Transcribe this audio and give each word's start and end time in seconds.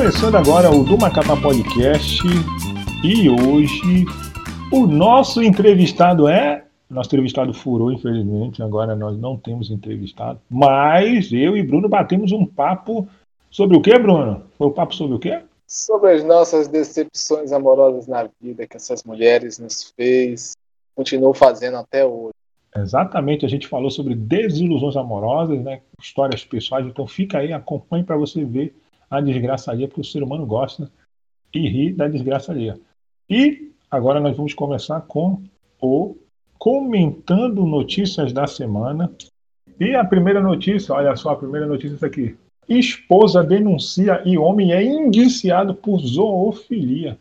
Começando 0.00 0.34
agora 0.34 0.70
o 0.70 0.82
do 0.82 0.96
Macapá 0.96 1.36
Podcast 1.36 2.22
e 3.04 3.28
hoje 3.28 4.06
o 4.72 4.86
nosso 4.86 5.42
entrevistado 5.42 6.26
é. 6.26 6.64
Nosso 6.88 7.10
entrevistado 7.10 7.52
furou, 7.52 7.92
infelizmente, 7.92 8.62
agora 8.62 8.96
nós 8.96 9.18
não 9.18 9.36
temos 9.36 9.70
entrevistado, 9.70 10.40
mas 10.48 11.30
eu 11.30 11.54
e 11.54 11.62
Bruno 11.62 11.86
batemos 11.86 12.32
um 12.32 12.46
papo 12.46 13.06
sobre 13.50 13.76
o 13.76 13.82
que, 13.82 13.96
Bruno? 13.98 14.44
Foi 14.56 14.68
o 14.68 14.70
um 14.70 14.72
papo 14.72 14.94
sobre 14.94 15.16
o 15.16 15.18
quê? 15.18 15.38
Sobre 15.66 16.12
as 16.12 16.24
nossas 16.24 16.66
decepções 16.66 17.52
amorosas 17.52 18.06
na 18.06 18.26
vida 18.40 18.66
que 18.66 18.78
essas 18.78 19.04
mulheres 19.04 19.58
nos 19.58 19.92
fez, 19.94 20.56
continuam 20.94 21.34
fazendo 21.34 21.76
até 21.76 22.06
hoje. 22.06 22.32
Exatamente, 22.74 23.44
a 23.44 23.48
gente 23.50 23.68
falou 23.68 23.90
sobre 23.90 24.14
desilusões 24.14 24.96
amorosas, 24.96 25.60
né? 25.60 25.82
histórias 26.00 26.42
pessoais, 26.42 26.86
então 26.86 27.06
fica 27.06 27.36
aí, 27.36 27.52
acompanhe 27.52 28.02
para 28.02 28.16
você 28.16 28.42
ver 28.42 28.74
a 29.10 29.20
desgraça 29.20 29.70
alheia, 29.72 29.88
porque 29.88 30.00
o 30.00 30.04
ser 30.04 30.22
humano 30.22 30.46
gosta 30.46 30.90
e 31.52 31.68
ri 31.68 31.92
da 31.92 32.06
desgraça 32.06 32.52
alheia. 32.52 32.78
E 33.28 33.72
agora 33.90 34.20
nós 34.20 34.36
vamos 34.36 34.54
começar 34.54 35.00
com 35.02 35.42
o 35.80 36.16
Comentando 36.58 37.66
Notícias 37.66 38.32
da 38.32 38.46
Semana. 38.46 39.10
E 39.78 39.94
a 39.94 40.04
primeira 40.04 40.40
notícia, 40.40 40.94
olha 40.94 41.16
só, 41.16 41.30
a 41.30 41.36
primeira 41.36 41.66
notícia 41.66 41.98
é 42.00 42.06
aqui. 42.06 42.36
Esposa 42.68 43.42
denuncia 43.42 44.22
e 44.24 44.38
homem 44.38 44.72
é 44.72 44.82
indiciado 44.82 45.74
por 45.74 45.98
zoofilia. 45.98 47.18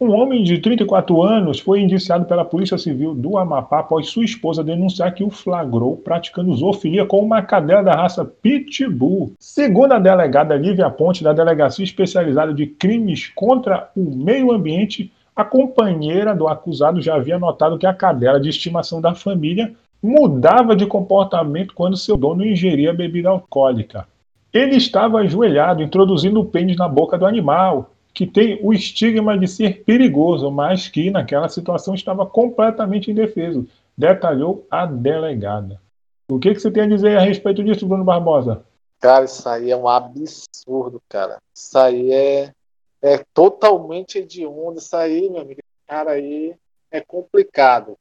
Um 0.00 0.12
homem 0.12 0.44
de 0.44 0.58
34 0.58 1.20
anos 1.24 1.58
foi 1.58 1.80
indiciado 1.80 2.24
pela 2.24 2.44
Polícia 2.44 2.78
Civil 2.78 3.16
do 3.16 3.36
Amapá 3.36 3.80
após 3.80 4.06
sua 4.06 4.24
esposa 4.24 4.62
denunciar 4.62 5.12
que 5.12 5.24
o 5.24 5.30
flagrou 5.30 5.96
praticando 5.96 6.54
zoofilia 6.54 7.04
com 7.04 7.18
uma 7.18 7.42
cadela 7.42 7.82
da 7.82 7.96
raça 7.96 8.24
Pitbull. 8.24 9.32
Segundo 9.40 9.90
a 9.90 9.98
delegada 9.98 10.54
Lívia 10.54 10.88
Ponte, 10.88 11.24
da 11.24 11.32
Delegacia 11.32 11.82
Especializada 11.82 12.54
de 12.54 12.64
Crimes 12.64 13.26
contra 13.34 13.90
o 13.96 14.04
Meio 14.04 14.52
Ambiente, 14.52 15.12
a 15.34 15.44
companheira 15.44 16.32
do 16.32 16.46
acusado 16.46 17.02
já 17.02 17.16
havia 17.16 17.36
notado 17.36 17.76
que 17.76 17.86
a 17.86 17.92
cadela 17.92 18.38
de 18.38 18.50
estimação 18.50 19.00
da 19.00 19.16
família 19.16 19.72
mudava 20.00 20.76
de 20.76 20.86
comportamento 20.86 21.74
quando 21.74 21.96
seu 21.96 22.16
dono 22.16 22.46
ingeria 22.46 22.94
bebida 22.94 23.30
alcoólica. 23.30 24.06
Ele 24.52 24.76
estava 24.76 25.18
ajoelhado, 25.18 25.82
introduzindo 25.82 26.40
o 26.40 26.44
pênis 26.44 26.76
na 26.76 26.86
boca 26.86 27.18
do 27.18 27.26
animal, 27.26 27.90
que 28.18 28.26
tem 28.26 28.58
o 28.64 28.72
estigma 28.72 29.38
de 29.38 29.46
ser 29.46 29.84
perigoso, 29.84 30.50
mas 30.50 30.88
que 30.88 31.08
naquela 31.08 31.48
situação 31.48 31.94
estava 31.94 32.26
completamente 32.26 33.12
indefeso, 33.12 33.68
detalhou 33.96 34.66
a 34.68 34.84
delegada. 34.84 35.80
O 36.28 36.36
que, 36.36 36.52
que 36.52 36.58
você 36.58 36.68
tem 36.68 36.82
a 36.82 36.88
dizer 36.88 37.16
a 37.16 37.20
respeito 37.20 37.62
disso, 37.62 37.86
Bruno 37.86 38.02
Barbosa? 38.02 38.64
Cara, 38.98 39.24
isso 39.24 39.48
aí 39.48 39.70
é 39.70 39.76
um 39.76 39.86
absurdo, 39.86 41.00
cara. 41.08 41.38
Isso 41.54 41.78
aí 41.78 42.10
é, 42.10 42.52
é 43.00 43.24
totalmente 43.32 44.18
hediondo. 44.18 44.80
Isso 44.80 44.96
aí, 44.96 45.30
meu 45.30 45.42
amigo, 45.42 45.60
cara 45.86 46.10
aí 46.10 46.56
é 46.90 47.00
complicado. 47.00 47.96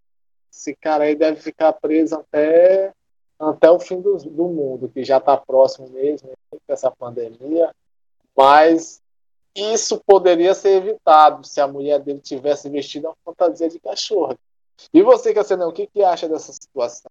Esse 0.51 0.75
cara 0.75 1.03
aí 1.03 1.13
deve 1.13 1.39
ficar 1.39 1.73
preso 1.73 2.15
até, 2.15 2.91
até 3.39 3.69
o 3.69 3.79
fim 3.79 4.01
do, 4.01 4.17
do 4.17 4.47
mundo, 4.47 4.89
que 4.91 5.03
já 5.03 5.17
está 5.17 5.37
próximo 5.37 5.87
mesmo 5.89 6.29
né, 6.29 6.35
com 6.65 6.73
essa 6.73 6.89
pandemia. 6.89 7.69
Mas 8.35 8.99
isso 9.57 10.01
poderia 10.05 10.53
ser 10.53 10.77
evitado 10.77 11.45
se 11.45 11.59
a 11.59 11.67
mulher 11.67 11.99
dele 11.99 12.19
tivesse 12.19 12.69
vestido 12.69 13.07
uma 13.07 13.15
fantasia 13.25 13.67
de 13.67 13.79
cachorro. 13.79 14.37
E 14.93 15.01
você, 15.01 15.33
Cassinão, 15.33 15.69
o 15.69 15.73
que, 15.73 15.87
que 15.87 16.03
acha 16.03 16.29
dessa 16.29 16.53
situação? 16.53 17.09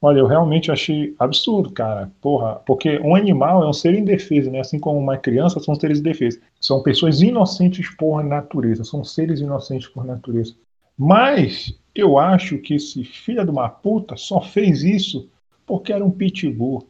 Olha, 0.00 0.20
eu 0.20 0.26
realmente 0.26 0.70
achei 0.70 1.14
absurdo, 1.18 1.72
cara. 1.72 2.12
Porra, 2.20 2.56
porque 2.66 2.98
um 3.00 3.16
animal 3.16 3.64
é 3.64 3.68
um 3.68 3.72
ser 3.72 3.94
indefeso, 3.94 4.50
né? 4.50 4.60
Assim 4.60 4.78
como 4.78 4.98
uma 4.98 5.16
criança 5.16 5.58
são 5.58 5.74
seres 5.74 5.98
indefesos. 5.98 6.40
São 6.60 6.82
pessoas 6.82 7.20
inocentes 7.20 7.90
por 7.96 8.22
natureza, 8.22 8.84
são 8.84 9.02
seres 9.02 9.40
inocentes 9.40 9.88
por 9.88 10.04
natureza. 10.04 10.54
Mas 10.96 11.74
eu 11.94 12.18
acho 12.18 12.58
que 12.58 12.74
esse 12.74 13.02
filho 13.02 13.44
de 13.44 13.50
uma 13.50 13.68
puta 13.68 14.16
só 14.16 14.40
fez 14.40 14.84
isso 14.84 15.28
porque 15.66 15.92
era 15.92 16.04
um 16.04 16.10
pitbull. 16.10 16.86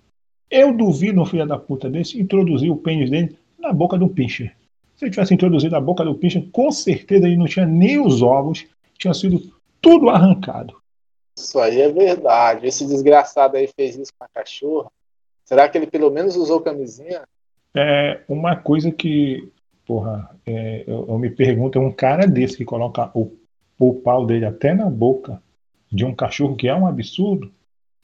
Eu 0.50 0.76
duvido 0.76 1.20
um 1.20 1.26
filho 1.26 1.46
da 1.46 1.58
puta 1.58 1.88
desse 1.88 2.20
introduzir 2.20 2.70
o 2.70 2.76
pênis 2.76 3.10
dele 3.10 3.38
na 3.58 3.72
boca 3.72 3.96
do 3.96 4.08
pincher. 4.08 4.54
Se 4.98 5.04
ele 5.04 5.12
tivesse 5.12 5.32
introduzido 5.32 5.76
a 5.76 5.80
boca 5.80 6.04
do 6.04 6.16
pincher, 6.16 6.48
com 6.50 6.72
certeza 6.72 7.24
ele 7.26 7.36
não 7.36 7.46
tinha 7.46 7.64
nem 7.64 8.04
os 8.04 8.20
ovos, 8.20 8.66
tinha 8.98 9.14
sido 9.14 9.40
tudo 9.80 10.10
arrancado. 10.10 10.74
Isso 11.38 11.56
aí 11.60 11.80
é 11.80 11.88
verdade. 11.88 12.66
Esse 12.66 12.84
desgraçado 12.84 13.56
aí 13.56 13.68
fez 13.68 13.96
isso 13.96 14.12
com 14.18 14.24
a 14.24 14.28
cachorra. 14.28 14.90
Será 15.44 15.68
que 15.68 15.78
ele 15.78 15.86
pelo 15.86 16.10
menos 16.10 16.34
usou 16.34 16.60
camisinha? 16.60 17.22
É 17.76 18.22
uma 18.28 18.56
coisa 18.56 18.90
que, 18.90 19.48
porra, 19.86 20.36
é, 20.44 20.82
eu, 20.84 21.06
eu, 21.08 21.16
me 21.16 21.30
pergunto, 21.30 21.78
é 21.78 21.80
um 21.80 21.92
cara 21.92 22.26
desse 22.26 22.56
que 22.56 22.64
coloca 22.64 23.08
o, 23.14 23.30
o 23.78 23.94
pau 23.94 24.26
dele 24.26 24.46
até 24.46 24.74
na 24.74 24.90
boca 24.90 25.40
de 25.92 26.04
um 26.04 26.12
cachorro, 26.12 26.56
que 26.56 26.66
é 26.66 26.74
um 26.74 26.88
absurdo. 26.88 27.52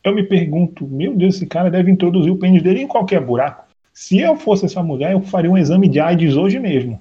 Eu 0.04 0.14
me 0.14 0.22
pergunto, 0.22 0.86
meu 0.86 1.16
Deus, 1.16 1.34
esse 1.34 1.46
cara 1.46 1.68
deve 1.68 1.90
introduzir 1.90 2.30
o 2.30 2.38
pênis 2.38 2.62
dele 2.62 2.82
em 2.82 2.86
qualquer 2.86 3.20
buraco. 3.20 3.66
Se 3.94 4.18
eu 4.18 4.36
fosse 4.36 4.66
essa 4.66 4.82
mulher, 4.82 5.12
eu 5.12 5.22
faria 5.22 5.50
um 5.50 5.56
exame 5.56 5.88
de 5.88 6.00
AIDS 6.00 6.36
hoje 6.36 6.58
mesmo. 6.58 7.00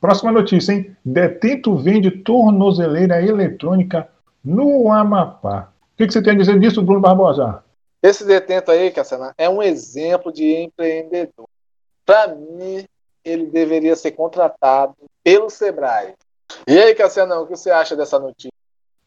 Próxima 0.00 0.32
notícia, 0.32 0.72
hein? 0.72 0.96
Detento 1.04 1.76
vende 1.76 2.10
tornozeleira 2.10 3.22
eletrônica 3.22 4.08
no 4.42 4.90
Amapá. 4.90 5.70
O 5.92 5.96
que, 5.96 6.10
você 6.10 6.22
tem 6.22 6.32
a 6.32 6.36
dizer 6.36 6.58
disso, 6.58 6.82
Bruno 6.82 7.00
Barbosa? 7.00 7.62
Esse 8.02 8.24
detento 8.24 8.70
aí, 8.70 8.90
Cassiana, 8.90 9.34
é 9.36 9.48
um 9.48 9.62
exemplo 9.62 10.32
de 10.32 10.56
empreendedor. 10.56 11.46
Para 12.04 12.34
mim, 12.34 12.84
ele 13.22 13.46
deveria 13.46 13.94
ser 13.94 14.12
contratado 14.12 14.96
pelo 15.22 15.50
Sebrae. 15.50 16.14
E 16.66 16.78
aí, 16.78 16.94
Cassiano, 16.94 17.42
o 17.42 17.46
que 17.46 17.56
você 17.56 17.70
acha 17.70 17.94
dessa 17.94 18.18
notícia? 18.18 18.50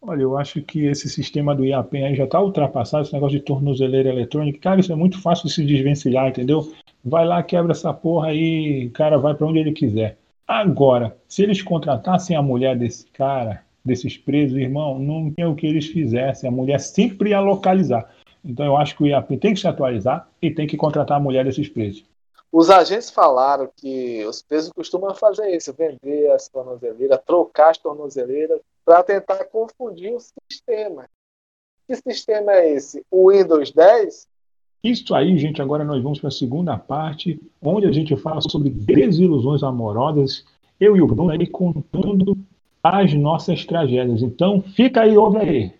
Olha, 0.08 0.22
eu 0.22 0.38
acho 0.38 0.62
que 0.62 0.86
esse 0.86 1.10
sistema 1.10 1.56
do 1.56 1.66
IAPEN 1.66 2.06
aí 2.06 2.16
já 2.16 2.26
está 2.26 2.40
ultrapassado, 2.40 3.04
esse 3.04 3.14
negócio 3.14 3.40
de 3.40 3.44
tornozeleira 3.44 4.10
eletrônica. 4.10 4.60
Cara, 4.60 4.80
isso 4.80 4.92
é 4.92 4.96
muito 4.96 5.20
fácil 5.20 5.48
de 5.48 5.54
se 5.54 5.66
desvencilhar, 5.66 6.28
entendeu? 6.28 6.72
Vai 7.04 7.26
lá, 7.26 7.42
quebra 7.42 7.72
essa 7.72 7.92
porra 7.92 8.28
aí, 8.28 8.90
cara 8.92 9.18
vai 9.18 9.34
para 9.34 9.48
onde 9.48 9.58
ele 9.58 9.72
quiser. 9.72 10.18
Agora, 10.48 11.18
se 11.28 11.42
eles 11.42 11.64
contratassem 11.64 12.38
a 12.38 12.42
mulher 12.42 12.78
desse 12.78 13.08
cara, 13.08 13.64
desses 13.84 14.16
presos, 14.16 14.58
irmão, 14.60 15.00
não 15.00 15.32
tem 15.32 15.46
o 15.46 15.56
que 15.56 15.66
eles 15.66 15.88
fizessem. 15.88 16.48
A 16.48 16.54
mulher 16.54 16.80
sempre 16.80 17.32
ia 17.32 17.40
localizar. 17.40 18.08
Então 18.44 18.64
eu 18.64 18.78
acho 18.78 18.96
que 18.96 19.04
o 19.04 19.08
IAP 19.08 19.38
tem 19.38 19.56
que 19.56 19.60
se 19.60 19.68
atualizar 19.68 20.30
e 20.40 20.52
tem 20.52 20.68
que 20.68 20.78
contratar 20.78 21.18
a 21.18 21.20
mulher 21.20 21.46
desses 21.46 21.68
presos. 21.68 22.06
Os 22.52 22.70
agentes 22.70 23.10
falaram 23.10 23.68
que 23.76 24.24
os 24.26 24.44
presos 24.44 24.72
costumam 24.72 25.16
fazer 25.16 25.50
isso, 25.50 25.74
vender 25.74 26.32
as 26.32 26.48
tornozeleiras, 26.48 27.20
trocar 27.26 27.72
as 27.72 27.78
tornozeleiras 27.80 28.62
para 28.86 29.04
tentar 29.04 29.44
confundir 29.46 30.14
o 30.14 30.20
sistema. 30.20 31.10
Que 31.88 31.96
sistema 31.96 32.54
é 32.54 32.74
esse? 32.74 33.04
O 33.12 33.32
Windows 33.32 33.72
10 33.72 34.28
isso 34.86 35.16
aí, 35.16 35.36
gente, 35.36 35.60
agora 35.64 35.84
nós 35.84 36.04
vamos 36.04 36.20
para 36.20 36.28
a 36.28 36.32
segunda 36.32 36.78
parte, 36.78 37.42
onde 37.60 37.88
a 37.88 37.92
gente 37.92 38.16
fala 38.18 38.40
sobre 38.40 38.70
desilusões 38.70 39.64
amorosas. 39.64 40.46
Eu 40.80 40.96
e 40.96 41.02
o 41.02 41.08
Bruno 41.08 41.32
aí 41.32 41.48
contando 41.48 42.38
as 42.84 43.12
nossas 43.16 43.66
tragédias. 43.66 44.22
Então, 44.22 44.62
fica 44.62 45.02
aí, 45.02 45.18
ouve 45.18 45.40
aí. 45.40 45.74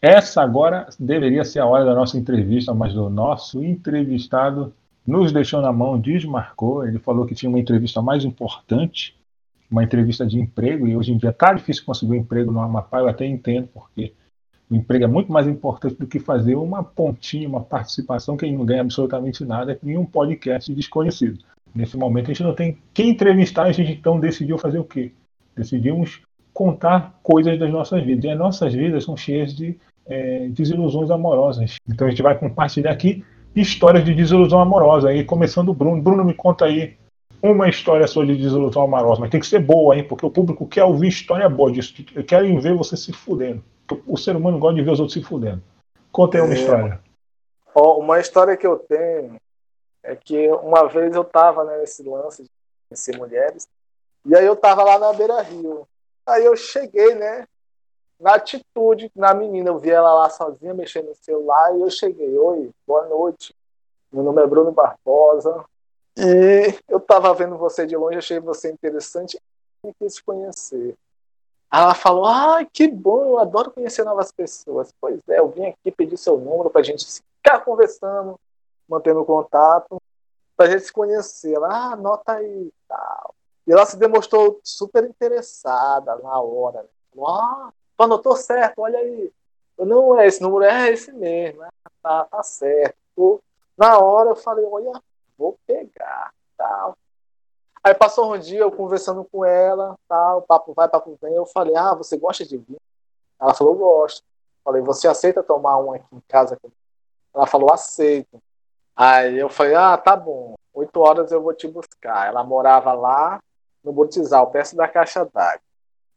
Essa 0.00 0.42
agora 0.42 0.86
deveria 0.96 1.44
ser 1.44 1.58
a 1.58 1.66
hora 1.66 1.84
da 1.84 1.92
nossa 1.92 2.16
entrevista, 2.16 2.72
mas 2.72 2.96
o 2.96 3.10
nosso 3.10 3.64
entrevistado 3.64 4.72
nos 5.04 5.32
deixou 5.32 5.60
na 5.60 5.72
mão, 5.72 5.98
desmarcou. 5.98 6.86
Ele 6.86 7.00
falou 7.00 7.26
que 7.26 7.34
tinha 7.34 7.50
uma 7.50 7.58
entrevista 7.58 8.00
mais 8.00 8.24
importante, 8.24 9.15
uma 9.70 9.82
entrevista 9.82 10.26
de 10.26 10.38
emprego, 10.38 10.86
e 10.86 10.96
hoje 10.96 11.12
em 11.12 11.16
dia 11.16 11.30
está 11.30 11.52
difícil 11.52 11.84
conseguir 11.84 12.12
um 12.12 12.16
emprego 12.16 12.52
no 12.52 12.60
Amapá, 12.60 13.00
eu 13.00 13.08
até 13.08 13.26
entendo 13.26 13.68
porque 13.72 14.12
o 14.70 14.74
emprego 14.74 15.04
é 15.04 15.08
muito 15.08 15.32
mais 15.32 15.46
importante 15.46 15.96
do 15.96 16.06
que 16.06 16.18
fazer 16.18 16.56
uma 16.56 16.82
pontinha, 16.82 17.48
uma 17.48 17.60
participação 17.60 18.36
que 18.36 18.50
não 18.50 18.64
ganha 18.64 18.80
absolutamente 18.80 19.44
nada 19.44 19.78
em 19.82 19.96
um 19.96 20.04
podcast 20.04 20.72
desconhecido. 20.74 21.38
Nesse 21.74 21.96
momento 21.96 22.26
a 22.26 22.34
gente 22.34 22.42
não 22.42 22.54
tem 22.54 22.78
quem 22.92 23.10
entrevistar, 23.10 23.64
a 23.64 23.72
gente 23.72 23.92
então 23.92 24.18
decidiu 24.18 24.58
fazer 24.58 24.78
o 24.78 24.84
quê? 24.84 25.12
Decidimos 25.54 26.22
contar 26.52 27.18
coisas 27.22 27.58
das 27.58 27.70
nossas 27.70 28.02
vidas. 28.02 28.24
E 28.24 28.30
as 28.30 28.38
nossas 28.38 28.72
vidas 28.72 29.04
são 29.04 29.14
cheias 29.14 29.54
de 29.54 29.78
é, 30.06 30.48
desilusões 30.48 31.10
amorosas. 31.10 31.76
Então 31.86 32.06
a 32.06 32.10
gente 32.10 32.22
vai 32.22 32.38
compartilhar 32.38 32.92
aqui 32.92 33.22
histórias 33.54 34.04
de 34.04 34.14
desilusão 34.14 34.58
amorosa. 34.58 35.10
Aí 35.10 35.22
começando 35.22 35.68
o 35.68 35.74
Bruno. 35.74 36.00
Bruno, 36.00 36.24
me 36.24 36.32
conta 36.32 36.64
aí 36.64 36.96
uma 37.42 37.68
história 37.68 38.06
sua 38.06 38.26
de 38.26 38.36
desilusão 38.36 38.82
amorosa, 38.82 39.20
mas 39.20 39.30
tem 39.30 39.40
que 39.40 39.46
ser 39.46 39.60
boa, 39.60 39.96
hein? 39.96 40.06
Porque 40.06 40.24
o 40.24 40.30
público 40.30 40.66
quer 40.66 40.84
ouvir 40.84 41.08
história 41.08 41.48
boa 41.48 41.70
disso. 41.70 41.94
Querem 42.26 42.58
ver 42.58 42.74
você 42.74 42.96
se 42.96 43.12
fudendo. 43.12 43.62
O 44.06 44.16
ser 44.16 44.34
humano 44.36 44.58
gosta 44.58 44.76
de 44.76 44.82
ver 44.82 44.90
os 44.90 45.00
outros 45.00 45.14
se 45.14 45.22
fudendo. 45.22 45.62
Conta 46.10 46.38
aí 46.38 46.42
uma 46.42 46.54
é, 46.54 46.56
história. 46.56 47.00
Uma 47.74 48.20
história 48.20 48.56
que 48.56 48.66
eu 48.66 48.78
tenho 48.78 49.36
é 50.02 50.16
que 50.16 50.48
uma 50.48 50.88
vez 50.88 51.14
eu 51.14 51.24
tava 51.24 51.64
né, 51.64 51.78
nesse 51.78 52.02
lance 52.02 52.44
de 52.44 52.50
conhecer 52.88 53.18
mulheres, 53.18 53.68
e 54.24 54.34
aí 54.36 54.46
eu 54.46 54.56
tava 54.56 54.82
lá 54.82 54.98
na 54.98 55.12
beira 55.12 55.40
rio. 55.42 55.86
Aí 56.26 56.44
eu 56.44 56.56
cheguei, 56.56 57.14
né? 57.14 57.46
Na 58.18 58.34
atitude, 58.36 59.10
na 59.14 59.34
menina, 59.34 59.68
eu 59.68 59.78
vi 59.78 59.90
ela 59.90 60.12
lá 60.14 60.30
sozinha 60.30 60.72
mexendo 60.72 61.08
no 61.08 61.14
celular 61.14 61.76
e 61.76 61.82
eu 61.82 61.90
cheguei. 61.90 62.36
Oi, 62.38 62.70
boa 62.86 63.06
noite. 63.06 63.54
Meu 64.10 64.22
nome 64.22 64.42
é 64.42 64.46
Bruno 64.46 64.72
Barbosa. 64.72 65.64
E 66.16 66.74
eu 66.88 66.98
tava 66.98 67.34
vendo 67.34 67.58
você 67.58 67.86
de 67.86 67.96
longe, 67.96 68.18
achei 68.18 68.40
você 68.40 68.70
interessante 68.70 69.38
e 69.84 69.92
quis 69.94 70.18
conhecer. 70.20 70.96
Ela 71.72 71.94
falou: 71.94 72.24
Ah, 72.24 72.64
que 72.64 72.88
bom, 72.88 73.24
eu 73.24 73.38
adoro 73.38 73.70
conhecer 73.70 74.04
novas 74.04 74.32
pessoas. 74.32 74.92
Pois 75.00 75.20
é, 75.28 75.38
eu 75.38 75.48
vim 75.48 75.66
aqui 75.66 75.90
pedir 75.90 76.16
seu 76.16 76.38
número 76.38 76.70
pra 76.70 76.82
gente 76.82 77.04
ficar 77.06 77.60
conversando, 77.60 78.38
mantendo 78.88 79.24
contato, 79.24 80.00
pra 80.56 80.70
gente 80.70 80.84
se 80.84 80.92
conhecer. 80.92 81.54
Ela, 81.54 81.68
ah, 81.68 81.92
anota 81.92 82.32
aí 82.32 82.72
tal. 82.88 83.34
E 83.66 83.72
ela 83.72 83.84
se 83.84 83.96
demonstrou 83.96 84.60
super 84.62 85.04
interessada 85.04 86.16
na 86.16 86.40
hora. 86.40 86.82
Né? 86.82 87.22
Ah, 87.26 87.70
anotou 87.98 88.36
certo, 88.36 88.80
olha 88.80 88.98
aí. 88.98 89.30
Não 89.78 90.18
é 90.18 90.26
esse 90.26 90.40
número, 90.40 90.64
é 90.64 90.90
esse 90.90 91.12
mesmo. 91.12 91.62
Ah, 91.62 91.70
tá, 92.02 92.24
tá 92.24 92.42
certo. 92.42 93.42
Na 93.76 93.98
hora 93.98 94.30
eu 94.30 94.36
falei, 94.36 94.64
olha, 94.64 94.92
vou 95.38 95.58
pegar, 95.66 96.32
tal. 96.56 96.96
Aí 97.82 97.94
passou 97.94 98.34
um 98.34 98.38
dia 98.38 98.60
eu 98.60 98.72
conversando 98.72 99.24
com 99.24 99.44
ela, 99.44 99.96
tal, 100.08 100.42
papo 100.42 100.74
vai, 100.74 100.88
papo 100.88 101.16
vem. 101.22 101.34
Eu 101.34 101.46
falei, 101.46 101.76
ah, 101.76 101.94
você 101.94 102.16
gosta 102.16 102.44
de 102.44 102.56
vinho? 102.56 102.80
Ela 103.40 103.54
falou, 103.54 103.76
gosto. 103.76 104.24
Falei, 104.64 104.82
você 104.82 105.06
aceita 105.06 105.42
tomar 105.42 105.76
um 105.78 105.92
aqui 105.92 106.04
em 106.12 106.20
casa? 106.26 106.58
Ela 107.32 107.46
falou, 107.46 107.72
aceito. 107.72 108.42
Aí 108.96 109.38
eu 109.38 109.48
falei, 109.48 109.76
ah, 109.76 109.96
tá 109.96 110.16
bom. 110.16 110.56
Oito 110.74 111.00
horas 111.00 111.30
eu 111.30 111.40
vou 111.40 111.54
te 111.54 111.68
buscar. 111.68 112.26
Ela 112.26 112.42
morava 112.42 112.92
lá 112.92 113.40
no 113.84 113.92
Botizal, 113.92 114.50
perto 114.50 114.74
da 114.74 114.88
caixa 114.88 115.24
d'água. 115.24 115.60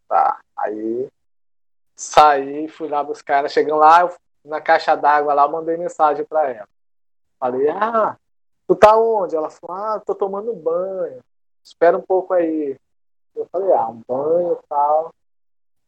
Tá. 0.08 0.40
Aí 0.58 1.08
saí, 1.96 2.68
fui 2.68 2.88
lá 2.88 3.04
buscar 3.04 3.38
ela. 3.38 3.50
Chegando 3.50 3.80
lá, 3.80 4.02
eu, 4.02 4.16
na 4.44 4.60
caixa 4.60 4.96
d'água 4.96 5.34
lá, 5.34 5.44
eu 5.44 5.52
mandei 5.52 5.78
mensagem 5.78 6.26
para 6.26 6.50
ela. 6.50 6.70
Falei, 7.40 7.70
ah, 7.70 8.18
tu 8.70 8.76
tá 8.76 8.96
onde? 8.96 9.36
Ela 9.36 9.50
falou, 9.50 9.76
ah, 9.76 10.00
tô 10.00 10.16
tomando 10.16 10.54
banho 10.54 11.20
espera 11.70 11.98
um 11.98 12.02
pouco 12.02 12.34
aí. 12.34 12.76
Eu 13.36 13.48
falei, 13.52 13.72
ah, 13.72 13.88
um 13.88 14.02
banho 14.08 14.54
e 14.54 14.68
tal. 14.68 15.14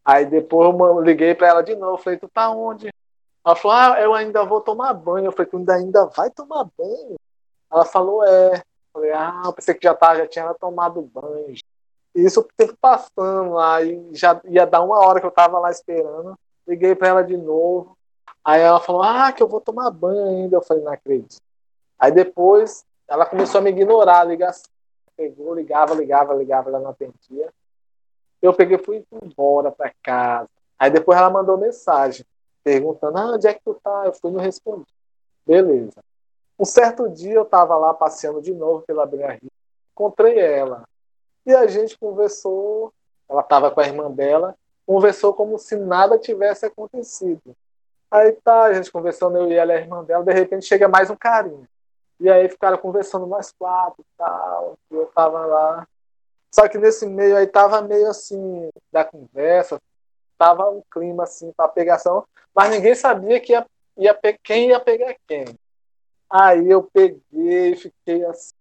Aí 0.05 0.25
depois 0.25 0.73
eu 0.73 1.01
liguei 1.01 1.35
para 1.35 1.47
ela 1.47 1.61
de 1.61 1.75
novo, 1.75 2.01
falei, 2.01 2.17
tu 2.17 2.27
tá 2.27 2.49
onde? 2.49 2.89
Ela 3.45 3.55
falou, 3.55 3.77
ah, 3.77 4.01
eu 4.01 4.13
ainda 4.13 4.43
vou 4.43 4.61
tomar 4.61 4.93
banho. 4.93 5.27
Eu 5.27 5.31
falei, 5.31 5.49
tu 5.49 5.57
ainda, 5.57 5.75
ainda 5.75 6.05
vai 6.05 6.29
tomar 6.29 6.67
banho? 6.77 7.15
Ela 7.71 7.85
falou, 7.85 8.23
é. 8.23 8.57
Eu 8.57 8.61
falei, 8.93 9.11
ah, 9.11 9.43
eu 9.45 9.53
pensei 9.53 9.73
que 9.73 9.83
já, 9.83 9.93
tá, 9.93 10.15
já 10.15 10.27
tinha 10.27 10.53
tomado 10.53 11.01
banho. 11.01 11.55
Isso 12.13 12.41
o 12.41 12.47
tempo 12.57 12.75
passando 12.79 13.53
lá, 13.53 13.81
e 13.81 14.13
já 14.13 14.39
ia 14.45 14.65
dar 14.65 14.81
uma 14.81 14.99
hora 14.99 15.19
que 15.21 15.25
eu 15.25 15.31
tava 15.31 15.59
lá 15.59 15.71
esperando. 15.71 16.37
Liguei 16.67 16.93
para 16.93 17.07
ela 17.07 17.23
de 17.23 17.37
novo. 17.37 17.97
Aí 18.43 18.61
ela 18.61 18.79
falou, 18.79 19.01
ah, 19.01 19.31
que 19.31 19.41
eu 19.41 19.47
vou 19.47 19.61
tomar 19.61 19.89
banho 19.91 20.25
ainda. 20.25 20.57
Eu 20.57 20.61
falei, 20.61 20.83
não 20.83 20.91
acredito. 20.91 21.41
Aí 22.01 22.11
depois 22.11 22.83
ela 23.07 23.25
começou 23.25 23.59
a 23.59 23.61
me 23.61 23.69
ignorar 23.69 24.23
ligação 24.23 24.71
pegou, 25.21 25.53
ligava, 25.53 25.93
ligava, 25.93 26.33
ligava, 26.33 26.69
ela 26.69 26.79
não 26.79 26.89
atendia. 26.89 27.53
Eu 28.41 28.53
peguei 28.53 28.77
e 28.77 28.83
fui 28.83 29.05
embora 29.23 29.71
para 29.71 29.93
casa. 30.01 30.49
Aí 30.79 30.89
depois 30.89 31.15
ela 31.15 31.29
mandou 31.29 31.59
mensagem, 31.59 32.25
perguntando, 32.63 33.19
ah, 33.19 33.33
onde 33.33 33.47
é 33.47 33.53
que 33.53 33.61
tu 33.63 33.75
tá? 33.75 34.03
Eu 34.05 34.13
fui 34.13 34.31
e 34.31 34.33
não 34.33 34.41
respondi. 34.41 34.87
Beleza. 35.45 36.03
Um 36.57 36.65
certo 36.65 37.07
dia 37.07 37.35
eu 37.35 37.43
estava 37.43 37.77
lá 37.77 37.93
passeando 37.93 38.41
de 38.41 38.53
novo 38.53 38.83
pela 38.83 39.05
Beira 39.05 39.33
Rio, 39.33 39.51
encontrei 39.93 40.39
ela. 40.39 40.83
E 41.45 41.53
a 41.53 41.67
gente 41.67 41.97
conversou, 41.99 42.91
ela 43.29 43.41
estava 43.41 43.69
com 43.69 43.79
a 43.79 43.85
irmã 43.85 44.09
dela, 44.09 44.55
conversou 44.87 45.33
como 45.33 45.59
se 45.59 45.75
nada 45.75 46.17
tivesse 46.17 46.65
acontecido. 46.65 47.55
Aí 48.09 48.31
tá, 48.31 48.63
a 48.63 48.73
gente 48.73 48.91
conversando, 48.91 49.37
eu 49.37 49.51
e 49.51 49.53
ela, 49.53 49.73
a 49.73 49.77
irmã 49.77 50.03
dela, 50.03 50.23
de 50.23 50.33
repente 50.33 50.65
chega 50.65 50.87
mais 50.87 51.09
um 51.09 51.15
carinho. 51.15 51.67
E 52.21 52.29
aí 52.29 52.47
ficaram 52.47 52.77
conversando 52.77 53.25
mais 53.25 53.51
quatro 53.51 53.99
e 53.99 54.05
tal. 54.15 54.77
E 54.91 54.95
eu 54.95 55.07
tava 55.07 55.43
lá. 55.43 55.87
Só 56.51 56.67
que 56.67 56.77
nesse 56.77 57.07
meio 57.07 57.35
aí 57.35 57.47
tava 57.47 57.81
meio 57.81 58.07
assim, 58.07 58.69
da 58.91 59.03
conversa, 59.03 59.81
tava 60.37 60.69
um 60.69 60.83
clima 60.91 61.23
assim 61.23 61.51
pra 61.53 61.67
pegação, 61.67 62.23
mas 62.53 62.69
ninguém 62.69 62.93
sabia 62.93 63.39
que 63.39 63.53
ia, 63.53 63.65
ia, 63.97 64.19
quem 64.43 64.69
ia 64.69 64.79
pegar 64.79 65.15
quem. 65.27 65.45
Aí 66.29 66.69
eu 66.69 66.83
peguei, 66.83 67.75
fiquei 67.75 68.23
assim. 68.25 68.53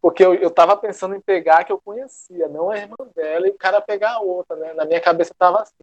Porque 0.00 0.24
eu, 0.24 0.34
eu 0.34 0.50
tava 0.50 0.76
pensando 0.76 1.14
em 1.16 1.20
pegar 1.20 1.64
que 1.64 1.72
eu 1.72 1.80
conhecia, 1.80 2.48
não 2.48 2.70
a 2.70 2.78
irmã 2.78 2.96
dela, 3.14 3.46
e 3.46 3.50
o 3.50 3.58
cara 3.58 3.80
pegar 3.80 4.12
a 4.12 4.20
outra, 4.20 4.56
né? 4.56 4.72
Na 4.72 4.84
minha 4.84 5.00
cabeça 5.00 5.34
tava 5.36 5.62
assim. 5.62 5.74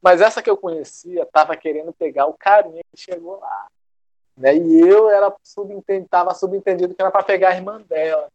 Mas 0.00 0.22
essa 0.22 0.42
que 0.42 0.48
eu 0.48 0.56
conhecia 0.56 1.26
tava 1.26 1.54
querendo 1.56 1.92
pegar 1.92 2.26
o 2.26 2.34
carinha 2.34 2.82
que 2.90 3.00
chegou 3.00 3.38
lá. 3.38 3.68
Né? 4.40 4.56
E 4.56 4.80
eu 4.80 5.10
era 5.10 5.32
subentendido, 5.44 6.08
tava 6.08 6.32
subentendido 6.32 6.94
que 6.94 7.02
era 7.02 7.10
para 7.10 7.22
pegar 7.22 7.50
a 7.50 7.54
irmã 7.54 7.78
dela. 7.82 8.26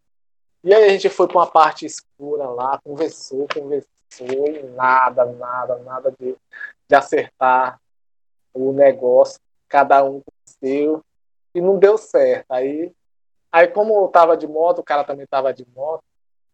E 0.64 0.74
aí 0.74 0.86
a 0.86 0.90
gente 0.90 1.10
foi 1.10 1.28
para 1.28 1.38
uma 1.38 1.48
parte 1.48 1.86
escura 1.86 2.48
lá, 2.48 2.80
conversou, 2.84 3.48
conversou, 3.52 3.88
e 4.22 4.64
nada, 4.76 5.26
nada, 5.26 5.78
nada 5.80 6.14
de, 6.20 6.36
de 6.88 6.96
acertar 6.96 7.80
o 8.54 8.72
negócio, 8.72 9.40
cada 9.68 10.04
um 10.04 10.22
com 10.22 10.32
o 10.32 10.50
seu, 10.60 11.04
e 11.56 11.60
não 11.60 11.78
deu 11.78 11.98
certo. 11.98 12.52
Aí, 12.52 12.94
aí 13.52 13.68
como 13.68 13.96
eu 13.96 14.08
tava 14.08 14.38
de 14.38 14.48
moto, 14.48 14.80
o 14.80 14.84
cara 14.84 15.04
também 15.04 15.26
tava 15.26 15.52
de 15.54 15.66
moto, 15.76 16.04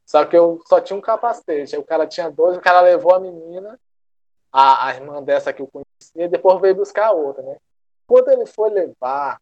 só 0.06 0.26
que 0.26 0.36
eu 0.36 0.62
só 0.66 0.80
tinha 0.80 0.98
um 0.98 1.02
capacete, 1.02 1.76
aí 1.76 1.82
o 1.82 1.86
cara 1.86 2.08
tinha 2.08 2.30
dois, 2.32 2.58
o 2.58 2.62
cara 2.62 2.80
levou 2.80 3.14
a 3.14 3.20
menina, 3.20 3.78
a, 4.52 4.88
a 4.88 4.96
irmã 4.96 5.22
dessa 5.22 5.52
que 5.52 5.62
eu 5.62 5.68
conhecia, 5.68 6.26
e 6.26 6.30
depois 6.30 6.60
veio 6.62 6.76
buscar 6.76 7.08
a 7.08 7.12
outra, 7.12 7.44
né? 7.44 7.58
Quando 8.12 8.28
ele 8.28 8.46
foi 8.46 8.70
levar, 8.70 9.40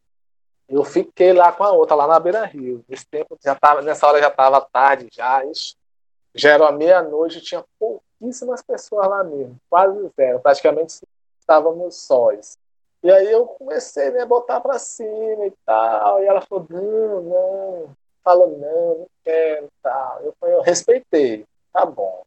eu 0.69 0.83
fiquei 0.83 1.33
lá 1.33 1.51
com 1.51 1.63
a 1.63 1.71
outra, 1.71 1.95
lá 1.95 2.05
na 2.05 2.19
Beira 2.19 2.45
Rio. 2.45 2.85
Nesse 2.87 3.03
tempo, 3.07 3.35
já 3.43 3.55
tava, 3.55 3.81
nessa 3.81 4.05
hora 4.05 4.19
já 4.19 4.27
estava 4.27 4.61
tarde, 4.61 5.07
já, 5.11 5.43
isso, 5.45 5.75
já 6.35 6.51
era 6.51 6.71
meia-noite, 6.71 7.41
tinha 7.41 7.65
pouquíssimas 7.79 8.61
pessoas 8.61 9.07
lá 9.07 9.23
mesmo, 9.23 9.59
quase 9.67 10.11
zero, 10.15 10.39
praticamente 10.39 11.01
estávamos 11.39 11.95
sós. 11.95 12.59
E 13.01 13.09
aí 13.11 13.31
eu 13.31 13.47
comecei 13.47 14.11
né, 14.11 14.21
a 14.21 14.25
botar 14.27 14.61
para 14.61 14.77
cima 14.77 15.47
e 15.47 15.53
tal, 15.65 16.21
e 16.21 16.27
ela 16.27 16.41
falou, 16.41 16.67
não, 16.69 17.21
não, 17.23 17.89
falou, 18.23 18.49
não, 18.49 18.99
não 18.99 19.07
quero 19.23 19.65
e 19.65 19.69
tal. 19.81 20.21
Eu, 20.21 20.35
eu 20.47 20.61
respeitei, 20.61 21.43
tá 21.73 21.87
bom. 21.87 22.21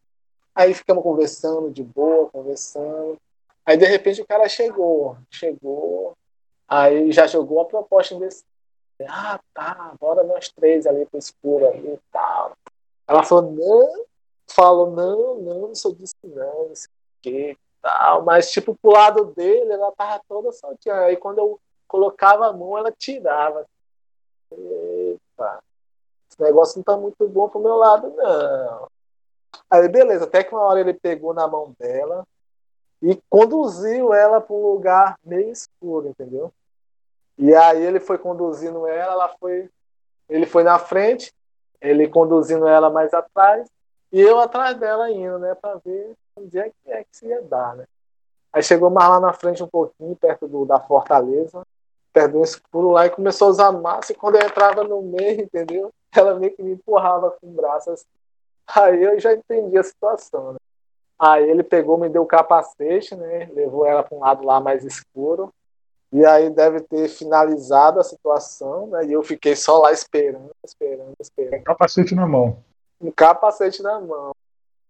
Aí 0.52 0.74
ficamos 0.74 1.04
conversando 1.04 1.70
de 1.70 1.84
boa, 1.84 2.28
conversando. 2.30 3.16
Aí 3.64 3.76
de 3.76 3.84
repente 3.84 4.20
o 4.20 4.26
cara 4.26 4.48
chegou, 4.48 5.16
chegou, 5.30 6.16
Aí 6.72 7.12
já 7.12 7.26
jogou 7.26 7.60
a 7.60 7.66
proposta 7.66 8.18
desse. 8.18 8.42
Ah, 9.06 9.38
tá, 9.52 9.94
bora 10.00 10.22
nós 10.22 10.48
três 10.48 10.86
ali 10.86 11.04
pro 11.04 11.18
escuro 11.18 11.68
ali 11.68 11.92
e 11.92 12.00
tal. 12.10 12.56
Ela 13.06 13.22
falou, 13.22 13.52
não, 13.52 14.04
falou, 14.48 14.90
não, 14.90 15.34
não, 15.38 15.58
não 15.68 15.74
sou 15.74 15.94
disso, 15.94 16.14
não, 16.24 16.68
não 16.68 16.74
sei 16.74 16.88
o 16.88 17.22
que 17.22 17.58
tal. 17.82 18.22
Mas, 18.22 18.50
tipo, 18.50 18.74
pro 18.74 18.92
lado 18.92 19.26
dele, 19.34 19.70
ela 19.70 19.92
tava 19.92 20.22
toda 20.26 20.50
soltinha. 20.50 20.94
Aí 20.94 21.16
quando 21.18 21.38
eu 21.40 21.60
colocava 21.86 22.46
a 22.46 22.52
mão, 22.54 22.78
ela 22.78 22.90
tirava. 22.90 23.66
Eita, 24.50 25.62
esse 26.30 26.40
negócio 26.40 26.78
não 26.78 26.84
tá 26.84 26.96
muito 26.96 27.28
bom 27.28 27.50
pro 27.50 27.60
meu 27.60 27.76
lado, 27.76 28.08
não. 28.16 28.88
Aí, 29.68 29.86
beleza, 29.88 30.24
até 30.24 30.42
que 30.42 30.54
uma 30.54 30.62
hora 30.62 30.80
ele 30.80 30.94
pegou 30.94 31.34
na 31.34 31.46
mão 31.46 31.74
dela 31.78 32.26
e 33.02 33.20
conduziu 33.28 34.14
ela 34.14 34.40
para 34.40 34.56
um 34.56 34.62
lugar 34.72 35.18
meio 35.22 35.50
escuro, 35.50 36.08
entendeu? 36.08 36.50
E 37.38 37.54
aí 37.54 37.82
ele 37.82 38.00
foi 38.00 38.18
conduzindo 38.18 38.86
ela, 38.86 39.12
ela 39.12 39.28
foi, 39.40 39.68
ele 40.28 40.46
foi 40.46 40.62
na 40.62 40.78
frente, 40.78 41.32
ele 41.80 42.08
conduzindo 42.08 42.66
ela 42.66 42.90
mais 42.90 43.12
atrás 43.12 43.68
e 44.12 44.20
eu 44.20 44.38
atrás 44.38 44.76
dela 44.78 45.10
indo, 45.10 45.38
né, 45.38 45.54
para 45.54 45.76
ver 45.84 46.14
onde 46.36 46.58
é 46.58 46.68
que 46.68 46.90
é 46.90 47.04
que 47.04 47.16
se 47.16 47.26
ia 47.26 47.40
dar, 47.42 47.74
né? 47.74 47.86
Aí 48.52 48.62
chegou 48.62 48.90
mais 48.90 49.08
lá 49.08 49.18
na 49.18 49.32
frente 49.32 49.62
um 49.62 49.68
pouquinho, 49.68 50.14
perto 50.14 50.46
do, 50.46 50.66
da 50.66 50.78
fortaleza, 50.78 51.62
perto 52.12 52.32
do 52.32 52.44
escuro 52.44 52.90
lá, 52.90 53.06
e 53.06 53.10
começou 53.10 53.48
a 53.48 53.50
usar 53.50 53.72
massa, 53.72 54.12
e 54.12 54.14
quando 54.14 54.36
eu 54.36 54.46
entrava 54.46 54.84
no 54.84 55.00
meio, 55.00 55.40
entendeu? 55.40 55.90
Ela 56.14 56.38
meio 56.38 56.54
que 56.54 56.62
me 56.62 56.72
empurrava 56.72 57.30
com 57.30 57.46
o 57.46 57.52
braço 57.52 57.90
assim. 57.90 58.04
Aí 58.66 59.02
eu 59.02 59.18
já 59.18 59.32
entendi 59.32 59.78
a 59.78 59.82
situação, 59.82 60.52
né? 60.52 60.58
Aí 61.18 61.48
ele 61.48 61.62
pegou, 61.62 61.96
me 61.96 62.08
deu 62.08 62.22
o 62.22 62.26
capacete, 62.26 63.14
né? 63.14 63.48
Levou 63.54 63.86
ela 63.86 64.02
para 64.02 64.16
um 64.16 64.20
lado 64.20 64.44
lá 64.44 64.60
mais 64.60 64.84
escuro. 64.84 65.52
E 66.12 66.26
aí 66.26 66.50
deve 66.50 66.80
ter 66.82 67.08
finalizado 67.08 67.98
a 67.98 68.04
situação, 68.04 68.86
né? 68.88 69.06
E 69.06 69.12
eu 69.12 69.22
fiquei 69.22 69.56
só 69.56 69.78
lá 69.78 69.92
esperando, 69.92 70.50
esperando, 70.62 71.14
esperando. 71.18 71.60
Um 71.60 71.64
capacete 71.64 72.14
na 72.14 72.28
mão. 72.28 72.62
Um 73.00 73.10
capacete 73.10 73.82
na 73.82 73.98
mão. 73.98 74.32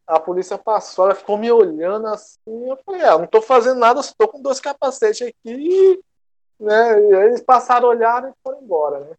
A 0.05 0.19
polícia 0.19 0.59
passou, 0.59 1.05
ela 1.05 1.15
ficou 1.15 1.39
me 1.39 1.51
olhando 1.51 2.09
assim. 2.09 2.69
Eu 2.69 2.77
falei, 2.85 3.03
ah, 3.03 3.17
não 3.19 3.29
tô 3.29 3.41
fazendo 3.41 3.79
nada, 3.79 4.03
só 4.03 4.13
tô 4.19 4.27
com 4.27 4.43
dois 4.43 4.59
capacetes 4.59 5.29
aqui. 5.29 6.03
Né? 6.59 7.01
E 7.01 7.15
eles 7.15 7.41
passaram, 7.41 7.89
olharam 7.89 8.29
e 8.29 8.33
foram 8.43 8.61
embora, 8.61 8.99
né? 9.01 9.15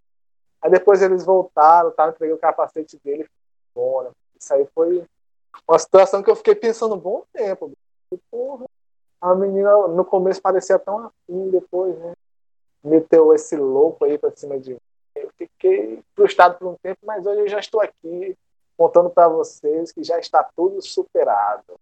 Aí 0.62 0.69
depois 0.69 1.01
eles 1.01 1.24
voltaram, 1.24 1.91
tá? 1.91 2.10
entreguei 2.10 2.36
o 2.36 2.39
capacete 2.39 3.00
dele 3.03 3.24
e 3.24 3.27
foram 3.74 3.88
embora. 3.88 4.12
Isso 4.38 4.53
aí 4.53 4.67
foi 4.75 5.05
uma 5.65 5.79
situação 5.79 6.22
que 6.22 6.29
eu 6.29 6.36
fiquei 6.36 6.53
pensando 6.53 6.95
um 6.95 7.00
bom 7.00 7.24
tempo. 7.31 7.72
Porra, 8.29 8.65
a 9.23 9.33
menina 9.33 9.87
no 9.87 10.03
começo 10.03 10.41
parecia 10.41 10.77
tão 10.77 10.99
afim, 10.99 11.49
depois, 11.49 11.97
né? 11.97 12.11
Meteu 12.83 13.33
esse 13.33 13.55
louco 13.55 14.03
aí 14.03 14.17
pra 14.17 14.31
cima 14.35 14.59
de 14.59 14.71
mim. 14.73 14.79
Eu 15.15 15.29
fiquei 15.37 16.03
frustrado 16.13 16.57
por 16.57 16.67
um 16.67 16.75
tempo, 16.83 16.99
mas 17.05 17.25
hoje 17.25 17.39
eu 17.39 17.47
já 17.47 17.59
estou 17.59 17.79
aqui 17.79 18.35
contando 18.77 19.09
para 19.09 19.29
vocês 19.29 19.93
que 19.93 20.03
já 20.03 20.19
está 20.19 20.43
tudo 20.55 20.81
superado. 20.81 21.79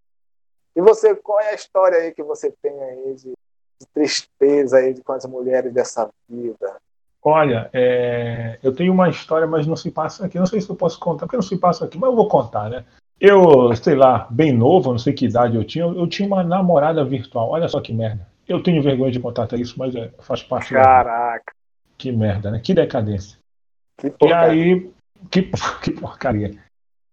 E 0.75 0.81
você, 0.81 1.15
qual 1.15 1.39
é 1.39 1.49
a 1.49 1.55
história 1.55 1.97
aí 1.97 2.13
que 2.13 2.21
você 2.21 2.53
tem 2.61 2.79
aí 2.79 3.15
de, 3.15 3.33
de 3.79 3.87
tristeza 3.91 4.77
aí 4.77 5.01
com 5.01 5.13
as 5.13 5.25
mulheres 5.25 5.73
dessa 5.73 6.11
vida? 6.29 6.77
Olha, 7.23 7.71
é, 7.73 8.59
eu 8.61 8.73
tenho 8.73 8.93
uma 8.93 9.09
história, 9.09 9.47
mas 9.47 9.65
não 9.65 9.75
se 9.75 9.89
passa 9.89 10.27
aqui. 10.27 10.37
Não 10.37 10.45
sei 10.45 10.61
se 10.61 10.69
eu 10.69 10.75
posso 10.75 10.99
contar, 10.99 11.25
porque 11.25 11.37
não 11.37 11.43
se 11.43 11.57
passa 11.57 11.85
aqui, 11.85 11.97
mas 11.97 12.09
eu 12.11 12.15
vou 12.15 12.27
contar, 12.27 12.69
né? 12.69 12.85
Eu, 13.21 13.75
sei 13.75 13.93
lá, 13.93 14.27
bem 14.31 14.51
novo, 14.51 14.89
não 14.89 14.97
sei 14.97 15.13
que 15.13 15.27
idade 15.27 15.55
eu 15.55 15.63
tinha, 15.63 15.85
eu 15.85 16.07
tinha 16.07 16.27
uma 16.27 16.43
namorada 16.43 17.05
virtual. 17.05 17.51
Olha 17.51 17.67
só 17.67 17.79
que 17.79 17.93
merda. 17.93 18.27
Eu 18.47 18.63
tenho 18.63 18.81
vergonha 18.81 19.11
de 19.11 19.19
contar 19.19 19.47
isso, 19.53 19.77
mas 19.77 19.95
é, 19.95 20.11
faz 20.21 20.41
parte 20.41 20.73
Caraca. 20.73 21.53
Que 21.99 22.11
merda, 22.11 22.49
né? 22.49 22.59
Que 22.59 22.73
decadência. 22.73 23.37
Que 23.95 24.11
e 24.25 24.33
aí, 24.33 24.91
que, 25.29 25.43
que 25.83 25.91
porcaria. 25.91 26.57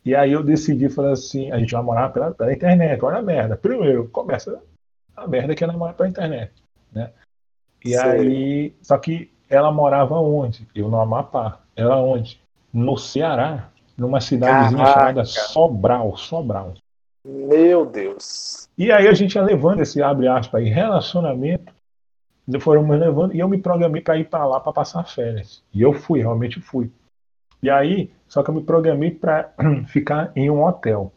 E 0.03 0.15
aí 0.15 0.33
eu 0.33 0.43
decidi, 0.43 0.89
falar 0.89 1.13
assim, 1.13 1.53
a 1.53 1.59
gente 1.59 1.75
vai 1.75 1.83
morar 1.83 2.09
pela, 2.09 2.33
pela 2.33 2.55
internet, 2.55 3.05
olha 3.05 3.19
a 3.19 3.23
merda. 3.23 3.55
Primeiro, 3.55 4.09
começa 4.09 4.63
a 5.15 5.27
merda 5.27 5.55
que 5.55 5.63
é 5.63 5.67
namorar 5.67 5.95
pela 5.95 6.09
internet, 6.09 6.55
né? 6.91 7.11
E 7.85 7.91
Sim. 7.91 7.99
aí, 7.99 8.75
só 8.81 8.97
que 8.97 9.31
ela 9.51 9.71
morava 9.71 10.19
onde? 10.19 10.67
Eu 10.75 10.89
no 10.89 10.99
Amapá. 10.99 11.61
Ela 11.77 11.99
onde? 11.99 12.41
No 12.73 12.97
Ceará, 12.97 13.69
numa 13.99 14.21
cidadezinha 14.21 14.85
Caraca. 14.85 15.01
chamada 15.01 15.25
Sobral, 15.25 16.17
Sobral. 16.17 16.75
Meu 17.25 17.85
Deus. 17.85 18.69
E 18.79 18.93
aí 18.93 19.09
a 19.09 19.13
gente 19.13 19.35
ia 19.35 19.43
levando 19.43 19.81
esse 19.81 20.01
abre 20.01 20.29
aspas 20.29 20.63
aí, 20.63 20.69
relacionamento, 20.69 21.73
foram 22.61 22.87
me 22.87 22.97
levando 22.97 23.35
e 23.35 23.41
eu 23.41 23.49
me 23.49 23.59
programei 23.59 24.01
para 24.01 24.17
ir 24.17 24.25
para 24.25 24.47
lá 24.47 24.61
para 24.61 24.73
passar 24.73 25.05
férias. 25.05 25.63
E 25.75 25.83
eu 25.83 25.93
fui, 25.93 26.21
realmente 26.21 26.61
fui. 26.61 26.91
E 27.63 27.69
aí, 27.69 28.11
só 28.29 28.43
que 28.43 28.49
eu 28.49 28.55
me 28.55 28.63
programei 28.63 29.11
para 29.11 29.53
ficar 29.89 30.31
em 30.37 30.49
um 30.49 30.65
hotel. 30.65 31.13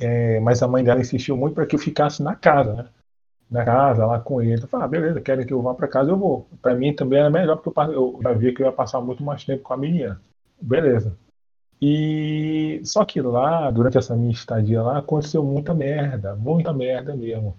É, 0.00 0.38
mas 0.40 0.62
a 0.62 0.68
mãe 0.68 0.84
dela 0.84 1.00
insistiu 1.00 1.36
muito 1.36 1.54
para 1.54 1.66
que 1.66 1.74
eu 1.74 1.78
ficasse 1.80 2.22
na 2.22 2.36
casa, 2.36 2.74
né? 2.74 2.88
Na 3.50 3.64
casa, 3.64 4.06
lá 4.06 4.20
com 4.20 4.40
ele. 4.42 4.62
Eu 4.62 4.68
falei, 4.68 4.84
ah, 4.84 4.88
beleza, 4.88 5.20
querem 5.20 5.46
que 5.46 5.52
eu 5.52 5.62
vá 5.62 5.74
para 5.74 5.88
casa, 5.88 6.10
eu 6.10 6.16
vou. 6.16 6.46
Para 6.60 6.74
mim 6.74 6.94
também 6.94 7.18
era 7.18 7.30
melhor, 7.30 7.56
porque 7.56 7.80
eu, 7.80 7.92
eu 7.92 8.20
já 8.22 8.32
via 8.34 8.54
que 8.54 8.62
eu 8.62 8.66
ia 8.66 8.72
passar 8.72 9.00
muito 9.00 9.24
mais 9.24 9.44
tempo 9.44 9.62
com 9.62 9.72
a 9.72 9.76
menina. 9.76 10.20
Beleza. 10.60 11.16
E 11.80 12.80
só 12.84 13.04
que 13.04 13.20
lá, 13.20 13.70
durante 13.70 13.98
essa 13.98 14.16
minha 14.16 14.32
estadia 14.32 14.82
lá, 14.82 14.98
aconteceu 14.98 15.42
muita 15.44 15.72
merda, 15.72 16.34
muita 16.34 16.72
merda 16.72 17.14
mesmo. 17.14 17.56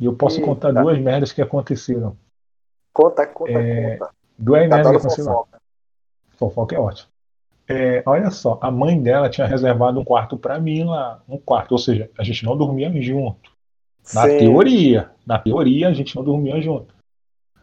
E 0.00 0.06
eu 0.06 0.14
posso 0.14 0.36
Eita. 0.36 0.46
contar 0.46 0.72
duas 0.72 0.98
merdas 0.98 1.32
que 1.32 1.42
aconteceram. 1.42 2.16
Conta, 2.92 3.26
conta, 3.26 3.52
é, 3.52 3.96
conta. 3.96 4.12
Duas 4.38 4.68
merdas 4.68 4.90
que 4.90 4.96
aconteceram. 4.96 5.32
Fofoca. 5.32 5.60
fofoca 6.30 6.76
é 6.76 6.78
ótimo. 6.78 7.12
É, 7.68 8.02
olha 8.04 8.30
só, 8.30 8.58
a 8.60 8.70
mãe 8.70 9.00
dela 9.00 9.30
tinha 9.30 9.46
reservado 9.46 10.00
um 10.00 10.04
quarto 10.04 10.36
para 10.36 10.58
mim 10.58 10.84
lá, 10.84 11.22
um 11.28 11.38
quarto, 11.38 11.72
ou 11.72 11.78
seja, 11.78 12.10
a 12.18 12.24
gente 12.24 12.44
não 12.44 12.56
dormia 12.56 12.90
junto. 13.00 13.50
Na 14.12 14.28
Sim. 14.28 14.38
teoria, 14.38 15.10
na 15.24 15.38
teoria 15.38 15.88
a 15.88 15.92
gente 15.92 16.16
não 16.16 16.24
dormia 16.24 16.60
junto. 16.60 16.92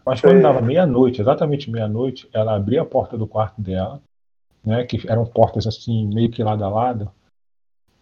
Mas 0.05 0.21
quando 0.21 0.41
dava 0.41 0.61
meia-noite, 0.61 1.21
exatamente 1.21 1.69
meia-noite, 1.69 2.29
ela 2.33 2.55
abria 2.55 2.81
a 2.81 2.85
porta 2.85 3.17
do 3.17 3.27
quarto 3.27 3.61
dela, 3.61 4.01
né, 4.63 4.83
que 4.83 5.09
eram 5.09 5.25
portas 5.25 5.67
assim, 5.67 6.07
meio 6.13 6.29
que 6.29 6.43
lado 6.43 6.63
a 6.63 6.69
lado. 6.69 7.11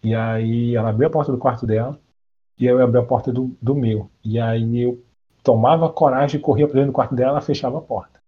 E 0.02 0.14
aí 0.14 0.76
ela 0.76 0.90
abria 0.90 1.08
a 1.08 1.10
porta 1.10 1.32
do 1.32 1.38
quarto 1.38 1.66
dela, 1.66 1.98
e 2.58 2.66
eu 2.66 2.82
abria 2.82 3.02
a 3.02 3.06
porta 3.06 3.32
do, 3.32 3.56
do 3.60 3.74
meu. 3.74 4.10
E 4.24 4.38
aí 4.38 4.80
eu 4.80 5.02
tomava 5.42 5.88
coragem, 5.88 6.40
corria 6.40 6.66
para 6.66 6.74
dentro 6.74 6.90
do 6.90 6.94
quarto 6.94 7.14
dela, 7.14 7.40
fechava 7.40 7.78
a 7.78 7.82
porta. 7.82 8.18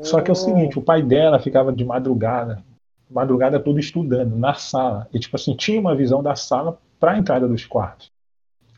Só 0.00 0.20
que 0.20 0.30
é 0.30 0.32
o 0.32 0.36
seguinte, 0.36 0.78
o 0.78 0.82
pai 0.82 1.02
dela 1.02 1.38
ficava 1.38 1.72
de 1.72 1.84
madrugada, 1.84 2.62
madrugada 3.10 3.60
toda 3.60 3.78
estudando 3.78 4.36
na 4.36 4.54
sala. 4.54 5.06
E, 5.12 5.18
tipo 5.18 5.36
assim, 5.36 5.54
tinha 5.54 5.78
uma 5.78 5.94
visão 5.94 6.22
da 6.22 6.34
sala 6.34 6.78
para 6.98 7.12
a 7.12 7.18
entrada 7.18 7.46
dos 7.46 7.66
quartos. 7.66 8.10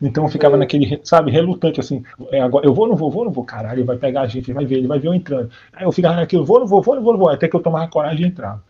Então 0.03 0.25
eu 0.25 0.31
ficava 0.31 0.57
naquele, 0.57 1.01
sabe, 1.05 1.31
relutante, 1.31 1.79
assim, 1.81 2.03
é, 2.31 2.41
agora, 2.41 2.67
eu 2.67 2.75
vou, 2.75 2.89
não 2.89 2.97
vou, 2.97 3.11
vou, 3.11 3.25
não 3.25 3.33
vou, 3.33 3.45
caralho, 3.45 3.79
ele 3.79 3.87
vai 3.87 3.97
pegar 3.97 4.23
a 4.23 4.27
gente, 4.27 4.51
ele 4.51 4.55
vai 4.55 4.67
ver, 4.67 4.79
ele 4.79 4.89
vai 4.89 4.99
ver 4.99 5.09
eu 5.09 5.15
entrando. 5.15 5.51
Aí 5.73 5.85
eu 5.85 5.93
ficava 5.93 6.17
naquilo, 6.17 6.45
vou, 6.45 6.61
não 6.61 6.67
vou, 6.67 6.83
vou, 6.83 6.97
não 6.97 7.03
vou, 7.03 7.13
não 7.13 7.21
vou, 7.21 7.29
até 7.29 7.49
que 7.49 7.55
eu 7.55 7.63
tomava 7.63 7.89
coragem 7.89 8.27
e 8.27 8.29
entrava. 8.29 8.63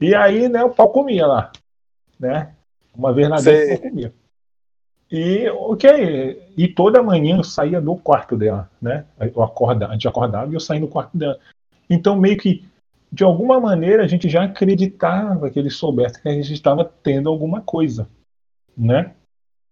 E 0.00 0.14
aí, 0.14 0.48
né, 0.48 0.64
o 0.64 0.70
pau 0.70 0.90
comia 0.90 1.26
lá, 1.26 1.52
né? 2.18 2.54
Uma 2.94 3.12
vez 3.12 3.28
na 3.28 3.36
vez 3.36 3.78
o 3.78 3.80
pau 3.80 3.90
comia. 3.90 4.14
E, 5.10 5.48
ok, 5.50 6.52
e 6.56 6.68
toda 6.68 7.02
manhã 7.02 7.36
eu 7.36 7.44
saía 7.44 7.80
do 7.80 7.94
quarto 7.96 8.34
dela, 8.36 8.70
né? 8.80 9.04
Eu 9.20 9.42
acorda, 9.42 9.86
a 9.86 9.92
gente 9.92 10.08
acordava 10.08 10.50
e 10.50 10.54
eu 10.54 10.60
saía 10.60 10.80
do 10.80 10.88
quarto 10.88 11.16
dela. 11.16 11.38
Então, 11.88 12.16
meio 12.16 12.38
que 12.38 12.64
de 13.12 13.22
alguma 13.22 13.60
maneira 13.60 14.02
a 14.02 14.06
gente 14.06 14.26
já 14.26 14.44
acreditava 14.44 15.50
que 15.50 15.58
ele 15.58 15.68
soubesse 15.68 16.20
que 16.20 16.28
a 16.28 16.32
gente 16.32 16.54
estava 16.54 16.82
tendo 17.02 17.28
alguma 17.28 17.60
coisa, 17.60 18.08
né? 18.74 19.14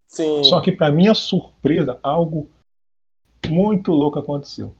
Sim. 0.07 0.45
Só 0.45 0.61
que 0.61 0.71
para 0.73 0.93
minha 0.93 1.15
surpresa, 1.15 1.99
algo 2.03 2.51
muito 3.49 3.93
louco 3.93 4.19
aconteceu. 4.19 4.75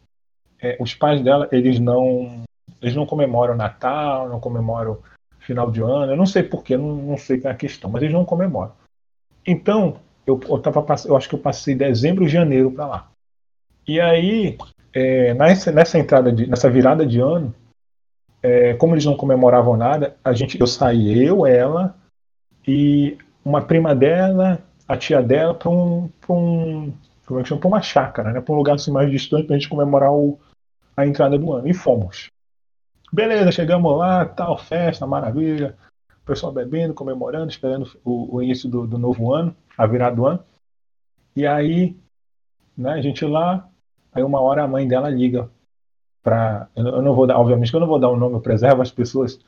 É, 0.61 0.77
os 0.79 0.93
pais 0.93 1.23
dela, 1.23 1.49
eles 1.51 1.81
não, 1.81 2.45
eles 2.83 2.95
não 2.95 3.07
comemoram 3.07 3.57
Natal, 3.57 4.29
não 4.29 4.39
comemoram 4.39 4.99
final 5.41 5.71
de 5.71 5.83
ano. 5.83 6.13
Eu 6.13 6.17
não 6.17 6.27
sei 6.27 6.43
porquê, 6.43 6.77
não, 6.77 6.97
não 6.97 7.17
sei 7.17 7.41
qual 7.41 7.51
é 7.51 7.55
a 7.55 7.59
questão, 7.59 7.91
mas 7.91 8.03
eles 8.03 8.15
não 8.15 8.25
comemoram. 8.25 8.73
Então, 9.47 9.97
eu, 10.27 10.39
eu, 10.49 10.59
tava, 10.59 10.85
eu 11.07 11.17
acho 11.17 11.29
que 11.29 11.35
eu 11.35 11.39
passei 11.39 11.75
dezembro 11.75 12.25
e 12.25 12.29
janeiro 12.29 12.71
para 12.71 12.87
lá. 12.87 13.11
E 13.87 14.01
aí, 14.01 14.57
é, 14.93 15.35
nessa, 15.35 15.73
nessa 15.73 15.99
entrada, 15.99 16.31
de, 16.31 16.47
nessa 16.47 16.71
virada 16.71 17.05
de 17.05 17.21
ano, 17.21 17.55
é, 18.43 18.75
como 18.75 18.95
eles 18.95 19.05
não 19.05 19.17
comemoravam 19.17 19.77
nada, 19.77 20.17
a 20.25 20.33
gente, 20.33 20.61
eu 20.61 20.67
saí, 20.67 21.25
eu, 21.25 21.47
ela 21.47 21.95
e 22.67 23.19
uma 23.45 23.63
prima 23.63 23.95
dela, 23.95 24.63
a 24.87 24.97
tia 24.97 25.23
dela, 25.23 25.55
para 25.55 25.71
um, 25.71 26.09
pra 26.21 26.35
um, 26.35 26.93
como 27.27 27.41
é 27.41 27.43
que 27.43 27.49
chama? 27.49 27.61
Pra 27.61 27.69
uma 27.69 27.83
chácara, 27.83 28.33
né? 28.33 28.41
Para 28.41 28.55
um 28.55 28.59
lugar 28.59 28.75
assim, 28.75 28.91
mais 28.91 29.11
distante 29.11 29.47
para 29.47 29.57
a 29.57 29.59
gente 29.59 29.69
comemorar 29.69 30.13
o, 30.13 30.39
a 30.97 31.07
entrada 31.07 31.39
do 31.39 31.53
ano. 31.53 31.69
E 31.69 31.75
fomos. 31.75 32.29
Beleza, 33.13 33.51
chegamos 33.51 33.97
lá, 33.97 34.25
tal, 34.25 34.57
festa, 34.57 35.07
maravilha. 35.07 35.77
O 36.23 36.27
pessoal 36.27 36.53
bebendo, 36.53 36.95
comemorando, 36.95 37.51
esperando 37.51 37.91
o, 38.05 38.37
o 38.37 38.43
início 38.43 38.69
do, 38.69 38.87
do, 38.87 38.99
novo 38.99 39.35
ano, 39.35 39.55
a 39.77 39.87
virada 39.87 40.15
do 40.15 40.27
ano. 40.27 40.45
E 41.35 41.47
aí, 41.47 41.97
né, 42.77 42.93
a 42.93 43.01
gente 43.01 43.25
lá, 43.25 43.69
aí 44.13 44.23
uma 44.23 44.41
hora 44.41 44.63
a 44.63 44.69
mãe 44.69 44.87
dela 44.87 45.11
liga 45.11 45.51
para 46.23 46.69
eu 46.77 47.03
não 47.03 47.15
vou 47.15 47.27
dar, 47.27 47.39
obviamente 47.39 47.73
eu 47.73 47.81
não 47.81 47.87
vou 47.87 47.99
dar 47.99 48.09
o 48.11 48.15
um 48.15 48.17
nome, 48.17 48.35
eu 48.35 48.41
preservo 48.41 48.83
as 48.83 48.91
pessoas, 48.91 49.41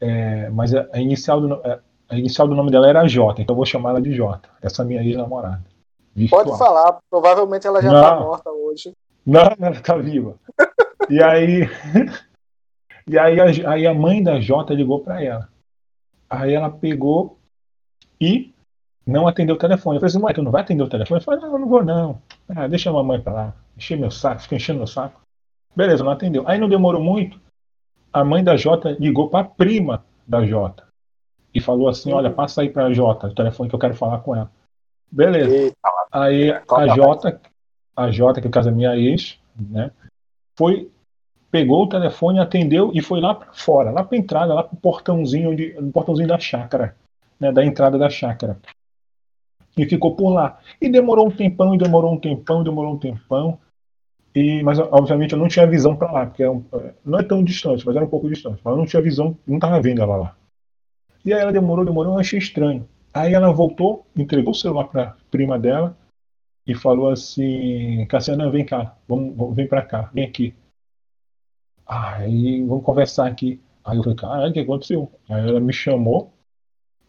é, 0.00 0.48
mas 0.50 0.74
a, 0.74 0.86
a, 0.92 1.00
inicial 1.00 1.40
do, 1.40 1.60
a 2.08 2.16
inicial 2.16 2.46
do 2.46 2.54
nome 2.54 2.70
dela 2.70 2.88
era 2.88 3.06
J, 3.06 3.42
então 3.42 3.52
eu 3.52 3.56
vou 3.56 3.66
chamar 3.66 3.90
ela 3.90 4.00
de 4.00 4.14
J, 4.14 4.48
essa 4.62 4.84
minha 4.84 5.02
ex-namorada. 5.02 5.64
Pode 6.28 6.56
falar, 6.56 6.98
provavelmente 7.10 7.66
ela 7.66 7.82
já 7.82 7.88
está 7.88 8.20
morta 8.20 8.50
hoje. 8.50 8.92
Não, 9.24 9.54
ela 9.58 9.70
está 9.70 9.96
viva. 9.96 10.34
e 11.08 11.22
aí, 11.22 11.68
e 13.06 13.18
aí 13.18 13.40
a, 13.40 13.72
aí 13.72 13.86
a 13.86 13.94
mãe 13.94 14.22
da 14.22 14.40
J 14.40 14.74
ligou 14.74 15.00
para 15.00 15.22
ela. 15.22 15.48
Aí 16.28 16.52
ela 16.54 16.70
pegou 16.70 17.38
e 18.20 18.52
não 19.06 19.26
atendeu 19.26 19.56
o 19.56 19.58
telefone. 19.58 19.96
Eu 19.96 20.00
falei 20.00 20.10
assim, 20.10 20.22
mãe, 20.22 20.34
tu 20.34 20.42
não 20.42 20.52
vai 20.52 20.62
atender 20.62 20.82
o 20.82 20.88
telefone? 20.88 21.20
Eu 21.20 21.24
falei, 21.24 21.40
não, 21.40 21.52
eu 21.52 21.58
não 21.58 21.68
vou 21.68 21.84
não. 21.84 22.22
Ah, 22.48 22.68
deixa 22.68 22.90
a 22.90 22.92
mamãe 22.92 23.20
para 23.20 23.32
lá. 23.32 23.54
Encher 23.76 23.98
meu 23.98 24.10
saco, 24.10 24.42
fica 24.42 24.56
enchendo 24.56 24.78
meu 24.78 24.86
saco. 24.86 25.20
Beleza, 25.74 26.04
não 26.04 26.12
atendeu. 26.12 26.44
Aí 26.46 26.58
não 26.58 26.68
demorou 26.68 27.02
muito, 27.02 27.40
a 28.12 28.24
mãe 28.24 28.42
da 28.42 28.56
Jota 28.56 28.96
ligou 28.98 29.28
para 29.28 29.40
a 29.40 29.48
prima 29.48 30.04
da 30.26 30.44
Jota 30.44 30.86
e 31.54 31.60
falou 31.60 31.88
assim: 31.88 32.12
Olha, 32.12 32.30
passa 32.30 32.62
aí 32.62 32.70
para 32.70 32.86
a 32.86 32.92
Jota, 32.92 33.28
o 33.28 33.34
telefone 33.34 33.68
que 33.68 33.74
eu 33.74 33.80
quero 33.80 33.94
falar 33.94 34.20
com 34.20 34.34
ela. 34.34 34.50
Beleza. 35.10 35.74
Aí 36.12 36.50
a 36.50 36.94
Jota, 36.94 37.40
a 37.96 38.10
Jota, 38.10 38.40
que 38.40 38.48
é 38.48 38.50
casa 38.50 38.70
minha 38.70 38.96
ex, 38.96 39.38
né, 39.56 39.90
foi, 40.56 40.90
pegou 41.50 41.84
o 41.84 41.88
telefone, 41.88 42.38
atendeu 42.38 42.90
e 42.94 43.02
foi 43.02 43.20
lá 43.20 43.34
para 43.34 43.52
fora, 43.52 43.90
lá 43.90 44.04
para 44.04 44.16
entrada, 44.16 44.54
lá 44.54 44.62
para 44.62 44.74
o 44.74 44.80
portãozinho, 44.80 45.54
de, 45.54 45.74
no 45.74 45.90
portãozinho 45.90 46.28
da 46.28 46.38
chácara, 46.38 46.96
né, 47.38 47.50
da 47.50 47.64
entrada 47.64 47.98
da 47.98 48.08
chácara. 48.08 48.58
E 49.76 49.86
ficou 49.86 50.14
por 50.14 50.30
lá. 50.30 50.58
E 50.80 50.88
demorou 50.88 51.26
um 51.26 51.30
tempão, 51.30 51.74
e 51.74 51.78
demorou 51.78 52.12
um 52.12 52.18
tempão, 52.18 52.60
e 52.60 52.64
demorou 52.64 52.94
um 52.94 52.98
tempão. 52.98 53.58
E, 54.34 54.62
mas, 54.62 54.78
obviamente, 54.78 55.32
eu 55.32 55.38
não 55.38 55.48
tinha 55.48 55.66
visão 55.66 55.96
para 55.96 56.12
lá, 56.12 56.26
porque 56.26 56.42
é 56.42 56.50
um, 56.50 56.64
não 57.04 57.18
é 57.18 57.22
tão 57.22 57.42
distante, 57.42 57.84
mas 57.84 57.96
era 57.96 58.04
um 58.04 58.08
pouco 58.08 58.28
distante. 58.28 58.60
Mas 58.64 58.72
eu 58.72 58.78
não 58.78 58.86
tinha 58.86 59.02
visão, 59.02 59.36
não 59.46 59.56
estava 59.56 59.80
vendo 59.80 60.02
ela 60.02 60.16
lá. 60.16 60.36
E 61.24 61.32
aí 61.32 61.40
ela 61.40 61.52
demorou, 61.52 61.84
demorou, 61.84 62.14
eu 62.14 62.18
achei 62.18 62.38
estranho. 62.38 62.88
Aí 63.12 63.34
ela 63.34 63.52
voltou, 63.52 64.06
entregou 64.16 64.52
o 64.52 64.54
celular 64.54 64.84
para 64.84 65.16
prima 65.30 65.58
dela 65.58 65.96
e 66.66 66.74
falou 66.74 67.10
assim: 67.10 68.06
Cassiana, 68.06 68.50
vem 68.50 68.64
cá, 68.64 68.96
vamos, 69.08 69.54
vem 69.54 69.66
para 69.66 69.82
cá, 69.82 70.10
vem 70.14 70.24
aqui. 70.24 70.54
Aí 71.90 72.62
vamos 72.64 72.84
conversar 72.84 73.26
aqui. 73.26 73.60
Aí 73.84 73.96
eu 73.96 74.02
falei: 74.02 74.16
caralho, 74.16 74.50
o 74.50 74.52
que 74.52 74.60
aconteceu? 74.60 75.10
Aí 75.28 75.48
ela 75.48 75.58
me 75.58 75.72
chamou 75.72 76.32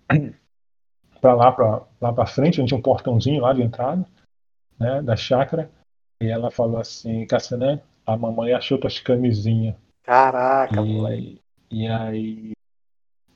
para 1.22 1.34
lá, 1.36 1.52
para 1.52 1.84
lá 2.02 2.14
para 2.14 2.26
frente, 2.26 2.56
gente 2.56 2.70
tinha 2.70 2.80
um 2.80 2.82
portãozinho 2.82 3.42
lá 3.42 3.54
de 3.54 3.62
entrada, 3.62 4.06
né, 4.80 5.02
da 5.02 5.16
chácara. 5.16 5.70
E 6.22 6.28
ela 6.28 6.50
falou 6.50 6.80
assim, 6.80 7.26
Cassané, 7.26 7.82
a 8.06 8.18
mamãe 8.18 8.54
achou 8.54 8.80
tuas 8.80 9.00
camisinhas. 9.00 9.76
Caraca, 10.04 10.82
e, 10.82 10.94
moleque. 10.94 11.42
E 11.72 11.88
aí 11.88 12.52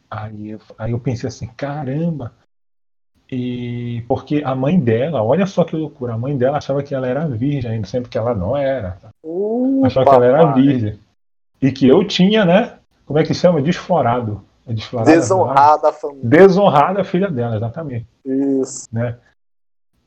Aí 0.09 0.51
eu, 0.51 0.59
aí 0.77 0.91
eu 0.91 0.99
pensei 0.99 1.27
assim, 1.27 1.47
caramba. 1.47 2.33
E 3.29 4.03
porque 4.07 4.41
a 4.45 4.55
mãe 4.55 4.79
dela, 4.79 5.23
olha 5.23 5.45
só 5.45 5.63
que 5.63 5.75
loucura, 5.75 6.13
a 6.13 6.17
mãe 6.17 6.37
dela 6.37 6.57
achava 6.57 6.83
que 6.83 6.93
ela 6.93 7.07
era 7.07 7.27
virgem 7.27 7.71
ainda, 7.71 7.87
sempre 7.87 8.09
que 8.09 8.17
ela 8.17 8.35
não 8.35 8.55
era. 8.55 8.97
Uh, 9.23 9.83
achava 9.83 10.05
papai. 10.05 10.19
que 10.19 10.25
ela 10.25 10.37
era 10.37 10.53
virgem. 10.53 10.99
E 11.65 11.71
que 11.71 11.87
eu 11.87 12.07
tinha, 12.07 12.45
né? 12.45 12.77
Como 13.07 13.17
é 13.17 13.23
que 13.23 13.33
chama? 13.33 13.59
Desforado. 13.59 14.45
É 14.67 14.73
Desonrada 15.03 15.89
a 15.89 15.93
família. 15.93 16.29
Desonrada 16.29 17.01
a 17.01 17.03
filha 17.03 17.27
dela, 17.27 17.55
exatamente. 17.55 18.05
Isso. 18.23 18.87
Né? 18.91 19.17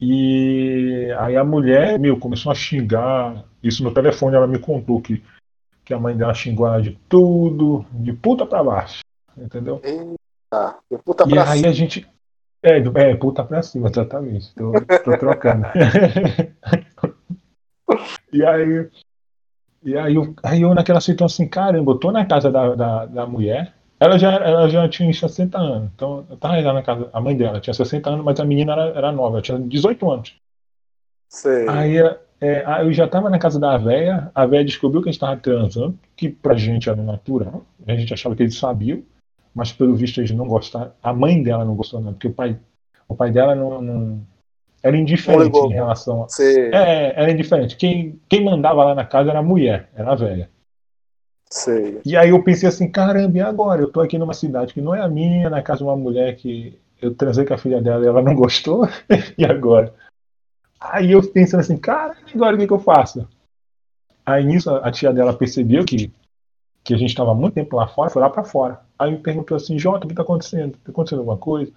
E 0.00 1.12
aí 1.19 1.37
a 1.37 1.43
mulher, 1.43 1.99
meu, 1.99 2.17
começou 2.17 2.53
a 2.53 2.55
xingar. 2.55 3.45
Isso 3.61 3.83
no 3.83 3.93
telefone 3.93 4.37
ela 4.37 4.47
me 4.47 4.61
contou 4.61 5.00
que, 5.00 5.21
que 5.85 5.93
a 5.93 5.99
mãe 5.99 6.17
dela 6.17 6.33
xingou 6.33 6.65
ela 6.65 6.81
de 6.81 6.97
tudo, 7.09 7.85
de 7.91 8.12
puta 8.12 8.47
pra 8.47 8.62
baixo. 8.62 9.00
Entendeu? 9.37 9.81
Eita, 9.83 10.77
de 10.88 10.99
puta 10.99 11.25
E 11.27 11.31
pra 11.31 11.50
aí 11.50 11.59
cima. 11.59 11.71
a 11.71 11.73
gente. 11.73 12.07
É, 12.62 12.79
é, 12.79 13.17
puta 13.17 13.43
pra 13.43 13.62
cima, 13.62 13.88
exatamente. 13.88 14.55
Tô, 14.55 14.71
tô 15.05 15.19
trocando. 15.19 15.67
e 18.33 18.45
aí. 18.45 18.88
E 19.88 19.97
aí 19.97 20.14
eu, 20.14 20.35
aí 20.42 20.61
eu 20.61 20.75
naquela 20.75 21.00
situação 21.00 21.45
assim, 21.45 21.49
caramba, 21.49 21.92
eu 21.92 21.99
tô 21.99 22.12
na 22.12 22.26
casa 22.26 22.50
da, 22.50 22.75
da, 22.75 23.07
da 23.07 23.26
mulher. 23.26 23.73
Ela 23.99 24.18
já, 24.18 24.35
ela 24.35 24.68
já 24.68 24.87
tinha 24.87 25.09
uns 25.09 25.18
60 25.18 25.57
anos. 25.59 25.90
Então 25.95 26.26
eu 26.28 26.37
tava 26.37 26.61
lá 26.61 26.75
na 26.75 26.83
casa. 26.83 27.09
A 27.11 27.18
mãe 27.23 27.35
dela 27.35 27.59
tinha 27.59 27.73
60 27.73 28.11
anos, 28.11 28.23
mas 28.23 28.38
a 28.38 28.45
menina 28.45 28.73
era, 28.73 28.83
era 28.99 29.12
nova, 29.12 29.37
ela 29.37 29.42
tinha 29.42 29.59
18 29.59 30.11
anos. 30.11 30.35
Sei. 31.30 31.66
Aí, 31.66 31.97
é, 32.38 32.64
aí 32.66 32.87
eu 32.87 32.92
já 32.92 33.09
tava 33.09 33.30
na 33.30 33.38
casa 33.38 33.59
da 33.59 33.78
véia, 33.78 34.30
a 34.35 34.45
véia 34.45 34.62
descobriu 34.62 35.00
que 35.02 35.09
a 35.09 35.12
gente 35.12 35.21
tava 35.21 35.37
transando, 35.38 35.99
que 36.14 36.28
pra 36.28 36.54
gente 36.54 36.90
era 36.90 37.02
natural. 37.02 37.64
A 37.87 37.97
gente 37.97 38.12
achava 38.12 38.37
que 38.37 38.42
eles 38.42 38.59
sabiam, 38.59 39.02
mas 39.54 39.73
pelo 39.73 39.95
visto 39.95 40.21
eles 40.21 40.33
não 40.33 40.47
gostaram. 40.47 40.92
A 41.02 41.14
mãe 41.14 41.42
dela 41.42 41.64
não 41.64 41.75
gostou, 41.75 41.99
não, 41.99 42.12
porque 42.12 42.28
o 42.28 42.33
pai, 42.33 42.59
o 43.09 43.14
pai 43.14 43.30
dela 43.30 43.54
não, 43.54 43.80
não- 43.80 44.21
era 44.82 44.97
indiferente 44.97 45.58
em 45.58 45.73
relação 45.73 46.25
a. 46.25 46.28
Sei. 46.28 46.70
É, 46.73 47.20
era 47.20 47.30
indiferente. 47.30 47.76
Quem, 47.76 48.20
quem 48.28 48.44
mandava 48.44 48.85
lá 48.85 48.94
na 48.94 49.04
casa 49.04 49.30
era 49.30 49.40
a 49.40 49.42
mulher, 49.42 49.90
era 49.94 50.12
a 50.12 50.14
velha. 50.14 50.50
Sei. 51.50 52.00
E 52.04 52.16
aí 52.16 52.30
eu 52.30 52.42
pensei 52.42 52.68
assim, 52.68 52.90
caramba, 52.90 53.38
e 53.38 53.40
agora? 53.40 53.80
Eu 53.80 53.90
tô 53.90 54.00
aqui 54.00 54.18
numa 54.18 54.35
cidade 54.35 54.75
que 54.75 54.82
não 54.82 54.94
é 54.94 55.00
a 55.00 55.08
minha, 55.08 55.49
na 55.49 55.62
casa 55.62 55.78
de 55.78 55.85
uma 55.85 55.97
mulher 55.97 56.37
que 56.37 56.78
eu 57.00 57.14
transei 57.14 57.44
com 57.44 57.54
a 57.54 57.58
filha 57.58 57.80
dela 57.80 58.04
e 58.04 58.08
ela 58.08 58.23
não 58.23 58.35
gostou, 58.35 58.87
e 59.37 59.44
agora? 59.44 59.94
Aí 60.78 61.12
eu 61.12 61.32
pensando 61.32 61.61
assim, 61.61 61.76
cara, 61.76 62.16
e 62.26 62.37
agora 62.37 62.54
o 62.54 62.58
que, 62.58 62.66
que 62.66 62.73
eu 62.73 62.78
faço? 62.78 63.26
Aí 64.25 64.44
nisso 64.44 64.70
a 64.70 64.92
tia 64.92 65.12
dela 65.12 65.37
percebeu 65.37 65.85
que, 65.85 66.12
que 66.85 66.94
a 66.94 66.99
gente 66.99 67.11
estava 67.11 67.35
muito 67.35 67.54
tempo 67.54 67.76
lá 67.76 67.88
fora, 67.88 68.11
foi 68.11 68.20
lá 68.20 68.28
para 68.28 68.44
fora. 68.44 68.80
Aí 68.99 69.11
me 69.11 69.18
perguntou 69.18 69.56
assim, 69.56 69.78
Jota, 69.78 70.04
o 70.04 70.08
que 70.08 70.14
tá 70.14 70.23
acontecendo? 70.23 70.76
Tá 70.78 70.90
acontecendo 70.90 71.20
alguma 71.20 71.38
coisa? 71.38 71.73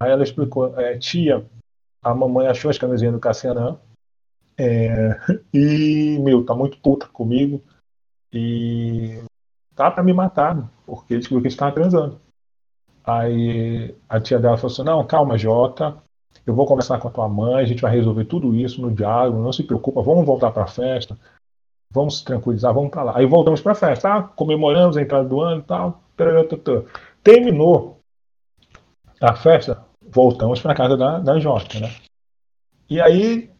Aí 0.00 0.10
ela 0.10 0.22
explicou, 0.22 0.78
é, 0.80 0.96
tia, 0.98 1.44
a 2.02 2.14
mamãe 2.14 2.46
achou 2.46 2.70
as 2.70 2.78
camisinhas 2.78 3.14
do 3.14 3.20
Cassianã, 3.20 3.78
é, 4.58 5.18
e, 5.54 6.18
meu, 6.20 6.44
tá 6.44 6.54
muito 6.54 6.78
puta 6.78 7.06
comigo, 7.06 7.62
e 8.32 9.22
tá 9.74 9.90
pra 9.90 10.02
me 10.02 10.12
matar, 10.12 10.70
porque 10.84 11.16
descobriu 11.16 11.42
que 11.42 11.48
a 11.48 11.50
gente 11.50 11.58
tava 11.58 11.74
transando. 11.74 12.20
Aí 13.04 13.94
a 14.08 14.20
tia 14.20 14.38
dela 14.38 14.56
falou 14.56 14.72
assim, 14.72 14.84
não, 14.84 15.06
calma, 15.06 15.36
Jota, 15.36 15.96
eu 16.46 16.54
vou 16.54 16.66
conversar 16.66 16.98
com 16.98 17.08
a 17.08 17.10
tua 17.10 17.28
mãe, 17.28 17.62
a 17.62 17.64
gente 17.64 17.82
vai 17.82 17.92
resolver 17.92 18.24
tudo 18.24 18.54
isso 18.54 18.80
no 18.80 18.92
diálogo, 18.92 19.42
não 19.42 19.52
se 19.52 19.62
preocupa, 19.62 20.02
vamos 20.02 20.24
voltar 20.24 20.50
pra 20.50 20.66
festa, 20.66 21.16
vamos 21.90 22.18
se 22.18 22.24
tranquilizar, 22.24 22.72
vamos 22.72 22.90
pra 22.90 23.02
lá. 23.02 23.18
Aí 23.18 23.26
voltamos 23.26 23.60
pra 23.60 23.74
festa, 23.74 24.08
tá? 24.08 24.22
comemoramos 24.22 24.96
a 24.96 25.02
entrada 25.02 25.28
do 25.28 25.40
ano 25.40 25.60
e 25.60 25.64
tal. 25.64 26.02
Terminou 27.22 28.00
a 29.20 29.34
festa, 29.34 29.81
voltamos 30.12 30.60
pra 30.60 30.74
casa 30.74 30.96
da, 30.96 31.18
da 31.18 31.40
Jota, 31.40 31.80
né? 31.80 31.90
E 32.88 33.00
aí, 33.00 33.50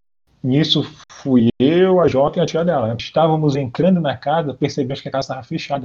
nisso 0.42 0.82
fui 1.10 1.48
eu, 1.58 2.00
a 2.00 2.08
Jota 2.08 2.38
e 2.38 2.42
a 2.42 2.46
tia 2.46 2.64
dela. 2.64 2.94
Estávamos 2.98 3.56
entrando 3.56 4.00
na 4.00 4.16
casa, 4.16 4.52
percebemos 4.52 5.00
que 5.00 5.08
a 5.08 5.12
casa 5.12 5.26
estava 5.26 5.42
fechada. 5.42 5.84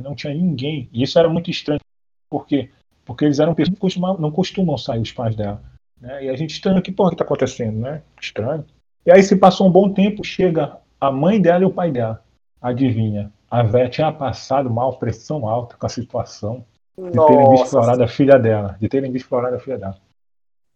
Não 0.00 0.14
tinha 0.14 0.34
ninguém. 0.34 0.90
E 0.92 1.02
isso 1.02 1.18
era 1.18 1.28
muito 1.28 1.50
estranho. 1.50 1.80
Por 2.28 2.46
quê? 2.46 2.70
Porque 3.04 3.24
eles 3.24 3.38
eram 3.38 3.54
pessoas 3.54 3.74
que 3.74 3.80
costumam, 3.80 4.18
não 4.18 4.30
costumam 4.30 4.76
sair, 4.76 5.00
os 5.00 5.12
pais 5.12 5.36
dela. 5.36 5.62
Né? 6.00 6.24
E 6.24 6.28
a 6.28 6.36
gente 6.36 6.50
estranho, 6.50 6.82
que 6.82 6.92
porra 6.92 7.10
que 7.10 7.14
está 7.14 7.24
acontecendo, 7.24 7.78
né? 7.78 8.02
Estranho. 8.20 8.66
E 9.06 9.12
aí 9.12 9.22
se 9.22 9.36
passou 9.36 9.68
um 9.68 9.70
bom 9.70 9.92
tempo, 9.92 10.24
chega 10.24 10.76
a 11.00 11.12
mãe 11.12 11.40
dela 11.40 11.62
e 11.62 11.66
o 11.66 11.72
pai 11.72 11.92
dela. 11.92 12.22
Adivinha? 12.60 13.32
A 13.48 13.62
véia 13.62 13.88
tinha 13.88 14.12
passado 14.12 14.68
mal, 14.68 14.98
pressão 14.98 15.48
alta 15.48 15.76
com 15.76 15.86
a 15.86 15.88
situação 15.88 16.66
de 16.98 17.26
terem 17.26 17.50
visto 17.50 17.78
a 17.78 18.08
filha 18.08 18.38
dela. 18.38 18.76
De 18.80 18.88
terem 18.88 19.12
visto 19.12 19.34
a 19.34 19.58
filha 19.58 19.78
dela. 19.78 19.96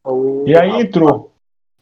Uh, 0.07 0.45
E 0.47 0.57
aí 0.57 0.81
entrou. 0.81 1.33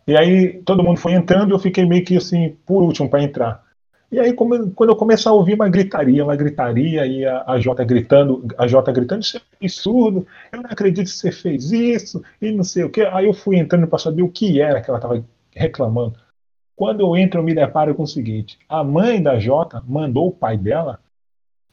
E 0.07 0.17
aí 0.17 0.63
todo 0.63 0.83
mundo 0.83 0.99
foi 0.99 1.13
entrando 1.13 1.51
e 1.51 1.55
eu 1.55 1.59
fiquei 1.59 1.85
meio 1.85 2.05
que 2.05 2.17
assim, 2.17 2.57
por 2.65 2.83
último, 2.83 3.09
para 3.09 3.23
entrar. 3.23 3.69
E 4.11 4.19
aí, 4.19 4.33
quando 4.33 4.73
eu 4.89 4.97
comecei 4.97 5.31
a 5.31 5.35
ouvir 5.35 5.53
uma 5.53 5.69
gritaria, 5.69 6.25
uma 6.25 6.35
gritaria, 6.35 7.05
e 7.07 7.27
a, 7.27 7.45
a 7.47 7.61
Jota 7.61 7.85
gritando, 7.85 8.47
a 8.57 8.67
Jota 8.67 8.91
gritando, 8.91 9.21
isso 9.21 9.37
é 9.37 9.41
absurdo, 9.61 10.27
eu 10.51 10.63
não 10.63 10.71
acredito 10.71 11.05
que 11.05 11.13
você 11.13 11.31
fez 11.31 11.71
isso, 11.73 12.23
e 12.41 12.51
não 12.51 12.65
sei 12.65 12.85
o 12.85 12.91
que. 12.91 13.03
Aí 13.03 13.27
eu 13.27 13.35
fui 13.35 13.59
entrando 13.59 13.87
para 13.87 13.99
saber 13.99 14.23
o 14.23 14.31
que 14.31 14.63
era 14.63 14.81
que 14.81 14.89
ela 14.89 14.99
estava 14.99 15.23
reclamando. 15.55 16.19
Quando 16.75 17.01
eu 17.01 17.15
entro, 17.19 17.41
eu 17.41 17.45
me 17.45 17.55
deparo 17.55 17.95
com 17.95 18.05
o 18.05 18.07
seguinte: 18.07 18.59
a 18.67 18.83
mãe 18.83 19.23
da 19.23 19.39
Jota 19.39 19.83
mandou 19.87 20.29
o 20.29 20.33
pai 20.33 20.57
dela 20.57 21.01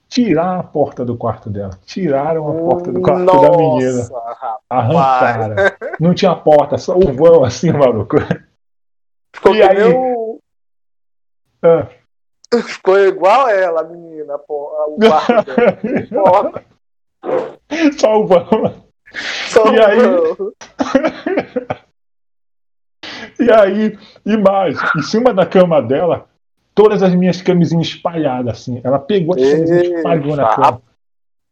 tirar 0.08 0.60
a 0.60 0.64
porta 0.64 1.04
do 1.04 1.18
quarto 1.18 1.50
dela. 1.50 1.72
Tiraram 1.86 2.48
a 2.50 2.54
porta 2.54 2.92
do 2.92 3.02
quarto 3.02 3.26
da 3.26 3.58
menina. 3.58 3.94
Nossa, 3.98 4.14
rapaz. 4.14 4.60
Arrancaram. 4.70 5.56
Não 6.00 6.14
tinha 6.14 6.36
porta, 6.36 6.78
só 6.78 6.96
o 6.96 7.14
vão 7.14 7.44
assim, 7.44 7.72
maluco. 7.72 8.18
Ficou 9.36 9.56
E 9.56 9.62
aí? 9.62 9.84
o- 9.94 10.40
Ah. 11.64 11.88
Ficou 12.62 12.98
igual 13.00 13.50
ela, 13.50 13.82
a 13.82 13.84
menina, 13.84 14.38
pô, 14.40 14.72
o 14.90 15.00
quarto 15.00 15.46
dela. 15.46 16.64
Só 18.00 18.20
o 18.22 18.28
vão. 18.28 18.84
só 19.50 19.66
E 19.74 19.80
aí? 19.82 19.98
não. 20.02 20.54
E 23.40 23.52
aí, 23.52 23.98
e 24.26 24.38
mais, 24.38 24.78
em 24.96 25.02
cima 25.02 25.34
da 25.34 25.46
cama 25.46 25.82
dela, 25.82 26.28
todas 26.76 27.02
as 27.02 27.16
minhas 27.16 27.42
camisinhas 27.42 27.88
espalhadas, 27.88 28.60
assim. 28.60 28.82
Ela 28.84 29.00
pegou 29.00 29.34
as 29.34 29.42
camisinhas 29.42 29.88
e 29.88 29.94
espalhou 29.96 30.36
na 30.36 30.54
cama. 30.54 30.82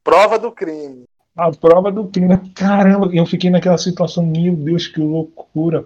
Prova 0.03 0.37
do 0.37 0.51
crime. 0.51 1.05
A 1.35 1.49
prova 1.49 1.91
do 1.91 2.05
crime. 2.05 2.37
Caramba, 2.53 3.09
eu 3.13 3.25
fiquei 3.25 3.49
naquela 3.49 3.77
situação, 3.77 4.23
meu 4.25 4.53
Deus, 4.53 4.85
que 4.85 4.99
loucura. 4.99 5.85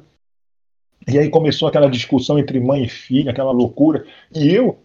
E 1.07 1.17
aí 1.17 1.29
começou 1.29 1.69
aquela 1.69 1.89
discussão 1.89 2.37
entre 2.37 2.59
mãe 2.59 2.83
e 2.83 2.89
filha, 2.89 3.31
aquela 3.31 3.51
loucura. 3.51 4.05
E 4.35 4.51
eu 4.51 4.79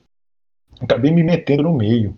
acabei 0.80 1.10
me 1.10 1.24
metendo 1.24 1.64
no 1.64 1.72
meio. 1.72 2.16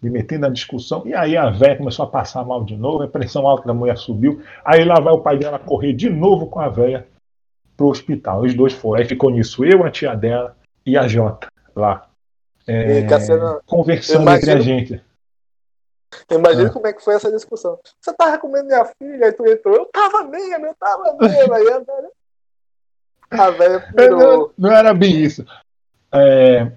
Me 0.00 0.10
metendo 0.10 0.42
na 0.42 0.48
discussão. 0.50 1.02
E 1.06 1.14
aí 1.14 1.36
a 1.36 1.50
véia 1.50 1.76
começou 1.76 2.04
a 2.04 2.08
passar 2.08 2.44
mal 2.44 2.62
de 2.62 2.76
novo, 2.76 3.02
a 3.02 3.08
pressão 3.08 3.46
alta 3.46 3.66
da 3.66 3.74
mulher 3.74 3.96
subiu. 3.96 4.40
Aí 4.64 4.84
lá 4.84 5.00
vai 5.00 5.12
o 5.12 5.20
pai 5.20 5.38
dela 5.38 5.58
correr 5.58 5.94
de 5.94 6.08
novo 6.08 6.46
com 6.46 6.60
a 6.60 6.68
véia 6.68 7.06
pro 7.76 7.88
hospital. 7.88 8.42
Os 8.42 8.54
dois 8.54 8.72
foram. 8.72 9.00
Aí 9.00 9.08
ficou 9.08 9.30
nisso, 9.30 9.64
eu, 9.64 9.82
a 9.84 9.90
tia 9.90 10.14
dela 10.14 10.56
e 10.86 10.96
a 10.96 11.08
Jota 11.08 11.48
lá. 11.74 12.08
É, 12.66 13.02
Cassiano, 13.06 13.60
conversando 13.66 14.28
eu 14.28 14.34
entre 14.36 14.50
a 14.50 14.54
imagino- 14.54 14.62
gente. 14.62 15.04
Imagina 16.30 16.68
Ah. 16.68 16.72
como 16.72 16.86
é 16.86 16.92
que 16.92 17.02
foi 17.04 17.14
essa 17.14 17.30
discussão. 17.30 17.78
Você 18.00 18.12
tava 18.14 18.36
comendo 18.38 18.66
minha 18.66 18.84
filha, 18.84 19.26
aí 19.26 19.32
tu 19.32 19.46
entrou. 19.46 19.74
Eu 19.76 19.86
tava 19.86 20.24
mesmo, 20.24 20.66
eu 20.66 20.74
tava 20.74 21.16
mesmo. 21.20 21.54
Aí 21.54 21.68
a 21.68 21.78
velha. 21.78 22.10
A 23.30 23.50
velha 23.50 23.88
É, 23.96 24.08
Não, 24.08 24.50
não 24.58 24.72
era 24.72 24.92
bem 24.92 25.20
isso. 25.22 25.44
É, 26.12 26.72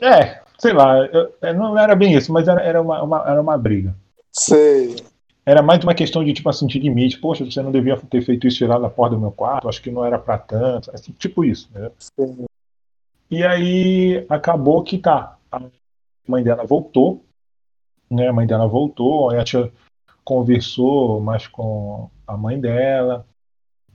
é, 0.00 0.40
sei 0.58 0.72
lá, 0.72 0.98
eu- 1.06 1.34
é, 1.42 1.52
não 1.52 1.76
era 1.78 1.96
bem 1.96 2.14
isso, 2.14 2.32
mas 2.32 2.46
era, 2.48 2.62
era, 2.62 2.80
uma, 2.80 3.02
uma- 3.02 3.24
era 3.28 3.40
uma 3.40 3.58
briga. 3.58 3.94
Sei. 4.32 4.96
Era 5.44 5.62
mais 5.62 5.82
uma 5.82 5.94
questão 5.94 6.24
de, 6.24 6.32
tipo 6.32 6.48
assim, 6.48 6.66
de 6.66 6.78
limite. 6.78 7.18
Poxa, 7.18 7.44
você 7.44 7.60
não 7.62 7.70
devia 7.72 7.96
ter 7.96 8.22
feito 8.22 8.46
isso 8.46 8.58
tirar 8.58 8.78
da 8.78 8.88
porta 8.90 9.14
do 9.14 9.20
meu 9.20 9.30
quarto, 9.32 9.68
acho 9.68 9.80
que 9.82 9.90
não 9.90 10.04
era 10.04 10.18
pra 10.18 10.38
tanto, 10.38 10.90
assim, 10.92 11.12
tipo 11.12 11.44
isso. 11.44 11.68
Né? 11.72 11.90
Sim. 11.98 12.46
E 13.30 13.44
aí 13.44 14.24
acabou 14.28 14.82
que 14.82 14.98
tá. 14.98 15.36
A 15.50 15.60
mãe 16.26 16.42
dela 16.42 16.64
voltou, 16.64 17.24
né? 18.10 18.28
A 18.28 18.32
mãe 18.32 18.46
dela 18.46 18.66
voltou, 18.66 19.30
a 19.30 19.44
tia 19.44 19.72
conversou 20.24 21.20
mais 21.20 21.46
com 21.46 22.10
a 22.26 22.36
mãe 22.36 22.60
dela. 22.60 23.26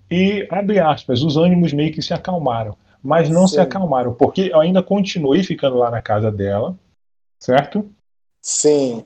E, 0.10 0.48
abre 0.52 0.80
aspas, 0.80 1.24
os 1.24 1.38
ânimos 1.38 1.72
meio 1.72 1.94
que 1.94 2.02
se 2.02 2.14
acalmaram. 2.14 2.78
Mas 3.02 3.30
não 3.30 3.48
se 3.48 3.56
Sim. 3.56 3.62
acalmaram, 3.62 4.14
porque 4.14 4.50
eu 4.52 4.60
ainda 4.60 4.84
continuei 4.84 5.44
ficando 5.44 5.78
lá 5.78 5.90
na 5.90 6.02
casa 6.02 6.32
dela, 6.32 6.78
certo? 7.40 7.90
Sim. 8.42 9.06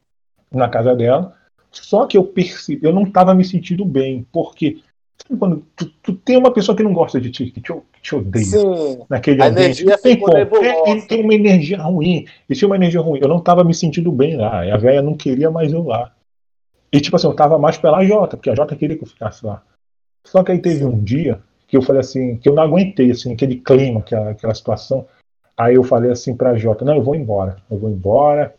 Na 0.52 0.68
casa 0.68 0.96
dela. 0.96 1.36
Só 1.72 2.06
que 2.06 2.18
eu 2.18 2.24
percebi, 2.24 2.86
eu 2.86 2.94
não 2.94 3.04
estava 3.04 3.34
me 3.34 3.44
sentindo 3.44 3.86
bem, 3.86 4.26
porque 4.32 4.84
quando 5.40 5.66
tu, 5.76 5.86
tu 6.04 6.14
tem 6.14 6.38
uma 6.38 6.52
pessoa 6.52 6.76
que 6.76 6.84
não 6.84 6.94
gosta 6.94 7.20
de 7.20 7.32
ti, 7.32 7.50
que 7.50 7.62
te, 7.62 7.74
que 7.74 8.02
te 8.02 8.16
odeia 8.16 8.46
Sim. 8.46 9.00
naquele 9.10 9.42
A 9.42 9.48
ambiente. 9.48 9.82
energia 9.82 9.98
tem 9.98 10.20
como. 10.20 10.38
É, 10.38 10.46
tem 11.08 11.24
uma 11.24 11.34
energia 11.34 11.82
ruim. 11.82 12.26
E 12.48 12.54
tinha 12.54 12.68
uma 12.68 12.76
energia 12.76 13.02
ruim. 13.02 13.20
Eu 13.22 13.28
não 13.28 13.38
estava 13.40 13.64
me 13.64 13.74
sentindo 13.74 14.12
bem 14.12 14.38
lá. 14.38 14.66
E 14.66 14.72
a 14.72 14.78
velha 14.78 15.02
não 15.02 15.16
queria 15.16 15.50
mais 15.50 15.74
eu 15.74 15.84
lá. 15.84 16.14
E 16.92 17.02
tipo 17.02 17.16
assim, 17.16 17.28
eu 17.28 17.36
tava 17.36 17.58
mais 17.58 17.78
pela 17.78 18.04
Jota, 18.06 18.38
porque 18.38 18.50
a 18.50 18.56
Jota 18.56 18.76
queria 18.76 18.96
que 18.96 19.04
eu 19.04 19.08
ficasse 19.08 19.46
lá. 19.46 19.64
Só 20.26 20.44
que 20.44 20.52
aí 20.52 20.60
teve 20.60 20.86
um 20.86 21.04
dia 21.04 21.42
que 21.68 21.76
eu 21.76 21.82
falei 21.82 22.02
assim, 22.02 22.38
que 22.38 22.48
eu 22.48 22.54
não 22.54 22.64
aguentei, 22.64 23.12
assim, 23.12 23.34
aquele 23.34 23.58
clima, 23.58 24.00
aquela, 24.00 24.32
aquela 24.32 24.54
situação. 24.54 25.08
Aí 25.58 25.76
eu 25.76 25.84
falei 25.84 26.12
assim 26.12 26.36
pra 26.36 26.56
Jota, 26.56 26.86
não, 26.86 26.96
eu 26.96 27.04
vou 27.04 27.16
embora, 27.16 27.58
eu 27.70 27.78
vou 27.78 27.90
embora. 27.90 28.56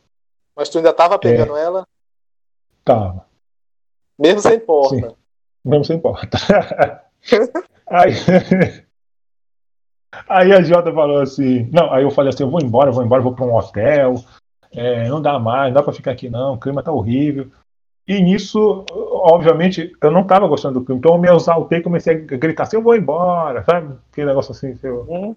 Mas 0.54 0.68
tu 0.68 0.78
ainda 0.78 0.92
tava 0.92 1.18
pegando 1.18 1.56
é, 1.56 1.62
ela? 1.62 1.86
Tava. 2.84 3.26
Mesmo 4.18 4.40
sem 4.40 4.58
porta. 4.58 4.96
Sim, 4.96 5.16
mesmo 5.66 5.84
sem 5.84 5.98
porta. 5.98 6.38
aí, 7.88 8.12
aí 10.28 10.52
a 10.52 10.62
Jota 10.62 10.92
falou 10.92 11.20
assim, 11.20 11.68
não, 11.72 11.92
aí 11.92 12.04
eu 12.04 12.10
falei 12.10 12.32
assim, 12.32 12.44
eu 12.44 12.50
vou 12.50 12.62
embora, 12.62 12.90
eu 12.90 12.94
vou 12.94 13.04
embora, 13.04 13.22
vou 13.22 13.34
pra 13.34 13.44
um 13.44 13.54
hotel, 13.54 14.14
é, 14.72 15.08
não 15.08 15.20
dá 15.20 15.38
mais, 15.38 15.72
não 15.72 15.74
dá 15.74 15.82
pra 15.82 15.92
ficar 15.92 16.12
aqui 16.12 16.30
não, 16.30 16.54
o 16.54 16.58
clima 16.58 16.82
tá 16.82 16.92
horrível. 16.92 17.50
E 18.08 18.22
nisso, 18.22 18.84
obviamente, 18.92 19.92
eu 20.00 20.10
não 20.12 20.20
estava 20.20 20.46
gostando 20.46 20.78
do 20.78 20.86
clima, 20.86 21.00
então 21.00 21.14
eu 21.14 21.18
me 21.18 21.28
exaltei 21.28 21.80
e 21.80 21.82
comecei 21.82 22.14
a 22.14 22.18
gritar 22.18 22.62
assim, 22.62 22.76
eu 22.76 22.82
vou 22.82 22.94
embora, 22.94 23.64
sabe? 23.64 23.96
Aquele 24.12 24.28
negócio 24.28 24.52
assim, 24.52 24.78
eu... 24.80 25.04
Hum. 25.08 25.34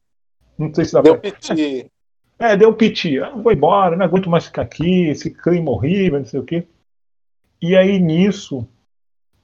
não 0.56 0.72
sei 0.72 0.86
se 0.86 0.94
dá 0.94 1.02
deu 1.02 1.18
pra... 1.18 1.32
piti. 1.32 1.89
É, 2.42 2.56
deu 2.56 2.74
piti, 2.74 3.15
eu 3.15 3.42
vou 3.42 3.52
embora, 3.52 3.98
não 3.98 4.06
aguento 4.06 4.30
mais 4.30 4.46
ficar 4.46 4.62
aqui, 4.62 5.10
esse 5.10 5.30
clima 5.30 5.72
horrível, 5.72 6.20
não 6.20 6.26
sei 6.26 6.39
o 6.39 6.46
quê. 6.46 6.65
E 7.62 7.76
aí 7.76 8.00
nisso, 8.00 8.65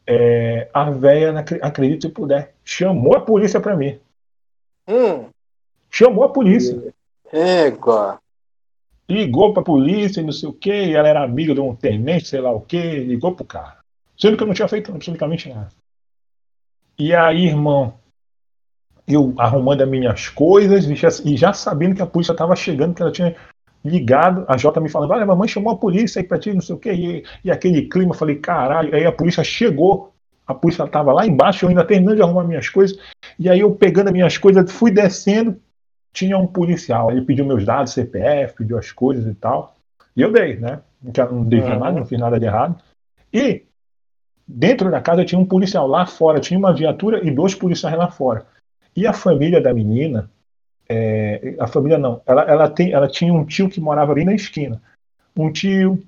é, 0.07 0.69
a 0.73 0.89
véia, 0.91 1.33
acredito 1.61 2.03
se 2.03 2.09
puder, 2.09 2.53
chamou 2.63 3.15
a 3.15 3.21
polícia 3.21 3.59
para 3.59 3.75
mim. 3.75 3.99
Hum. 4.87 5.29
Chamou 5.89 6.23
a 6.23 6.29
polícia. 6.29 6.93
Égua 7.31 8.19
ligou 9.07 9.53
pra 9.53 9.63
polícia 9.63 10.19
e 10.19 10.23
não 10.23 10.31
sei 10.31 10.49
o 10.49 10.53
que, 10.53 10.71
e 10.71 10.95
ela 10.95 11.07
era 11.07 11.23
amiga 11.23 11.53
de 11.53 11.61
um 11.61 11.75
tenente, 11.75 12.27
sei 12.27 12.41
lá 12.41 12.51
o 12.51 12.61
que, 12.61 12.99
ligou 12.99 13.35
pro 13.35 13.45
cara. 13.45 13.77
Sendo 14.17 14.37
que 14.37 14.43
eu 14.43 14.47
não 14.47 14.53
tinha 14.53 14.67
feito 14.67 14.91
absolutamente 14.91 15.49
nada. 15.49 15.69
E 16.97 17.13
aí, 17.13 17.45
irmão, 17.45 17.93
eu 19.07 19.33
arrumando 19.37 19.81
as 19.81 19.89
minhas 19.89 20.29
coisas 20.29 20.85
e 20.85 20.95
já, 20.95 21.09
e 21.23 21.37
já 21.37 21.53
sabendo 21.53 21.95
que 21.95 22.01
a 22.01 22.07
polícia 22.07 22.31
estava 22.31 22.55
chegando, 22.55 22.95
que 22.95 23.01
ela 23.01 23.11
tinha 23.11 23.35
ligado, 23.85 24.43
a 24.47 24.57
Jota 24.57 24.81
me 24.81 24.89
falando, 24.89 25.11
olha, 25.11 25.25
mamãe 25.25 25.47
chamou 25.47 25.71
a 25.71 25.77
polícia 25.77 26.19
aí 26.19 26.27
pra 26.27 26.39
ti, 26.39 26.51
não 26.51 26.61
sei 26.61 26.75
o 26.75 26.79
que, 26.79 26.91
e, 26.91 27.23
e 27.43 27.51
aquele 27.51 27.83
clima, 27.83 28.11
eu 28.11 28.17
falei, 28.17 28.35
caralho, 28.37 28.93
aí 28.95 29.05
a 29.05 29.11
polícia 29.11 29.43
chegou, 29.43 30.11
a 30.47 30.55
polícia 30.55 30.83
estava 30.83 31.13
lá 31.13 31.25
embaixo, 31.25 31.65
eu 31.65 31.69
ainda 31.69 31.85
terminando 31.85 32.15
de 32.15 32.23
arrumar 32.23 32.43
minhas 32.45 32.67
coisas, 32.67 32.97
e 33.37 33.47
aí 33.47 33.59
eu 33.59 33.73
pegando 33.75 34.07
as 34.07 34.13
minhas 34.13 34.37
coisas, 34.39 34.71
fui 34.71 34.89
descendo, 34.89 35.55
tinha 36.11 36.37
um 36.37 36.47
policial, 36.47 37.11
ele 37.11 37.21
pediu 37.21 37.45
meus 37.45 37.63
dados, 37.63 37.93
CPF, 37.93 38.55
pediu 38.55 38.77
as 38.77 38.91
coisas 38.91 39.27
e 39.27 39.35
tal. 39.35 39.75
E 40.15 40.21
eu 40.21 40.31
dei, 40.31 40.55
né? 40.55 40.79
Não 41.03 41.43
dei 41.43 41.59
uhum. 41.59 41.77
nada, 41.77 41.99
não 41.99 42.05
fiz 42.05 42.17
nada 42.17 42.39
de 42.39 42.45
errado. 42.45 42.81
E 43.33 43.63
dentro 44.47 44.89
da 44.89 45.01
casa 45.01 45.25
tinha 45.25 45.37
um 45.37 45.45
policial 45.45 45.85
lá 45.87 46.05
fora, 46.05 46.39
tinha 46.39 46.57
uma 46.57 46.73
viatura 46.73 47.19
e 47.23 47.29
dois 47.29 47.53
policiais 47.53 47.97
lá 47.97 48.09
fora. 48.09 48.45
E 48.95 49.05
a 49.05 49.11
família 49.11 49.59
da 49.59 49.73
menina, 49.73 50.31
é, 50.87 51.55
a 51.59 51.67
família 51.67 51.97
não, 51.97 52.21
ela, 52.25 52.43
ela, 52.43 52.69
tem, 52.69 52.91
ela 52.91 53.07
tinha 53.07 53.33
um 53.33 53.45
tio 53.45 53.69
que 53.69 53.81
morava 53.81 54.13
bem 54.13 54.25
na 54.25 54.33
esquina. 54.33 54.81
Um 55.35 55.51
tio, 55.51 56.01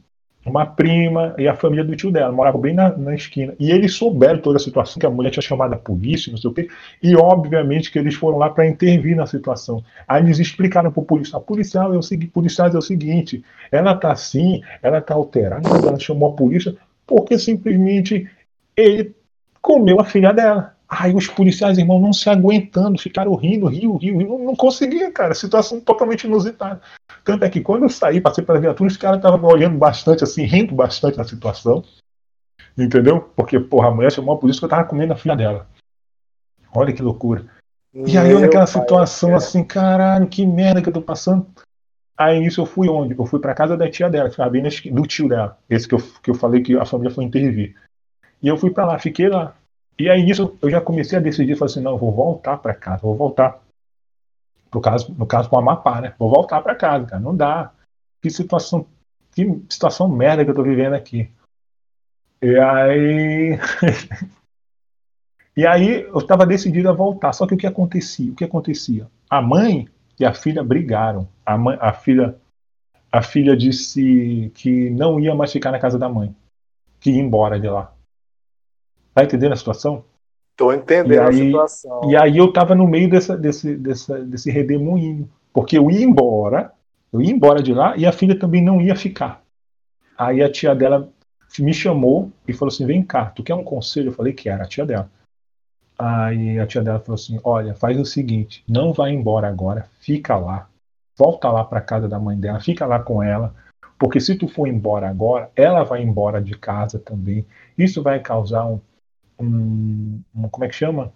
uma 0.46 0.66
prima 0.66 1.36
e 1.38 1.48
a 1.48 1.56
família 1.56 1.84
do 1.84 1.96
tio 1.96 2.12
dela, 2.12 2.32
moravam 2.32 2.62
bem 2.62 2.74
na, 2.74 2.96
na, 2.96 3.14
esquina. 3.14 3.54
E 3.60 3.72
eles 3.72 3.94
souberam 3.94 4.40
toda 4.40 4.58
a 4.58 4.60
situação, 4.60 5.00
que 5.00 5.06
a 5.06 5.10
mulher 5.10 5.32
tinha 5.32 5.44
chamado 5.44 5.74
a 5.74 5.78
polícia, 5.78 6.32
não 6.32 6.38
sei 6.38 6.50
o 6.50 6.54
quê, 6.54 6.68
e 7.02 7.16
obviamente 7.16 7.92
que 7.92 8.00
eles 8.00 8.16
foram 8.16 8.38
lá 8.38 8.50
para 8.50 8.68
intervir 8.68 9.16
na 9.16 9.26
situação. 9.26 9.84
Aí 10.08 10.24
eles 10.24 10.40
explicaram 10.40 10.92
para 10.92 11.02
o 11.02 11.06
policial: 11.06 11.42
policial 11.42 11.94
é 11.94 11.98
o 11.98 12.00
é 12.00 12.78
o 12.78 12.82
seguinte, 12.82 13.44
ela 13.72 13.96
tá 13.96 14.12
assim, 14.12 14.62
ela 14.82 15.02
tá 15.02 15.14
alterada, 15.14 15.68
ela 15.70 16.00
chamou 16.00 16.32
a 16.32 16.36
polícia, 16.36 16.76
porque 17.06 17.38
simplesmente 17.38 18.30
ele 18.76 19.14
comeu 19.62 20.00
a 20.00 20.06
filha 20.06 20.32
dela. 20.32 20.77
Aí 20.90 21.14
os 21.14 21.28
policiais, 21.28 21.78
irmão, 21.78 22.00
não 22.00 22.14
se 22.14 22.30
aguentando, 22.30 22.98
ficaram 22.98 23.36
rindo, 23.36 23.68
riu, 23.68 23.98
riu, 23.98 24.18
riu, 24.18 24.30
não, 24.30 24.46
não 24.46 24.56
conseguia, 24.56 25.12
cara. 25.12 25.34
Situação 25.34 25.82
totalmente 25.82 26.26
inusitada. 26.26 26.82
Tanto 27.26 27.44
é 27.44 27.50
que 27.50 27.60
quando 27.60 27.84
eu 27.84 27.90
saí, 27.90 28.22
passei 28.22 28.44
pela 28.44 28.60
viatura, 28.60 28.90
os 28.90 28.96
caras 28.96 29.18
estavam 29.18 29.50
olhando 29.50 29.78
bastante, 29.78 30.24
assim, 30.24 30.44
rindo 30.44 30.74
bastante 30.74 31.18
da 31.18 31.26
situação. 31.26 31.84
Entendeu? 32.78 33.20
Porque, 33.36 33.60
porra, 33.60 33.90
a 33.90 33.92
mulher 33.92 34.12
chamou 34.12 34.36
a 34.36 34.38
polícia 34.38 34.60
que 34.60 34.66
eu 34.66 34.70
tava 34.70 34.86
comendo 34.86 35.12
a 35.12 35.18
filha 35.18 35.36
dela. 35.36 35.68
Olha 36.74 36.94
que 36.94 37.02
loucura. 37.02 37.46
Meu 37.94 38.08
e 38.08 38.18
aí 38.18 38.32
eu 38.32 38.40
naquela 38.40 38.68
situação 38.68 39.30
pai, 39.30 39.38
assim, 39.38 39.64
caralho, 39.64 40.28
que 40.28 40.46
merda 40.46 40.82
que 40.82 40.88
eu 40.88 40.94
tô 40.94 41.02
passando. 41.02 41.48
Aí 42.18 42.40
nisso 42.40 42.62
eu 42.62 42.66
fui 42.66 42.88
onde? 42.88 43.18
Eu 43.18 43.26
fui 43.26 43.40
pra 43.40 43.54
casa 43.54 43.76
da 43.76 43.90
tia 43.90 44.10
dela, 44.10 44.30
que 44.30 44.50
bem 44.50 44.64
do 44.92 45.02
tio 45.04 45.28
dela. 45.28 45.58
Esse 45.70 45.88
que 45.88 45.96
eu, 45.96 46.00
que 46.22 46.32
eu 46.32 46.36
falei 46.36 46.62
que 46.62 46.78
a 46.78 46.86
família 46.86 47.14
foi 47.14 47.24
intervir. 47.24 47.76
E 48.42 48.48
eu 48.48 48.58
fui 48.58 48.72
para 48.72 48.86
lá, 48.86 49.00
fiquei 49.00 49.28
lá. 49.28 49.56
E 50.00 50.10
aí 50.10 50.24
nisso 50.24 50.58
eu 50.62 50.70
já 50.70 50.80
comecei 50.80 51.18
a 51.18 51.22
decidir, 51.22 51.56
falei 51.56 51.72
assim, 51.72 51.82
não, 51.82 51.92
eu 51.94 51.98
vou 51.98 52.12
voltar 52.12 52.58
para 52.58 52.74
casa, 52.74 53.02
vou 53.02 53.16
voltar 53.16 53.62
no 54.74 54.82
caso, 54.82 55.16
no 55.18 55.26
caso 55.26 55.50
com 55.50 55.56
o 55.56 55.60
Amapá, 55.60 56.02
né? 56.02 56.14
Vou 56.20 56.30
voltar 56.30 56.62
para 56.62 56.76
casa, 56.76 57.06
cara. 57.06 57.22
Não 57.22 57.36
dá. 57.36 57.72
Que 58.22 58.30
situação, 58.30 58.86
que 59.32 59.44
situação 59.70 60.08
merda 60.08 60.44
que 60.44 60.52
eu 60.52 60.56
tô 60.56 60.64
vivendo 60.64 60.94
aqui. 60.94 61.32
E 62.42 62.60
aí. 62.60 63.58
e 65.56 65.66
aí 65.66 66.04
eu 66.04 66.18
estava 66.18 66.46
decidido 66.46 66.90
a 66.90 66.94
voltar. 66.94 67.34
Só 67.34 67.48
que 67.48 67.54
o 67.54 67.58
que 67.58 67.66
acontecia? 67.66 68.32
O 68.32 68.36
que 68.36 68.44
acontecia? 68.44 69.08
A 69.30 69.42
mãe 69.42 69.88
e 70.20 70.26
a 70.26 70.34
filha 70.34 70.64
brigaram. 70.64 71.28
A, 71.46 71.58
mãe, 71.58 71.78
a 71.80 71.94
filha 71.94 72.36
a 73.12 73.22
filha 73.22 73.56
disse 73.56 74.52
que 74.54 74.90
não 74.90 75.20
ia 75.20 75.34
mais 75.34 75.52
ficar 75.52 75.72
na 75.72 75.80
casa 75.80 75.98
da 75.98 76.10
mãe, 76.10 76.36
que 77.00 77.12
ia 77.12 77.22
embora 77.22 77.60
de 77.60 77.68
lá. 77.68 77.94
Tá 79.18 79.24
entendendo 79.24 79.54
a 79.54 79.56
situação? 79.56 80.06
Tô 80.56 80.72
entendendo 80.72 81.22
a 81.22 81.34
situação. 81.34 82.02
E 82.08 82.16
aí 82.16 82.38
eu 82.38 82.54
tava 82.54 82.76
no 82.76 82.88
meio 82.88 83.10
dessa, 83.10 83.36
desse, 83.36 83.76
dessa, 83.76 84.24
desse 84.24 84.52
redemoinho. 84.52 85.28
Porque 85.52 85.76
eu 85.76 85.90
ia 85.90 86.06
embora, 86.06 86.72
eu 87.12 87.20
ia 87.20 87.32
embora 87.32 87.64
de 87.64 87.74
lá 87.74 87.98
e 87.98 88.06
a 88.06 88.12
filha 88.12 88.38
também 88.38 88.64
não 88.64 88.80
ia 88.80 88.96
ficar. 88.96 89.42
Aí 90.16 90.44
a 90.44 90.52
tia 90.52 90.76
dela 90.76 91.12
me 91.58 91.74
chamou 91.74 92.32
e 92.48 92.54
falou 92.54 92.72
assim: 92.72 92.86
vem 92.86 93.02
cá, 93.02 93.26
tu 93.32 93.42
quer 93.42 93.56
um 93.56 93.64
conselho? 93.64 94.10
Eu 94.10 94.14
falei 94.14 94.34
que 94.34 94.50
era 94.50 94.66
a 94.66 94.68
tia 94.68 94.86
dela. 94.86 95.10
Aí 95.98 96.60
a 96.60 96.68
tia 96.68 96.84
dela 96.84 97.00
falou 97.00 97.16
assim: 97.16 97.40
olha, 97.44 97.74
faz 97.74 98.00
o 98.00 98.06
seguinte, 98.06 98.64
não 98.68 98.94
vai 98.94 99.10
embora 99.10 99.48
agora, 99.48 99.90
fica 100.00 100.38
lá, 100.38 100.70
volta 101.18 101.50
lá 101.50 101.64
para 101.64 101.82
casa 101.82 102.08
da 102.08 102.20
mãe 102.20 102.40
dela, 102.40 102.60
fica 102.60 102.86
lá 102.86 103.00
com 103.00 103.24
ela, 103.24 103.56
porque 103.98 104.20
se 104.20 104.36
tu 104.36 104.48
for 104.48 104.68
embora 104.68 105.10
agora, 105.10 105.50
ela 105.56 105.84
vai 105.84 106.04
embora 106.04 106.40
de 106.40 106.56
casa 106.56 107.00
também. 107.00 107.44
Isso 107.76 108.04
vai 108.04 108.20
causar 108.20 108.64
um, 108.68 108.80
um, 109.40 110.22
um, 110.36 110.50
como 110.50 110.66
é 110.66 110.68
que 110.68 110.76
chama? 110.76 111.14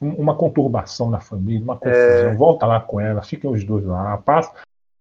uma 0.00 0.34
conturbação 0.34 1.10
na 1.10 1.20
família, 1.20 1.62
uma 1.62 1.76
confusão. 1.76 2.30
É... 2.30 2.34
Volta 2.34 2.66
lá 2.66 2.80
com 2.80 2.98
ela, 2.98 3.22
fiquem 3.22 3.50
os 3.50 3.62
dois 3.64 3.84
lá, 3.84 4.16
passa, 4.18 4.52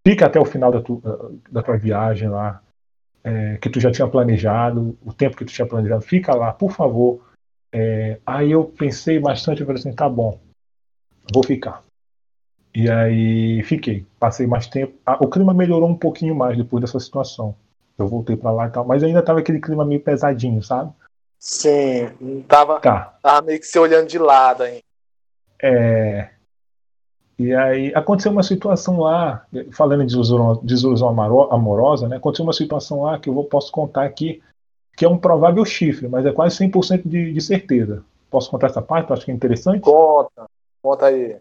fica 0.06 0.26
até 0.26 0.40
o 0.40 0.46
final 0.46 0.72
da, 0.72 0.82
tu, 0.82 1.02
da 1.50 1.64
tua 1.64 1.78
viagem 1.78 2.28
lá, 2.28 2.62
é, 3.24 3.58
que 3.58 3.70
tu 3.70 3.80
já 3.80 3.92
tinha 3.92 4.08
planejado, 4.08 4.98
o 5.06 5.14
tempo 5.14 5.38
que 5.38 5.46
tu 5.46 5.54
tinha 5.54 5.68
planejado, 5.68 6.02
fica 6.02 6.36
lá, 6.36 6.52
por 6.52 6.72
favor. 6.72 7.22
É, 7.72 8.20
aí 8.26 8.52
eu 8.52 8.66
pensei 8.66 9.20
bastante, 9.20 9.62
eu 9.62 9.68
falei 9.68 9.80
assim, 9.80 9.94
tá 9.94 10.10
bom, 10.10 10.40
vou 11.34 11.44
ficar. 11.44 11.84
E 12.74 12.90
aí 12.90 13.64
fiquei, 13.64 14.06
passei 14.20 14.46
mais 14.46 14.68
tempo. 14.68 14.94
Ah, 15.06 15.18
o 15.22 15.28
clima 15.28 15.54
melhorou 15.54 15.90
um 15.90 15.98
pouquinho 15.98 16.36
mais 16.36 16.58
depois 16.58 16.82
dessa 16.82 17.00
situação. 17.00 17.56
Eu 17.98 18.08
voltei 18.08 18.36
para 18.36 18.52
lá 18.52 18.68
e 18.68 18.70
tal, 18.70 18.86
mas 18.86 19.04
ainda 19.04 19.22
tava 19.22 19.40
aquele 19.40 19.60
clima 19.60 19.86
meio 19.86 20.02
pesadinho, 20.02 20.62
sabe? 20.62 20.92
Sim, 21.40 22.44
tava, 22.48 22.82
tá. 22.82 23.18
tava 23.24 23.46
meio 23.46 23.60
que 23.60 23.66
se 23.66 23.80
olhando 23.80 24.08
de 24.08 24.20
lado 24.20 24.64
aí. 24.64 24.84
É. 25.64 26.30
E 27.40 27.54
aí 27.54 27.94
aconteceu 27.96 28.34
uma 28.34 28.44
situação 28.44 29.00
lá, 29.00 29.46
falando 29.72 30.06
de 30.06 30.14
desilusão 30.64 31.10
amorosa, 31.50 32.10
né? 32.10 32.18
Aconteceu 32.18 32.44
uma 32.44 32.52
situação 32.52 33.04
lá 33.04 33.18
que 33.18 33.30
eu 33.30 33.34
vou, 33.34 33.46
posso 33.46 33.72
contar 33.72 34.04
aqui, 34.04 34.42
que 34.98 35.06
é 35.06 35.10
um 35.10 35.18
provável 35.18 35.64
chifre, 35.64 36.10
mas 36.10 36.26
é 36.26 36.34
quase 36.34 36.58
100% 36.58 37.04
de, 37.06 37.32
de 37.32 37.42
certeza. 37.42 38.04
Posso 38.30 38.52
contar 38.52 38.68
essa 38.68 38.82
parte? 38.82 39.14
Acho 39.14 39.24
que 39.24 39.32
é 39.32 39.34
interessante. 39.34 39.80
Conta, 39.80 40.46
conta 40.82 41.06
aí. 41.06 41.38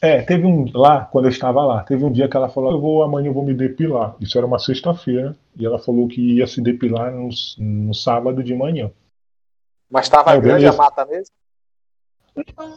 É, 0.00 0.22
teve 0.22 0.46
um 0.46 0.70
lá, 0.72 1.04
quando 1.06 1.24
eu 1.24 1.30
estava 1.30 1.64
lá, 1.64 1.82
teve 1.82 2.04
um 2.04 2.12
dia 2.12 2.28
que 2.28 2.36
ela 2.36 2.48
falou, 2.48 2.70
eu 2.70 2.80
vou, 2.80 3.02
amanhã 3.02 3.28
eu 3.28 3.34
vou 3.34 3.44
me 3.44 3.52
depilar. 3.52 4.14
Isso 4.20 4.38
era 4.38 4.46
uma 4.46 4.60
sexta-feira, 4.60 5.36
e 5.58 5.66
ela 5.66 5.80
falou 5.80 6.06
que 6.06 6.36
ia 6.36 6.46
se 6.46 6.62
depilar 6.62 7.12
no, 7.12 7.28
no 7.58 7.92
sábado 7.92 8.42
de 8.42 8.54
manhã. 8.54 8.90
Mas 9.90 10.06
estava 10.06 10.32
é, 10.32 10.40
grande 10.40 10.66
a 10.66 10.72
mata 10.72 11.04
mesmo? 11.04 11.34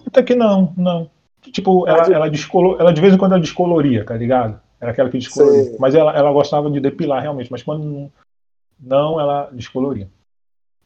Até 0.07 0.23
que 0.23 0.35
não, 0.35 0.73
não. 0.75 1.09
Tipo, 1.41 1.87
ela, 1.87 2.05
ela, 2.05 2.27
ela 2.27 2.93
de 2.93 3.01
vez 3.01 3.13
em 3.13 3.17
quando 3.17 3.33
ela 3.33 3.41
descoloria, 3.41 4.05
tá 4.05 4.15
ligado? 4.15 4.59
Era 4.79 4.91
aquela 4.91 5.09
que 5.09 5.17
descoloria. 5.17 5.63
Sim. 5.65 5.77
Mas 5.79 5.93
ela, 5.93 6.13
ela 6.13 6.31
gostava 6.31 6.69
de 6.71 6.79
depilar 6.79 7.21
realmente, 7.21 7.51
mas 7.51 7.61
quando 7.61 7.83
não, 7.83 8.11
não 8.79 9.19
ela 9.19 9.49
descoloria. 9.51 10.09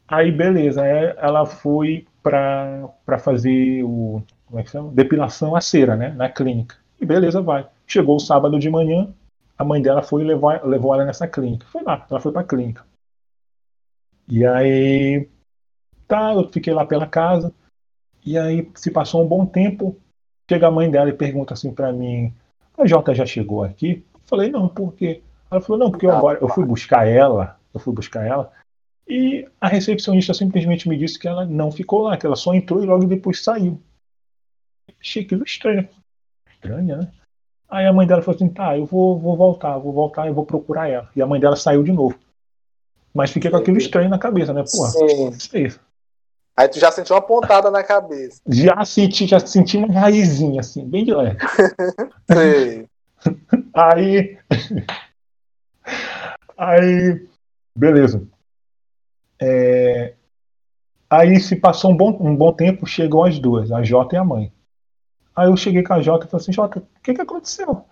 Aí, 0.06 0.32
beleza, 0.32 0.84
ela 0.84 1.44
foi 1.44 2.06
pra, 2.22 2.88
pra 3.04 3.18
fazer 3.18 3.82
o. 3.84 4.22
Como 4.46 4.58
é 4.58 4.62
que 4.62 4.70
chama? 4.70 4.90
Depilação 4.92 5.54
a 5.54 5.60
cera, 5.60 5.96
né? 5.96 6.10
Na 6.10 6.28
clínica. 6.30 6.76
E 7.00 7.04
beleza, 7.04 7.42
vai. 7.42 7.66
Chegou 7.86 8.16
o 8.16 8.20
sábado 8.20 8.58
de 8.58 8.70
manhã, 8.70 9.12
a 9.56 9.64
mãe 9.64 9.82
dela 9.82 10.02
foi 10.02 10.22
e 10.22 10.26
levou, 10.26 10.50
levou 10.64 10.94
ela 10.94 11.04
nessa 11.04 11.28
clínica. 11.28 11.66
Foi 11.66 11.82
lá, 11.82 12.06
ela 12.10 12.20
foi 12.20 12.32
pra 12.32 12.44
clínica. 12.44 12.84
E 14.26 14.46
aí, 14.46 15.28
tá, 16.08 16.32
eu 16.32 16.48
fiquei 16.48 16.72
lá 16.72 16.84
pela 16.84 17.06
casa. 17.06 17.52
E 18.24 18.36
aí 18.36 18.68
se 18.74 18.90
passou 18.90 19.22
um 19.22 19.28
bom 19.28 19.46
tempo, 19.46 19.96
chega 20.50 20.66
a 20.66 20.70
mãe 20.70 20.90
dela 20.90 21.10
e 21.10 21.12
pergunta 21.12 21.54
assim 21.54 21.72
para 21.72 21.92
mim: 21.92 22.32
"A 22.76 22.86
Jota 22.86 23.14
já 23.14 23.24
chegou 23.26 23.62
aqui?" 23.62 24.04
Eu 24.14 24.20
falei: 24.24 24.50
"Não, 24.50 24.68
por 24.68 24.94
quê?" 24.94 25.22
Ela 25.50 25.60
falou: 25.60 25.78
"Não, 25.78 25.90
porque 25.90 26.06
eu 26.06 26.10
agora 26.10 26.38
eu 26.40 26.48
fui 26.48 26.64
buscar 26.64 27.06
ela, 27.06 27.58
eu 27.72 27.78
fui 27.78 27.94
buscar 27.94 28.26
ela 28.26 28.50
e 29.08 29.48
a 29.58 29.68
recepcionista 29.68 30.34
simplesmente 30.34 30.86
me 30.86 30.96
disse 30.96 31.18
que 31.18 31.26
ela 31.26 31.46
não 31.46 31.72
ficou 31.72 32.02
lá, 32.02 32.16
que 32.16 32.26
ela 32.26 32.36
só 32.36 32.52
entrou 32.52 32.82
e 32.82 32.86
logo 32.86 33.06
depois 33.06 33.42
saiu. 33.42 33.80
Achei 35.00 35.22
aquilo 35.22 35.44
estranho. 35.44 35.88
Estranha, 36.52 36.96
né? 36.98 37.12
Aí 37.70 37.86
a 37.86 37.92
mãe 37.92 38.06
dela 38.06 38.20
falou 38.20 38.36
assim: 38.36 38.48
tá, 38.48 38.76
eu 38.76 38.84
vou, 38.84 39.18
vou 39.18 39.34
voltar, 39.34 39.78
vou 39.78 39.92
voltar, 39.92 40.26
eu 40.26 40.34
vou 40.34 40.44
procurar 40.44 40.88
ela. 40.88 41.08
E 41.16 41.22
a 41.22 41.26
mãe 41.26 41.40
dela 41.40 41.56
saiu 41.56 41.82
de 41.82 41.92
novo. 41.92 42.18
Mas 43.14 43.30
fiquei 43.30 43.50
com 43.50 43.56
aquilo 43.56 43.78
estranho 43.78 44.10
na 44.10 44.18
cabeça, 44.18 44.52
né? 44.52 44.62
Porra, 44.70 44.90
Sim. 44.90 45.64
isso. 45.64 45.80
Aí 46.58 46.66
tu 46.66 46.80
já 46.80 46.90
sentiu 46.90 47.14
uma 47.14 47.22
pontada 47.22 47.70
na 47.70 47.84
cabeça. 47.84 48.42
Já 48.48 48.84
senti, 48.84 49.28
já 49.28 49.38
senti 49.38 49.76
uma 49.76 49.86
raizinha, 49.92 50.58
assim, 50.58 50.84
bem 50.84 51.04
de 51.04 51.14
leve. 51.14 51.38
Sei. 52.26 52.88
Aí. 53.72 54.36
Aí. 56.56 57.28
Beleza. 57.76 58.26
É, 59.40 60.14
aí 61.08 61.38
se 61.38 61.54
passou 61.54 61.92
um 61.92 61.96
bom, 61.96 62.18
um 62.20 62.34
bom 62.34 62.52
tempo, 62.52 62.86
chegou 62.86 63.24
as 63.24 63.38
duas, 63.38 63.70
a 63.70 63.84
Jota 63.84 64.16
e 64.16 64.18
a 64.18 64.24
mãe. 64.24 64.52
Aí 65.36 65.46
eu 65.46 65.56
cheguei 65.56 65.84
com 65.84 65.92
a 65.92 66.02
Jota 66.02 66.26
e 66.26 66.28
falei 66.28 66.42
assim, 66.42 66.52
Jota, 66.52 66.80
o 66.80 67.00
que, 67.04 67.14
que 67.14 67.20
aconteceu? 67.20 67.84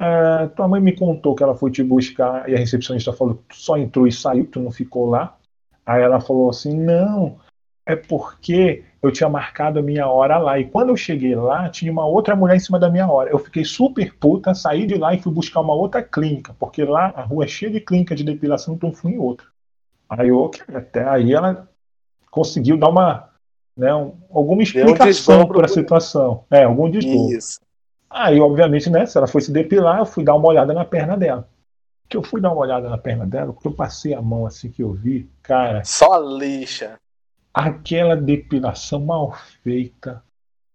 É, 0.00 0.46
tua 0.56 0.66
mãe 0.66 0.80
me 0.80 0.96
contou 0.96 1.34
que 1.34 1.42
ela 1.42 1.54
foi 1.54 1.70
te 1.70 1.82
buscar 1.82 2.48
e 2.48 2.54
a 2.54 2.58
recepcionista 2.58 3.12
falou 3.12 3.34
que 3.34 3.42
tu 3.48 3.56
só 3.56 3.76
entrou 3.76 4.06
e 4.06 4.12
saiu, 4.12 4.46
tu 4.46 4.58
não 4.58 4.70
ficou 4.70 5.04
lá. 5.04 5.36
Aí 5.84 6.00
ela 6.00 6.18
falou 6.18 6.48
assim, 6.48 6.74
não, 6.74 7.38
é 7.86 7.94
porque 7.94 8.82
eu 9.00 9.12
tinha 9.12 9.28
marcado 9.28 9.78
a 9.78 9.82
minha 9.82 10.08
hora 10.08 10.36
lá. 10.38 10.58
E 10.58 10.64
quando 10.64 10.88
eu 10.88 10.96
cheguei 10.96 11.36
lá, 11.36 11.68
tinha 11.68 11.92
uma 11.92 12.04
outra 12.04 12.34
mulher 12.34 12.56
em 12.56 12.60
cima 12.60 12.80
da 12.80 12.90
minha 12.90 13.08
hora. 13.08 13.30
Eu 13.30 13.38
fiquei 13.38 13.64
super 13.64 14.12
puta, 14.16 14.52
saí 14.52 14.84
de 14.86 14.96
lá 14.96 15.14
e 15.14 15.22
fui 15.22 15.32
buscar 15.32 15.60
uma 15.60 15.72
outra 15.72 16.02
clínica, 16.02 16.54
porque 16.58 16.84
lá 16.84 17.12
a 17.14 17.22
rua 17.22 17.44
é 17.44 17.48
cheia 17.48 17.70
de 17.70 17.80
clínica 17.80 18.16
de 18.16 18.24
depilação, 18.24 18.74
então 18.74 18.92
fui 18.92 19.12
em 19.12 19.18
outra. 19.18 19.46
Aí 20.08 20.28
eu, 20.28 20.50
até 20.74 21.08
aí 21.08 21.32
ela 21.32 21.68
conseguiu 22.30 22.76
dar 22.76 22.88
uma, 22.88 23.30
né, 23.76 23.94
um, 23.94 24.14
alguma 24.30 24.62
explicação 24.62 25.46
para 25.46 25.66
a 25.66 25.68
situação. 25.68 26.44
É, 26.50 26.64
algum 26.64 26.90
desdobro. 26.90 27.36
Isso. 27.36 27.60
Aí, 28.10 28.40
obviamente, 28.40 28.90
né, 28.90 29.06
se 29.06 29.16
ela 29.16 29.26
foi 29.26 29.40
se 29.40 29.52
depilar, 29.52 29.98
eu 29.98 30.06
fui 30.06 30.24
dar 30.24 30.34
uma 30.34 30.48
olhada 30.48 30.72
na 30.74 30.84
perna 30.84 31.16
dela. 31.16 31.48
Que 32.08 32.16
eu 32.16 32.22
fui 32.22 32.40
dar 32.40 32.52
uma 32.52 32.60
olhada 32.60 32.88
na 32.88 32.98
perna 32.98 33.26
dela, 33.26 33.52
porque 33.52 33.68
eu 33.68 33.72
passei 33.72 34.14
a 34.14 34.22
mão 34.22 34.46
assim 34.46 34.70
que 34.70 34.82
eu 34.82 34.92
vi, 34.92 35.28
cara, 35.42 35.82
Só 35.84 36.18
lixa. 36.18 36.98
Aquela 37.56 38.14
depilação 38.14 39.00
mal 39.00 39.34
feita, 39.62 40.22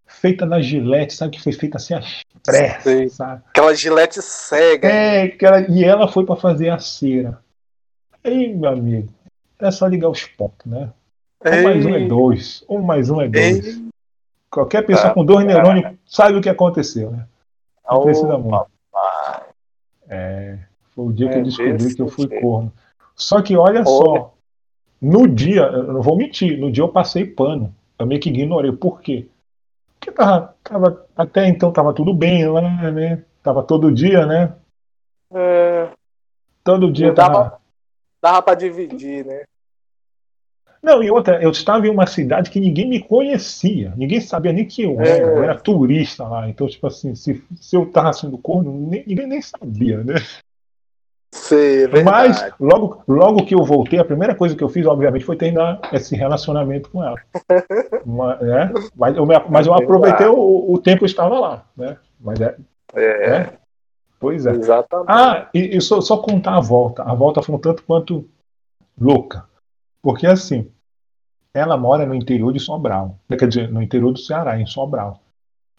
feita 0.08 0.48
na 0.48 0.60
gilete, 0.60 1.14
sabe 1.14 1.38
que 1.38 1.44
foi 1.44 1.54
feita 1.54 1.78
assim 1.78 1.94
às 1.94 2.06
Sei. 2.06 2.24
pressas, 2.44 3.14
sabe? 3.14 3.44
Aquela 3.50 3.76
gilete 3.76 4.20
cega. 4.20 4.88
É, 4.90 5.22
aquela, 5.26 5.62
e 5.70 5.84
ela 5.84 6.08
foi 6.08 6.26
para 6.26 6.36
fazer 6.36 6.70
a 6.70 6.80
cera. 6.80 7.40
Aí, 8.24 8.52
meu 8.52 8.72
amigo, 8.72 9.14
é 9.60 9.70
só 9.70 9.86
ligar 9.86 10.10
os 10.10 10.26
pontos, 10.26 10.66
né? 10.66 10.92
Um 11.46 11.64
mais 11.64 11.86
um 11.86 11.96
é 11.96 12.00
Ei, 12.00 12.08
dois, 12.08 12.64
um 12.68 12.82
mais 12.82 13.10
um 13.12 13.22
é 13.22 13.30
dois. 13.30 13.66
ei. 13.78 13.86
Qualquer 14.50 14.84
pessoa 14.86 15.12
Ah, 15.12 15.14
com 15.14 15.24
dois 15.24 15.46
neurônios 15.46 15.96
sabe 16.06 16.38
o 16.38 16.42
que 16.42 16.50
aconteceu, 16.50 17.12
né? 17.12 17.28
Não 17.88 18.02
precisa 18.04 18.36
Ô, 18.36 18.40
muito. 18.40 18.66
É, 20.10 20.58
foi 20.96 21.06
o 21.06 21.14
dia 21.14 21.30
que 21.30 21.36
É 21.36 21.40
eu 21.40 21.44
descobri 21.44 21.74
desse 21.74 21.96
que 21.96 22.02
eu 22.02 22.08
fui 22.08 22.28
corno. 22.42 22.74
Só 23.16 23.42
que 23.42 23.56
olha 23.56 23.82
Olha. 23.82 23.86
só, 23.86 24.34
no 25.02 25.28
dia, 25.28 25.62
eu 25.64 25.94
não 25.94 26.02
vou 26.02 26.16
mentir, 26.16 26.58
no 26.60 26.72
dia 26.72 26.84
eu 26.84 26.90
passei 26.90 27.26
pano. 27.26 27.74
Eu 27.98 28.06
meio 28.06 28.22
que 28.22 28.30
ignorei. 28.30 28.72
Por 28.72 29.02
quê? 29.02 29.28
Porque 30.00 30.12
tava, 30.12 30.56
tava, 30.64 31.06
até 31.16 31.48
então 31.48 31.72
tava 31.72 31.94
tudo 31.94 32.14
bem 32.14 32.48
lá, 32.48 32.92
né? 32.92 33.24
Tava 33.44 33.64
todo 33.64 33.92
dia, 33.92 34.26
né? 34.26 34.54
É, 35.34 35.90
Todo 36.64 36.92
dia 36.92 37.08
Não 37.08 37.16
dava- 37.16 37.34
tava. 37.34 37.62
dava 38.22 38.42
pra 38.42 38.54
dividir, 38.56 39.26
né? 39.26 39.44
Não, 40.82 41.04
e 41.04 41.12
outra, 41.12 41.42
eu 41.42 41.52
estava 41.52 41.86
em 41.86 41.92
uma 41.92 42.08
cidade 42.08 42.50
que 42.50 42.60
ninguém 42.60 42.88
me 42.90 43.00
conhecia, 43.00 43.94
ninguém 43.96 44.20
sabia 44.20 44.52
nem 44.52 44.66
que 44.66 44.82
eu 44.82 45.00
É. 45.00 45.10
era, 45.20 45.28
eu 45.28 45.44
era 45.44 45.60
turista 45.60 46.28
lá. 46.28 46.50
Então, 46.50 46.68
tipo 46.68 46.88
assim, 46.88 47.14
se, 47.14 47.44
se 47.56 47.76
eu 47.76 47.92
tava 47.92 48.12
sendo 48.14 48.38
corno, 48.38 48.72
nem- 48.90 49.04
ninguém 49.06 49.28
nem 49.28 49.42
sabia, 49.42 50.04
né? 50.04 50.16
Sei, 51.34 51.86
é 51.86 52.04
Mas 52.04 52.46
logo, 52.60 53.04
logo 53.08 53.46
que 53.46 53.56
eu 53.56 53.64
voltei, 53.64 53.98
a 54.00 54.06
primeira 54.06 54.36
coisa 54.36 54.56
que 54.56 54.64
eu 54.64 54.68
fiz, 54.70 54.86
obviamente, 54.86 55.24
foi 55.24 55.38
terminar 55.38 55.80
esse 55.94 56.16
relacionamento 56.16 56.90
com 56.90 57.02
ela. 57.04 57.16
Uma- 58.06 58.36
né? 58.36 58.72
Mas 58.96 59.16
eu, 59.16 59.26
me- 59.26 59.46
mas 59.50 59.66
eu 59.66 59.74
aproveitei 59.74 60.28
o, 60.28 60.74
o 60.74 60.78
tempo 60.78 61.00
que 61.00 61.04
eu 61.06 61.08
estava 61.08 61.40
lá, 61.40 61.66
né? 61.76 61.98
Mas 62.20 62.40
é, 62.42 62.56
É, 62.94 63.36
é, 63.36 63.54
pois 64.20 64.46
é. 64.46 64.52
exatamente. 64.52 65.08
Ah, 65.10 65.50
e, 65.54 65.78
e 65.78 65.82
só, 65.82 66.02
só 66.02 66.18
contar 66.18 66.58
a 66.58 66.60
volta. 66.60 67.04
A 67.04 67.14
volta 67.14 67.42
foi 67.42 67.56
um 67.56 67.60
tanto 67.60 67.84
quanto 67.84 68.26
louca. 69.00 69.46
Porque 70.02 70.28
assim, 70.28 70.70
ela 71.54 71.78
mora 71.78 72.06
no 72.06 72.14
interior 72.14 72.52
de 72.52 72.60
Sobral. 72.60 73.18
Quer 73.30 73.48
dizer, 73.48 73.72
no 73.72 73.82
interior 73.82 74.12
do 74.12 74.20
Ceará, 74.20 74.60
em 74.60 74.66
Sobral. 74.66 75.22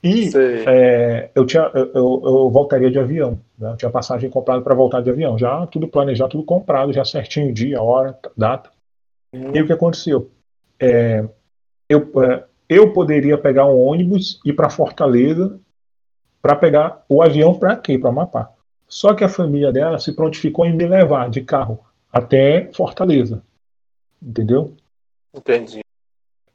E 0.03 0.31
é, 0.69 1.31
eu, 1.35 1.47
tinha, 1.47 1.71
eu, 1.75 1.93
eu- 1.95 2.23
eu 2.25 2.51
voltaria 2.51 2.91
de 2.91 2.99
avião. 2.99 3.38
Né? 3.57 3.71
Eu 3.71 3.77
tinha 3.77 3.91
passagem 3.91 4.29
comprada 4.29 4.61
para 4.61 4.75
voltar 4.75 5.01
de 5.01 5.11
avião. 5.11 5.38
Já 5.38 5.67
tudo 5.67 5.87
planejado, 5.87 6.31
tudo 6.33 6.45
comprado, 6.45 6.93
já 6.93 7.05
certinho 7.05 7.53
dia, 7.53 7.81
hora, 7.81 8.19
data. 8.37 8.71
E 9.55 9.62
o 9.62 9.67
que 9.67 9.73
aconteceu? 9.73 10.31
É, 10.81 11.25
eu, 11.88 12.11
é, 12.25 12.45
eu 12.69 12.93
poderia 12.93 13.38
pegar 13.38 13.67
um 13.67 13.79
ônibus 13.81 14.41
e 14.45 14.51
ir 14.51 14.53
para 14.55 14.69
Fortaleza 14.69 15.59
para 16.41 16.57
pegar 16.57 17.05
o 17.09 17.23
avião 17.23 17.55
para 17.55 17.77
quê? 17.77 17.97
Para 17.97 18.11
Amapá. 18.11 18.51
Só 18.88 19.15
que 19.15 19.23
a 19.23 19.29
família 19.29 19.73
dela 19.73 19.99
se 19.99 20.12
prontificou 20.15 20.67
em 20.67 20.75
me 20.75 20.85
levar 20.87 21.31
de 21.31 21.41
carro 21.43 21.79
até 22.12 22.69
Fortaleza. 22.73 23.43
Entendeu? 24.21 24.75
Entendi. 25.33 25.81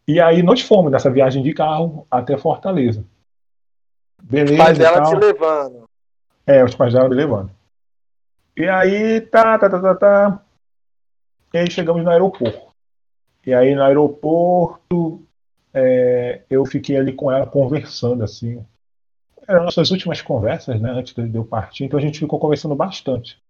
E 0.08 0.20
aí 0.20 0.44
nós 0.44 0.62
fomos 0.62 0.92
nessa 0.92 1.10
viagem 1.10 1.42
de 1.42 1.54
carro 1.54 2.06
até 2.12 2.38
Fortaleza. 2.38 3.04
Beleza. 4.22 4.54
O 4.54 4.58
pai 4.58 4.74
dela 4.74 5.04
te 5.04 5.16
levando. 5.16 5.90
É, 6.46 6.64
os 6.64 6.76
pais 6.76 6.94
dela 6.94 7.10
me 7.10 7.16
levando. 7.16 7.52
E 8.56 8.68
aí, 8.68 9.22
tá, 9.22 9.58
tá, 9.60 9.70
tá, 9.70 9.80
tá, 9.80 9.96
tá. 9.96 10.42
E 11.54 11.58
aí 11.58 11.72
chegamos 11.72 12.04
no 12.04 12.10
aeroporto. 12.10 12.68
E 13.46 13.54
aí 13.54 13.74
no 13.76 13.84
aeroporto, 13.84 15.24
é, 15.74 16.42
eu 16.50 16.66
fiquei 16.66 16.98
ali 16.98 17.14
com 17.14 17.32
ela 17.32 17.46
conversando, 17.46 18.24
assim. 18.24 18.66
Eram 19.48 19.64
nossas 19.64 19.92
últimas 19.92 20.22
conversas, 20.22 20.82
né, 20.82 20.90
antes 20.92 21.14
de 21.14 21.38
eu 21.38 21.46
partir, 21.46 21.86
então 21.86 21.98
a 21.98 22.02
gente 22.02 22.20
ficou 22.20 22.40
conversando 22.40 22.76
bastante. 22.76 23.42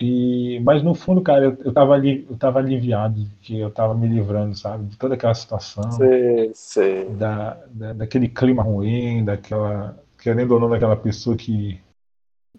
E, 0.00 0.60
mas 0.60 0.82
no 0.82 0.94
fundo, 0.94 1.22
cara, 1.22 1.46
eu, 1.46 1.58
eu, 1.64 1.72
tava 1.72 1.94
ali, 1.94 2.26
eu 2.28 2.36
tava 2.36 2.58
aliviado 2.58 3.14
de 3.24 3.34
que 3.36 3.58
eu 3.58 3.70
tava 3.70 3.94
me 3.94 4.06
livrando, 4.08 4.54
sabe, 4.54 4.86
de 4.86 4.96
toda 4.98 5.14
aquela 5.14 5.34
situação 5.34 5.90
Sei, 5.90 6.52
sei. 6.54 7.06
da, 7.18 7.54
da- 7.70 7.92
daquele 7.92 8.28
clima 8.28 8.62
ruim, 8.62 9.24
daquela, 9.24 9.98
querendo 10.18 10.52
ou 10.52 10.60
não, 10.60 10.68
daquela 10.70 10.96
pessoa 10.96 11.36
que 11.36 11.80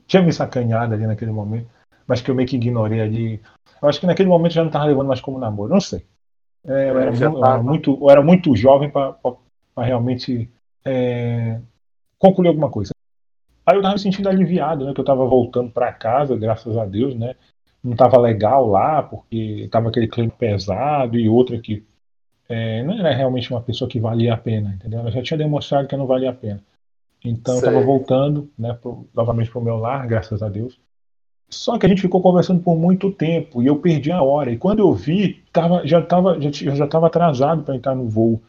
tinha 0.08 0.22
me 0.24 0.34
sacaneado 0.34 0.94
ali 0.94 1.08
naquele 1.08 1.32
momento, 1.32 1.70
mas 2.08 2.22
que 2.22 2.32
eu 2.32 2.36
meio 2.36 2.48
que 2.48 2.56
ignorei 2.58 3.02
ali. 3.02 3.42
Eu 3.82 3.90
acho 3.90 4.00
que 4.00 4.08
naquele 4.08 4.30
momento 4.30 4.52
eu 4.52 4.56
já 4.56 4.62
não 4.62 4.70
estava 4.70 4.86
levando 4.86 5.08
mais 5.08 5.22
como 5.22 5.40
namoro, 5.40 5.74
não 5.74 5.82
sei. 5.82 6.06
É, 6.66 6.92
eu, 6.92 7.00
É, 7.00 7.08
era, 7.08 7.12
eu 7.12 7.38
era 7.38 7.40
tava. 7.42 7.64
muito, 7.64 7.98
eu 8.02 8.10
era 8.10 8.22
muito 8.24 8.56
jovem 8.56 8.90
para 8.90 9.18
realmente 9.78 10.50
é, 10.86 11.62
concluir 12.20 12.50
alguma 12.50 12.70
coisa. 12.72 12.92
Aí 13.68 13.76
eu 13.76 13.80
estava 13.80 13.96
me 13.96 14.00
sentindo 14.00 14.30
aliviado, 14.30 14.86
né, 14.86 14.94
que 14.94 15.00
eu 15.02 15.04
estava 15.04 15.26
voltando 15.26 15.70
para 15.70 15.92
casa, 15.92 16.38
graças 16.38 16.78
a 16.78 16.86
Deus, 16.86 17.14
né? 17.14 17.36
Não 17.84 17.92
estava 17.92 18.18
legal 18.18 18.66
lá, 18.66 19.04
porque 19.04 19.64
estava 19.66 19.90
aquele 19.90 20.08
clima 20.08 20.32
pesado 20.32 21.20
e 21.20 21.28
outra 21.28 21.60
que 21.60 21.86
é, 22.48 22.82
não 22.84 22.98
era 22.98 23.14
realmente 23.14 23.52
uma 23.52 23.62
pessoa 23.62 23.90
que 23.90 24.00
valia 24.00 24.34
a 24.34 24.38
pena, 24.38 24.74
entendeu? 24.74 25.02
Ela 25.02 25.12
já 25.12 25.22
tinha 25.22 25.38
demonstrado 25.38 25.86
que 25.86 25.98
não 25.98 26.08
valia 26.08 26.30
a 26.30 26.34
pena. 26.34 26.64
Então 27.26 27.56
eu 27.56 27.60
estava 27.60 27.76
Sei. 27.76 27.86
voltando, 27.86 28.50
né, 28.58 28.74
pro, 28.74 29.06
novamente 29.14 29.52
para 29.52 29.60
o 29.60 29.64
meu 29.64 29.76
lar, 29.76 30.08
graças 30.08 30.42
a 30.42 30.48
Deus. 30.48 30.80
Só 31.50 31.78
que 31.78 31.86
a 31.86 31.90
gente 31.90 32.02
ficou 32.02 32.22
conversando 32.22 32.64
por 32.64 32.78
muito 32.78 33.12
tempo 33.12 33.62
e 33.62 33.68
eu 33.68 33.80
perdi 33.80 34.14
a 34.14 34.24
hora. 34.24 34.50
E 34.50 34.58
quando 34.58 34.80
eu 34.80 34.94
vi, 34.94 35.44
tava, 35.52 35.86
já 35.86 36.00
estava 36.00 36.40
já, 36.40 36.66
eu 36.66 36.76
já 36.76 36.86
estava 36.86 37.08
atrasado 37.08 37.64
para 37.64 37.76
entrar 37.76 37.96
no 37.96 38.08
voo. 38.08 38.42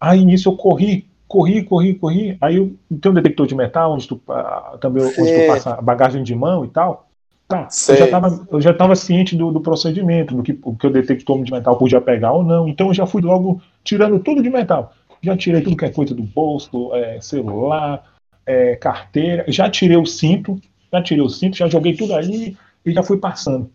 Aí 0.00 0.24
nisso 0.24 0.48
eu 0.48 0.56
corri, 0.56 1.09
corri, 1.30 1.62
corri, 1.62 1.94
corri. 1.94 2.36
Aí 2.40 2.56
eu, 2.56 2.74
tem 3.00 3.12
um 3.12 3.14
detector 3.14 3.46
de 3.46 3.54
metal 3.54 3.92
onde 3.92 4.08
tu, 4.08 4.20
ah, 4.28 4.76
também 4.80 5.04
onde 5.04 5.14
tu 5.14 5.46
passa 5.46 5.80
bagagem 5.80 6.24
de 6.24 6.34
mão 6.34 6.64
e 6.64 6.68
tal. 6.68 7.06
Tá, 7.46 7.68
eu 7.88 7.96
já 7.96 8.04
estava 8.04 8.46
eu 8.50 8.60
já 8.60 8.70
estava 8.70 8.96
ciente 8.96 9.36
do, 9.36 9.50
do 9.50 9.60
procedimento, 9.60 10.36
do 10.36 10.42
que, 10.42 10.58
o 10.62 10.74
que 10.74 10.86
o 10.86 10.90
detector 10.90 11.42
de 11.42 11.52
metal 11.52 11.76
podia 11.76 12.00
pegar 12.00 12.32
ou 12.32 12.42
não. 12.42 12.68
Então 12.68 12.88
eu 12.88 12.94
já 12.94 13.06
fui 13.06 13.22
logo 13.22 13.62
tirando 13.84 14.18
tudo 14.18 14.42
de 14.42 14.50
metal. 14.50 14.92
Já 15.22 15.36
tirei 15.36 15.60
tudo 15.60 15.76
que 15.76 15.84
é 15.84 15.90
coisa 15.90 16.14
do 16.14 16.22
bolso, 16.22 16.92
é, 16.94 17.20
celular, 17.20 18.04
é, 18.44 18.74
carteira. 18.74 19.44
Já 19.46 19.70
tirei 19.70 19.96
o 19.96 20.06
cinto, 20.06 20.60
já 20.92 21.00
tirei 21.00 21.22
o 21.22 21.28
cinto, 21.28 21.56
já 21.56 21.68
joguei 21.68 21.94
tudo 21.94 22.14
ali 22.14 22.56
e 22.84 22.92
já 22.92 23.02
fui 23.04 23.18
passando. 23.18 23.70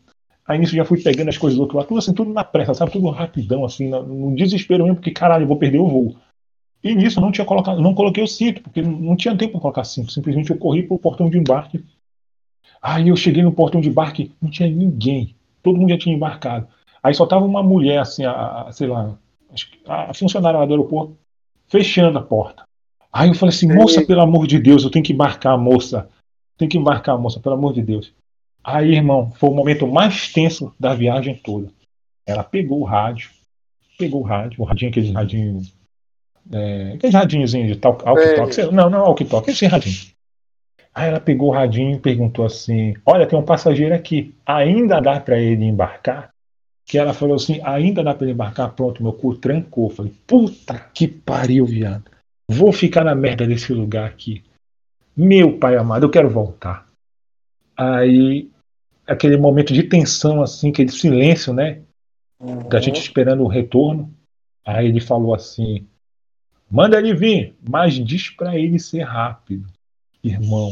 Aí 0.46 0.60
nisso 0.60 0.76
já 0.76 0.86
fui 0.86 1.02
pegando 1.02 1.30
as 1.30 1.38
coisas 1.38 1.58
do 1.58 1.62
outro 1.62 1.78
lado, 1.78 1.88
tudo 1.88 2.00
assim, 2.00 2.14
tudo 2.14 2.34
na 2.34 2.44
pressa, 2.44 2.74
sabe? 2.74 2.92
Tudo 2.92 3.10
rapidão, 3.10 3.66
assim, 3.66 3.90
no 3.90 4.36
desespero 4.36 4.84
mesmo, 4.84 4.98
porque 4.98 5.12
caralho, 5.12 5.44
eu 5.44 5.48
vou 5.48 5.58
perder 5.58 5.80
o 5.80 5.88
voo. 5.88 6.16
E 6.86 6.94
nisso 6.94 7.18
eu 7.18 7.22
não 7.24 7.32
tinha 7.32 7.44
colocado, 7.44 7.82
não 7.82 7.96
coloquei 7.96 8.24
o 8.24 8.28
cinto, 8.28 8.62
porque 8.62 8.80
não 8.80 9.16
tinha 9.16 9.36
tempo 9.36 9.54
para 9.54 9.62
colocar 9.62 9.84
cinto. 9.84 10.12
Simplesmente 10.12 10.52
eu 10.52 10.58
corri 10.58 10.84
pro 10.84 11.00
portão 11.00 11.28
de 11.28 11.40
embarque. 11.40 11.84
Aí 12.80 13.10
eu 13.10 13.16
cheguei 13.16 13.42
no 13.42 13.52
portão 13.52 13.82
de 13.82 13.90
embarque, 13.90 14.32
não 14.40 14.52
tinha 14.52 14.70
ninguém. 14.70 15.36
Todo 15.64 15.80
mundo 15.80 15.90
já 15.90 15.98
tinha 15.98 16.16
embarcado. 16.16 16.68
Aí 17.02 17.12
só 17.16 17.26
tava 17.26 17.44
uma 17.44 17.64
mulher, 17.64 17.98
assim, 17.98 18.24
a, 18.24 18.68
a 18.68 18.72
sei 18.72 18.86
lá, 18.86 19.18
a 19.88 20.14
funcionária 20.14 20.60
lá 20.60 20.66
do 20.68 20.74
aeroporto, 20.74 21.18
fechando 21.68 22.20
a 22.20 22.22
porta. 22.22 22.66
Aí 23.12 23.30
eu 23.30 23.34
falei 23.34 23.56
assim, 23.56 23.74
moça, 23.74 24.06
pelo 24.06 24.22
amor 24.22 24.46
de 24.46 24.60
Deus, 24.60 24.84
eu 24.84 24.92
tenho 24.92 25.04
que 25.04 25.14
embarcar, 25.14 25.58
moça. 25.58 26.08
Tem 26.56 26.70
que 26.70 26.78
embarcar, 26.78 27.18
moça, 27.18 27.40
pelo 27.40 27.56
amor 27.56 27.74
de 27.74 27.82
Deus. 27.82 28.14
Aí, 28.64 28.92
irmão, 28.92 29.32
foi 29.32 29.50
o 29.50 29.56
momento 29.56 29.88
mais 29.88 30.32
tenso 30.32 30.72
da 30.80 30.94
viagem 30.94 31.34
toda. 31.36 31.68
Ela 32.28 32.44
pegou 32.44 32.82
o 32.82 32.84
rádio, 32.84 33.32
pegou 33.98 34.22
o 34.22 34.24
rádio, 34.24 34.62
o 34.62 34.66
radinho, 34.66 34.92
aquele 34.92 35.12
radinho. 35.12 35.62
É, 36.52 36.94
aquele 36.94 37.14
radinhozinho 37.14 37.68
de 37.68 37.76
tal, 37.76 37.96
talk 37.96 38.72
Não, 38.72 38.90
não, 38.90 39.04
walkie 39.04 39.26
talk, 39.26 39.50
esse 39.50 39.66
radinho. 39.66 40.16
Aí 40.94 41.10
ela 41.10 41.20
pegou 41.20 41.50
o 41.50 41.54
radinho 41.54 41.98
e 41.98 42.00
perguntou 42.00 42.46
assim: 42.46 42.94
Olha, 43.06 43.28
tem 43.28 43.38
um 43.38 43.44
passageiro 43.44 43.94
aqui, 43.94 44.34
ainda 44.46 45.02
dá 45.02 45.20
para 45.20 45.38
ele 45.38 45.66
embarcar? 45.66 46.30
Que 46.86 46.98
ela 46.98 47.14
falou 47.14 47.36
assim: 47.36 47.60
Ainda 47.64 48.02
dá 48.02 48.14
para 48.14 48.26
ele 48.26 48.34
embarcar? 48.34 48.74
Pronto, 48.74 49.04
meu 49.04 49.12
cu 49.12 49.36
trancou. 49.36 49.90
Falei: 49.90 50.14
Puta 50.26 50.80
que 50.94 51.08
pariu, 51.08 51.66
viado. 51.66 52.06
Vou 52.48 52.72
ficar 52.72 53.04
na 53.04 53.14
merda 53.14 53.46
desse 53.46 53.74
lugar 53.74 54.08
aqui. 54.08 54.44
Meu 55.18 55.58
pai 55.58 55.76
amado, 55.76 56.06
eu 56.06 56.10
quero 56.10 56.30
voltar. 56.30 56.88
Aí, 57.76 58.50
aquele 59.06 59.36
momento 59.36 59.74
de 59.74 59.84
tensão, 59.84 60.42
assim, 60.42 60.70
aquele 60.70 60.92
silêncio, 60.92 61.54
né? 61.54 61.82
Uhum. 62.40 62.70
Da 62.70 62.80
gente 62.80 63.02
esperando 63.02 63.44
o 63.44 63.48
retorno. 63.48 64.14
Aí 64.66 64.88
ele 64.88 65.02
falou 65.02 65.34
assim: 65.34 65.86
manda 66.70 66.98
ele 66.98 67.14
vir, 67.14 67.56
mas 67.68 67.94
diz 67.94 68.30
para 68.30 68.58
ele 68.58 68.80
ser 68.80 69.04
rápido. 69.04 69.68
Irmão, 70.24 70.72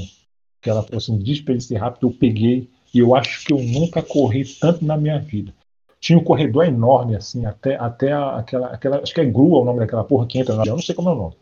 que 0.62 0.69
ela 0.69 0.84
falou 0.84 0.97
assim: 0.97 1.17
diz 1.19 1.41
para 1.41 1.53
ele 1.53 1.62
ser 1.62 1.77
rápido. 1.77 2.08
Eu 2.08 2.13
peguei 2.13 2.69
e 2.93 2.99
eu 2.99 3.15
acho 3.15 3.45
que 3.45 3.53
eu 3.53 3.62
nunca 3.62 4.01
corri 4.01 4.45
tanto 4.45 4.84
na 4.86 4.97
minha 4.97 5.19
vida. 5.19 5.53
Tinha 5.99 6.19
um 6.19 6.23
corredor 6.23 6.65
enorme, 6.65 7.15
assim, 7.15 7.45
até, 7.45 7.75
até 7.75 8.12
aquela, 8.12 8.67
aquela. 8.67 8.97
Acho 8.99 9.13
que 9.13 9.21
é 9.21 9.25
grua 9.25 9.62
o 9.62 9.65
nome 9.65 9.79
daquela 9.79 10.03
porra 10.03 10.27
que 10.27 10.38
entra 10.38 10.53
no 10.53 10.62
avião, 10.62 10.75
não 10.75 10.84
sei 10.84 10.93
como 10.95 11.10
é 11.10 11.13
o 11.13 11.15
nome. 11.15 11.36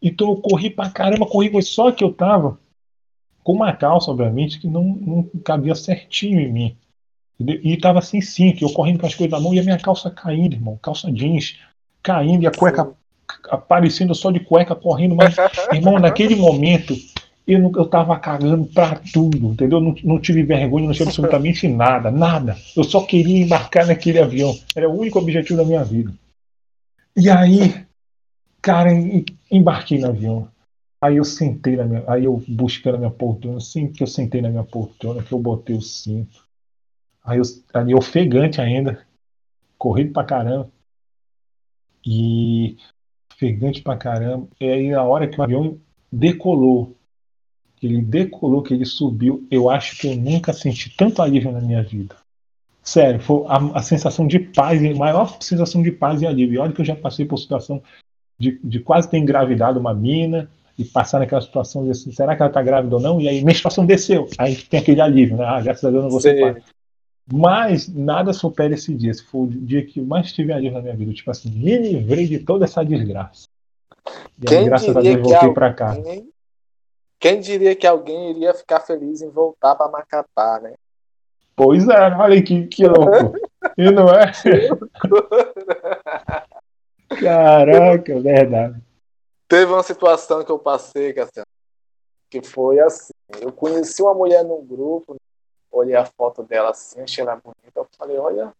Então 0.00 0.30
eu 0.30 0.36
corri 0.36 0.70
pra 0.70 0.90
caramba, 0.90 1.26
corri, 1.26 1.62
só 1.62 1.92
que 1.92 2.02
eu 2.02 2.12
tava 2.12 2.58
com 3.44 3.52
uma 3.52 3.72
calça, 3.72 4.10
obviamente, 4.10 4.58
que 4.58 4.66
não, 4.66 4.84
não 4.84 5.22
cabia 5.44 5.74
certinho 5.74 6.40
em 6.40 6.52
mim. 6.52 6.76
E 7.38 7.76
tava 7.76 7.98
assim, 7.98 8.20
sim, 8.20 8.52
que 8.52 8.64
eu 8.64 8.72
correndo 8.72 9.00
com 9.00 9.06
as 9.06 9.14
coisas 9.14 9.32
na 9.32 9.40
mão 9.40 9.52
e 9.52 9.58
a 9.58 9.62
minha 9.62 9.78
calça 9.78 10.10
caindo, 10.10 10.54
irmão. 10.54 10.78
Calça 10.80 11.10
jeans 11.10 11.58
caindo 12.02 12.44
e 12.44 12.46
a 12.46 12.52
cueca 12.52 12.94
aparecendo 13.48 14.14
só 14.14 14.30
de 14.30 14.40
cueca 14.40 14.74
correndo. 14.74 15.14
Mas, 15.14 15.36
irmão, 15.72 15.98
naquele 15.98 16.36
momento 16.36 16.94
eu, 17.46 17.58
não, 17.58 17.72
eu 17.74 17.86
tava 17.86 18.18
cagando 18.18 18.66
pra 18.66 19.00
tudo, 19.12 19.52
entendeu? 19.52 19.80
Não, 19.80 19.94
não 20.04 20.20
tive 20.20 20.42
vergonha, 20.42 20.86
não 20.86 20.94
tinha 20.94 21.06
absolutamente 21.06 21.66
nada, 21.68 22.10
nada. 22.10 22.56
Eu 22.76 22.84
só 22.84 23.02
queria 23.02 23.42
embarcar 23.42 23.86
naquele 23.86 24.18
avião. 24.18 24.56
Era 24.74 24.88
o 24.88 24.98
único 24.98 25.18
objetivo 25.18 25.58
da 25.58 25.64
minha 25.64 25.82
vida. 25.82 26.12
E 27.16 27.28
aí, 27.28 27.84
Cara, 28.62 28.90
embarquei 29.50 29.98
no 29.98 30.06
avião. 30.06 30.48
Aí 31.00 31.16
eu 31.16 31.24
sentei 31.24 31.74
na 31.74 31.84
minha. 31.84 32.04
Aí 32.06 32.24
eu 32.24 32.40
buscando 32.46 32.94
a 32.94 32.98
minha 32.98 33.10
poltrona, 33.10 33.56
assim 33.56 33.90
que 33.90 34.04
eu 34.04 34.06
sentei 34.06 34.40
na 34.40 34.48
minha 34.48 34.62
poltrona, 34.62 35.20
que 35.20 35.32
eu 35.32 35.38
botei 35.40 35.74
o 35.74 35.82
cinto. 35.82 36.46
Aí 37.24 37.38
eu, 37.38 37.42
ali 37.74 37.92
ofegante 37.92 38.60
ainda. 38.60 39.04
Corrido 39.76 40.12
pra 40.12 40.22
caramba. 40.22 40.70
E 42.06 42.76
ofegante 43.34 43.82
pra 43.82 43.96
caramba. 43.96 44.46
E 44.60 44.66
aí 44.66 44.90
na 44.90 45.02
hora 45.02 45.26
que 45.26 45.40
o 45.40 45.42
avião 45.42 45.78
decolou, 46.10 46.96
que 47.76 47.86
ele 47.86 48.00
decolou, 48.00 48.62
que 48.62 48.74
ele 48.74 48.84
subiu, 48.84 49.46
eu 49.50 49.68
acho 49.68 49.98
que 49.98 50.08
eu 50.08 50.16
nunca 50.16 50.52
senti 50.52 50.90
tanto 50.96 51.22
alívio 51.22 51.50
na 51.52 51.60
minha 51.60 51.82
vida. 51.82 52.16
Sério, 52.82 53.20
foi 53.20 53.44
a, 53.46 53.78
a 53.78 53.82
sensação 53.82 54.26
de 54.26 54.38
paz, 54.38 54.84
a 54.84 54.94
maior 54.94 55.36
sensação 55.40 55.82
de 55.82 55.92
paz 55.92 56.20
e 56.20 56.26
alívio. 56.26 56.54
E 56.54 56.58
olha 56.58 56.72
que 56.72 56.80
eu 56.80 56.84
já 56.84 56.96
passei 56.96 57.24
por 57.24 57.38
situação 57.38 57.82
de, 58.38 58.58
de 58.62 58.80
quase 58.80 59.08
ter 59.08 59.18
engravidado 59.18 59.78
uma 59.78 59.94
mina 59.94 60.50
e 60.76 60.84
passar 60.84 61.20
naquela 61.20 61.40
situação 61.40 61.84
de 61.84 61.90
assim, 61.90 62.10
será 62.10 62.34
que 62.34 62.42
ela 62.42 62.50
está 62.50 62.62
grávida 62.62 62.96
ou 62.96 63.00
não? 63.00 63.20
E 63.20 63.28
aí 63.28 63.44
menstruação 63.44 63.86
desceu. 63.86 64.28
Aí 64.36 64.56
tem 64.56 64.80
aquele 64.80 65.00
alívio, 65.00 65.36
né? 65.36 65.44
Ah, 65.44 65.60
graças 65.60 65.84
a 65.84 65.90
Deus 65.90 66.02
não 66.02 66.10
vou 66.10 66.20
ser 66.20 66.40
pai. 66.40 66.62
Mas 67.34 67.88
nada 67.88 68.34
supera 68.34 68.74
esse 68.74 68.94
dia. 68.94 69.10
Esse 69.10 69.24
foi 69.24 69.40
o 69.40 69.46
dia 69.46 69.82
que 69.86 70.02
mais 70.02 70.30
tive 70.30 70.52
alívio 70.52 70.74
na 70.74 70.82
minha 70.82 70.94
vida. 70.94 71.14
Tipo 71.14 71.30
assim, 71.30 71.50
me 71.50 71.78
livrei 71.78 72.26
de 72.26 72.40
toda 72.40 72.66
essa 72.66 72.84
desgraça. 72.84 73.48
E 74.38 74.54
aí, 74.54 74.66
graças 74.66 74.94
a 74.94 75.00
Deus 75.00 75.14
voltei 75.14 75.36
alguém... 75.36 75.54
para 75.54 75.72
cá. 75.72 75.96
Quem 77.18 77.40
diria 77.40 77.74
que 77.74 77.86
alguém 77.86 78.32
iria 78.32 78.52
ficar 78.52 78.80
feliz 78.80 79.22
em 79.22 79.30
voltar 79.30 79.74
para 79.76 79.90
Macapá, 79.90 80.60
né? 80.60 80.74
Pois 81.56 81.88
é, 81.88 82.14
olha 82.14 82.42
que, 82.42 82.66
que 82.66 82.86
louco. 82.86 83.34
e 83.78 83.90
não 83.90 84.08
é? 84.10 84.30
Caraca, 87.18 88.20
verdade. 88.20 88.78
Teve 89.48 89.72
uma 89.72 89.82
situação 89.82 90.44
que 90.44 90.52
eu 90.52 90.58
passei, 90.58 91.14
Cassiano, 91.14 91.46
que 92.28 92.42
foi 92.42 92.78
assim. 92.78 93.12
Eu 93.40 93.50
conheci 93.52 94.02
uma 94.02 94.12
mulher 94.12 94.44
num 94.44 94.62
grupo, 94.62 95.16
olhei 95.72 95.96
a 95.96 96.04
foto 96.04 96.42
dela 96.42 96.70
assim, 96.70 97.00
achei 97.00 97.22
ela 97.22 97.36
bonita. 97.36 97.72
Eu 97.74 97.88
falei, 97.96 98.18
olha, 98.18 98.52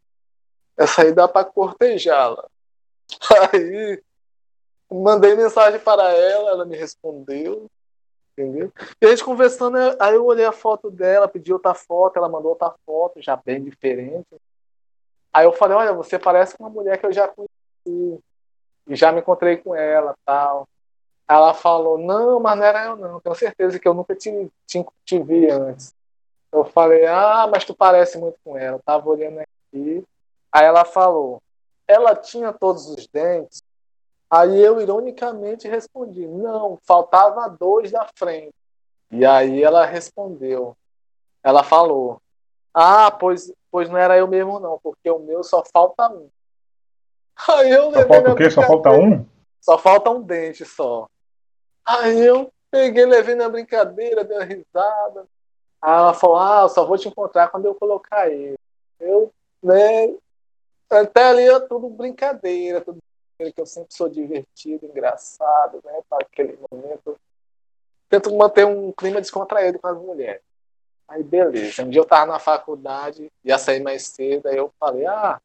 essa 0.77 1.03
aí 1.03 1.13
dá 1.13 1.29
pra 1.29 1.45
cortejá-la. 1.45 2.49
Aí 3.53 4.03
mandei 4.91 5.35
mensagem 5.35 5.79
para 5.81 6.13
ela, 6.13 6.51
ela 6.51 6.65
me 6.65 6.77
respondeu. 6.77 7.71
Entendeu? 8.33 8.73
E 9.01 9.07
a 9.07 9.11
gente 9.11 9.25
conversando, 9.25 9.77
aí 10.01 10.15
eu 10.15 10.25
olhei 10.25 10.47
a 10.47 10.53
foto 10.53 10.91
dela, 10.91 11.29
pedi 11.29 11.53
outra 11.53 11.75
foto, 11.75 12.17
ela 12.17 12.31
mandou 12.31 12.53
outra 12.53 12.75
foto, 12.87 13.21
já 13.21 13.37
bem 13.37 13.63
diferente. 13.63 14.27
Aí 15.31 15.45
eu 15.45 15.53
falei, 15.53 15.77
olha, 15.77 15.93
você 15.93 16.19
parece 16.19 16.57
uma 16.59 16.71
mulher 16.71 16.99
que 16.99 17.05
eu 17.05 17.13
já 17.13 17.29
conheci 17.29 18.19
e 18.87 18.97
já 18.97 19.13
me 19.13 19.21
encontrei 19.21 19.59
com 19.59 19.75
ela 19.75 20.15
tal. 20.25 20.67
Ela 21.29 21.53
falou, 21.53 21.99
não, 21.99 22.41
mas 22.41 22.59
não 22.59 22.65
era 22.65 22.87
eu 22.87 22.97
não, 22.97 23.21
tenho 23.21 23.35
certeza 23.35 23.79
que 23.79 23.87
eu 23.87 23.95
nunca 23.95 24.15
te, 24.15 24.51
te, 24.67 24.85
te 25.05 25.19
vi 25.23 25.51
antes. 25.51 25.95
Eu 26.53 26.65
falei, 26.65 27.07
ah, 27.07 27.49
mas 27.51 27.65
tu 27.65 27.75
parece 27.75 28.19
muito 28.19 28.37
com 28.45 28.57
ela. 28.57 28.77
Eu 28.77 28.83
tava 28.83 29.09
olhando 29.09 29.41
aqui. 29.41 30.05
Aí 30.53 30.65
ela 30.67 30.85
falou, 30.85 31.43
ela 31.89 32.15
tinha 32.15 32.53
todos 32.53 32.87
os 32.87 33.07
dentes. 33.07 33.63
Aí 34.31 34.61
eu 34.61 34.81
ironicamente 34.81 35.69
respondi, 35.69 36.27
não, 36.27 36.79
faltava 36.85 37.49
dois 37.49 37.91
da 37.91 38.09
frente. 38.15 38.55
E 39.11 39.27
aí 39.27 39.63
ela 39.63 39.85
respondeu, 39.85 40.75
ela 41.43 41.63
falou, 41.63 42.19
ah, 42.73 43.11
pois, 43.11 43.53
pois 43.71 43.91
não 43.91 43.99
era 43.99 44.17
eu 44.17 44.27
mesmo 44.27 44.59
não, 44.59 44.79
porque 44.83 45.11
o 45.11 45.19
meu 45.19 45.45
só 45.45 45.63
falta 45.71 46.09
um. 46.09 46.31
Aí 47.49 47.71
eu 47.71 47.93
só 47.93 48.07
falta 48.07 48.33
o 48.33 48.37
quê? 48.37 48.51
Só 48.51 48.63
falta 48.63 48.91
um? 48.91 49.27
Só 49.61 49.79
falta 49.79 50.11
um 50.11 50.23
dente 50.23 50.65
só. 50.65 51.07
Aí 51.85 52.25
eu 52.25 52.51
peguei, 52.71 53.05
levei 53.05 53.35
na 53.35 53.51
brincadeira, 53.51 54.25
dei 54.25 54.37
uma 54.39 54.45
risada. 54.45 55.27
Aí 55.83 55.93
ela 55.93 56.15
falou, 56.15 56.37
ah, 56.37 56.63
eu 56.63 56.69
só 56.69 56.87
vou 56.87 56.97
te 56.97 57.09
encontrar 57.09 57.49
quando 57.49 57.67
eu 57.67 57.75
colocar 57.75 58.31
ele. 58.31 58.57
Eu, 59.01 59.33
né, 59.63 60.15
até 60.89 61.25
ali 61.25 61.49
é 61.49 61.61
tudo 61.61 61.89
brincadeira, 61.89 62.81
tudo 62.81 62.99
que 63.39 63.61
eu 63.61 63.67
sempre 63.67 63.93
sou 63.93 64.09
divertido, 64.09 64.87
engraçado, 64.87 65.81
né, 65.85 66.01
para 66.09 66.25
aquele 66.25 66.57
momento. 66.71 67.19
Tento 68.09 68.33
manter 68.37 68.65
um 68.65 68.93
clima 68.93 69.21
descontraído 69.21 69.81
com 69.81 69.89
as 69.89 69.99
mulheres. 69.99 70.43
Aí 71.09 71.23
beleza, 71.23 71.83
um 71.83 71.91
dia 71.91 72.01
eu 72.01 72.05
tava 72.05 72.31
na 72.31 72.39
faculdade, 72.39 73.31
ia 73.45 73.59
sair 73.59 73.81
mais 73.81 74.07
cedo, 74.07 74.47
aí 74.47 74.57
eu 74.57 74.73
falei, 74.79 75.05
ah, 75.07 75.41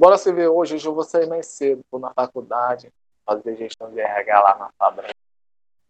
Bora 0.00 0.16
se 0.16 0.32
ver 0.32 0.48
hoje, 0.48 0.76
hoje 0.76 0.88
eu 0.88 0.94
vou 0.94 1.04
sair 1.04 1.26
mais 1.26 1.46
cedo, 1.46 1.84
vou 1.90 2.00
na 2.00 2.08
faculdade, 2.14 2.90
fazer 3.22 3.54
gestão 3.54 3.92
de 3.92 4.00
RH 4.00 4.40
lá 4.40 4.56
na 4.56 4.70
fábrica. 4.78 5.14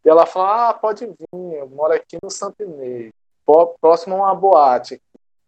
E 0.04 0.08
ela 0.08 0.26
falou, 0.26 0.48
ah, 0.48 0.74
pode 0.74 1.06
vir, 1.06 1.16
eu 1.32 1.68
moro 1.68 1.92
aqui 1.92 2.18
no 2.20 2.28
Santo 2.28 2.60
Inês, 2.60 3.12
próximo 3.80 4.16
a 4.16 4.18
uma 4.18 4.34
boate. 4.34 5.00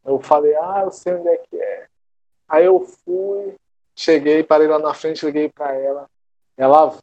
Eu 0.04 0.20
falei, 0.20 0.54
ah, 0.56 0.82
eu 0.84 0.90
sei 0.90 1.14
onde 1.14 1.28
é 1.28 1.36
que 1.36 1.56
é. 1.56 1.86
Aí 2.48 2.64
eu 2.64 2.80
fui, 2.80 3.54
cheguei, 3.94 4.42
parei 4.42 4.66
lá 4.66 4.78
na 4.78 4.94
frente, 4.94 5.24
liguei 5.24 5.48
para 5.48 5.74
ela. 5.74 6.06
Ela, 6.56 6.98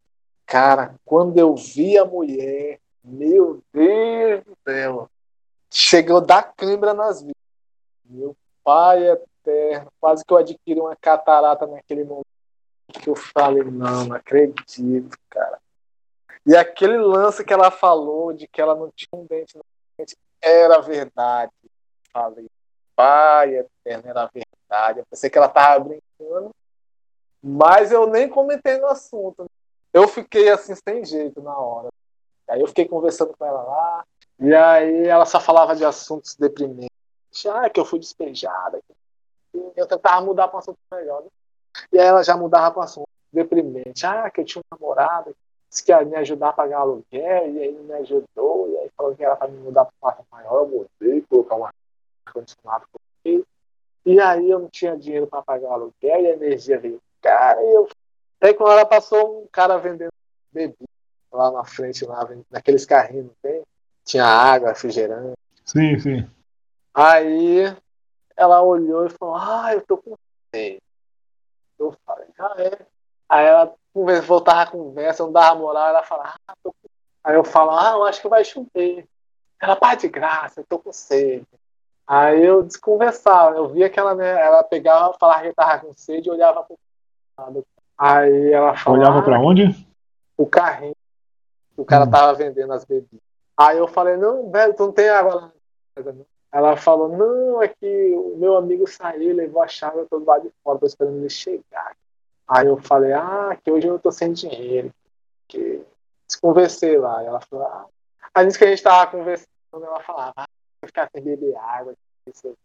cara, 0.46 0.96
quando 1.06 1.38
eu 1.38 1.56
vi 1.56 1.98
a 1.98 2.06
mulher, 2.06 2.80
meu 3.04 3.62
Deus 3.74 4.44
do 4.44 4.58
céu, 4.68 5.10
chegou 5.72 6.22
da 6.22 6.44
câimbra 6.44 6.94
nas 6.94 7.22
vidas. 7.22 7.36
Meu 8.06 8.36
pai 8.64 9.18
perna, 9.44 9.88
quase 10.00 10.24
que 10.24 10.32
eu 10.32 10.38
adquiri 10.38 10.80
uma 10.80 10.96
catarata 10.96 11.66
naquele 11.66 12.04
momento 12.04 12.26
que 12.92 13.10
eu 13.10 13.16
falei, 13.16 13.64
não, 13.64 14.06
não 14.06 14.16
acredito, 14.16 15.18
cara. 15.30 15.60
E 16.46 16.56
aquele 16.56 16.98
lance 16.98 17.44
que 17.44 17.54
ela 17.54 17.70
falou 17.70 18.34
de 18.34 18.48
que 18.48 18.62
ela 18.62 18.76
não 18.76 18.92
tinha 18.96 19.10
um 19.14 19.26
dente 19.26 19.58
na 19.58 19.64
frente 19.96 20.18
era 20.42 20.80
verdade. 20.80 21.52
Falei, 22.12 22.48
pai 22.96 23.56
eterno 23.56 24.10
era 24.10 24.30
verdade. 24.34 25.00
Eu 25.00 25.06
pensei 25.10 25.30
que 25.30 25.38
ela 25.38 25.50
tava 25.50 25.86
brincando, 25.86 26.52
mas 27.42 27.92
eu 27.92 28.08
nem 28.08 28.28
comentei 28.30 28.78
no 28.78 28.88
assunto. 28.88 29.46
Eu 29.94 30.08
fiquei 30.08 30.50
assim, 30.50 30.76
sem 30.76 31.04
jeito 31.06 31.42
na 31.42 31.58
hora. 31.58 31.90
Aí 32.48 32.62
eu 32.62 32.68
fiquei 32.68 32.88
conversando 32.88 33.36
com 33.38 33.46
ela 33.46 33.62
lá, 33.62 34.06
e 34.40 34.54
aí 34.54 35.08
ela 35.08 35.26
só 35.26 35.40
falava 35.40 35.76
de 35.76 35.86
assuntos 35.86 36.36
deprimentes. 36.36 36.90
Ah, 37.48 37.70
que 37.70 37.80
eu 37.80 37.86
fui 37.86 38.00
despejada. 38.00 38.80
Eu 39.76 39.88
tentava 39.88 40.26
mudar 40.26 40.48
para 40.48 40.58
um 40.58 40.60
assunto 40.60 40.78
melhor. 40.92 41.22
Né? 41.22 41.30
E 41.94 42.00
aí 42.00 42.08
ela 42.08 42.24
já 42.24 42.36
mudava 42.36 42.72
para 42.72 42.80
um 42.82 42.84
assunto 42.84 43.10
deprimente. 43.32 44.06
Ah, 44.06 44.30
que 44.30 44.42
eu 44.42 44.46
tinha 44.46 44.62
um 44.62 44.76
namorado 44.76 45.36
disse 45.70 45.84
que 45.84 45.92
ia 45.92 46.04
me 46.04 46.16
ajudar 46.18 46.50
a 46.50 46.54
pagar 46.54 46.80
aluguel, 46.80 47.04
e 47.12 47.60
aí 47.60 47.68
ele 47.68 47.80
me 47.84 47.94
ajudou, 47.94 48.70
e 48.70 48.78
aí 48.80 48.90
falou 48.98 49.16
que 49.16 49.24
era 49.24 49.36
para 49.36 49.48
me 49.48 49.58
mudar 49.60 49.86
para 49.86 49.94
um 49.96 50.00
quarto 50.00 50.26
maior, 50.32 50.62
eu 50.64 50.68
mudei, 50.68 51.22
colocar 51.30 51.56
um 51.56 51.66
ar-condicionado 51.66 52.86
e 54.06 54.20
aí 54.20 54.50
eu 54.50 54.60
não 54.60 54.70
tinha 54.70 54.98
dinheiro 54.98 55.28
para 55.28 55.44
pagar 55.44 55.72
aluguel, 55.72 55.94
e 56.02 56.28
a 56.28 56.34
energia 56.34 56.80
veio. 56.80 57.00
Cara, 57.22 57.62
e 57.62 57.74
eu. 57.74 57.88
Até 58.42 58.54
quando 58.54 58.72
ela 58.72 58.86
passou 58.86 59.44
um 59.44 59.48
cara 59.52 59.78
vendendo 59.78 60.14
bebida 60.52 60.90
lá 61.32 61.52
na 61.52 61.64
frente, 61.66 62.06
lá, 62.06 62.28
naqueles 62.50 62.86
carrinhos, 62.86 63.28
não 63.28 63.34
tem? 63.42 63.62
Tinha 64.06 64.26
água, 64.26 64.70
refrigerante. 64.70 65.38
Sim, 65.66 66.00
sim. 66.00 66.30
Aí 66.94 67.66
ela 68.36 68.64
olhou 68.64 69.06
e 69.06 69.10
falou, 69.10 69.36
ah, 69.36 69.74
eu 69.74 69.82
tô 69.82 69.98
com 69.98 70.16
sede. 70.56 70.82
Eu 71.78 71.96
falei, 72.06 72.30
ah, 72.40 72.56
é. 72.58 72.86
Aí 73.30 73.46
ela 73.46 73.74
voltava 74.26 74.62
a 74.62 74.68
conversa, 74.68 75.24
não 75.24 75.32
dava 75.32 75.60
moral, 75.60 75.90
ela 75.90 76.04
falava, 76.04 76.34
ah, 76.48 76.54
tô 76.64 76.72
com... 76.72 76.90
Aí 77.24 77.36
eu 77.36 77.44
falo, 77.44 77.72
ah, 77.72 77.92
eu 77.92 78.04
acho 78.06 78.22
que 78.22 78.28
vai 78.28 78.44
chover. 78.44 79.06
Ela, 79.62 79.76
pá 79.76 79.94
de 79.94 80.08
graça, 80.08 80.62
eu 80.62 80.66
tô 80.68 80.80
com 80.80 80.92
sede. 80.92 81.46
Aí 82.08 82.44
eu 82.44 82.64
desconversava, 82.64 83.56
eu 83.56 83.68
via 83.68 83.90
que 83.90 84.00
ela, 84.00 84.16
né, 84.16 84.42
ela 84.42 84.64
pegava, 84.64 85.16
falava 85.20 85.44
que 85.44 85.54
tava 85.54 85.86
com 85.86 85.94
sede 85.94 86.28
e 86.28 86.32
olhava 86.32 86.64
pro 86.64 86.78
lado. 87.38 87.66
Aí 87.96 88.52
ela 88.52 88.76
falava. 88.76 89.04
Olhava 89.04 89.24
pra 89.24 89.40
onde? 89.40 89.88
O 90.36 90.48
carrinho. 90.48 90.96
O 91.78 91.86
cara 91.86 92.06
hum. 92.06 92.10
tava 92.10 92.34
vendendo 92.34 92.74
as 92.74 92.84
bebidas. 92.84 93.20
Aí 93.56 93.78
eu 93.78 93.88
falei, 93.88 94.18
não, 94.18 94.50
velho, 94.50 94.74
tu 94.74 94.86
não 94.86 94.92
tem 94.92 95.10
água 95.10 95.36
lá. 95.36 95.52
Ela 96.52 96.78
falou, 96.78 97.10
não, 97.10 97.62
é 97.62 97.68
que 97.68 98.14
o 98.16 98.38
meu 98.38 98.56
amigo 98.56 98.88
saiu, 98.88 99.36
levou 99.36 99.62
a 99.62 99.68
chave, 99.68 100.00
eu 100.00 100.08
tô 100.08 100.18
do 100.18 100.26
lado 100.26 100.44
de 100.44 100.54
fora, 100.64 100.80
tô 100.80 100.86
esperando 100.86 101.18
ele 101.18 101.30
chegar. 101.30 101.96
Aí 102.50 102.66
eu 102.66 102.78
falei, 102.78 103.14
ah, 103.14 103.56
que 103.64 103.72
hoje 103.72 103.86
eu 103.86 104.00
tô 104.00 104.12
sem 104.12 104.34
dinheiro. 104.34 104.92
Que... 105.48 105.86
Desconversei 106.28 106.98
lá. 106.98 107.24
Ela 107.24 107.40
falou, 107.42 107.68
ah. 107.68 107.86
Aí 108.34 108.48
disse 108.48 108.58
que 108.58 108.66
a 108.66 108.70
gente 108.70 108.82
tava 108.82 109.12
conversando, 109.12 109.48
ela 109.72 110.00
falava, 110.00 110.34
ah, 110.36 110.48
vou 110.82 110.88
ficar 110.88 111.08
sem 111.12 111.24
beber 111.24 111.56
água. 111.56 111.94
Isso. 112.26 112.58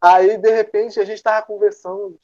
Aí, 0.00 0.38
de 0.38 0.50
repente, 0.50 0.98
a 0.98 1.04
gente 1.04 1.22
tava 1.22 1.44
conversando. 1.44 2.18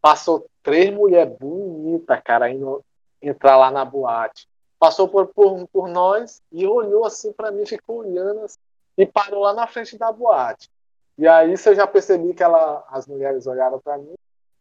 Passou 0.00 0.46
três 0.62 0.92
mulheres 0.92 1.34
bonitas, 1.38 2.20
cara, 2.22 2.50
indo 2.50 2.84
entrar 3.20 3.56
lá 3.56 3.70
na 3.70 3.84
boate. 3.84 4.46
Passou 4.78 5.08
por, 5.08 5.28
por, 5.28 5.66
por 5.68 5.88
nós 5.88 6.42
e 6.50 6.66
olhou 6.66 7.06
assim 7.06 7.32
para 7.32 7.52
mim, 7.52 7.64
ficou 7.64 7.98
olhando 7.98 8.40
assim, 8.40 8.58
e 8.98 9.06
parou 9.06 9.42
lá 9.42 9.54
na 9.54 9.66
frente 9.68 9.96
da 9.96 10.10
boate. 10.10 10.68
E 11.16 11.28
aí 11.28 11.56
você 11.56 11.74
já 11.74 11.86
percebi 11.86 12.34
que 12.34 12.42
ela, 12.42 12.84
as 12.88 13.06
mulheres 13.06 13.46
olharam 13.46 13.78
para 13.78 13.96
mim 13.96 14.14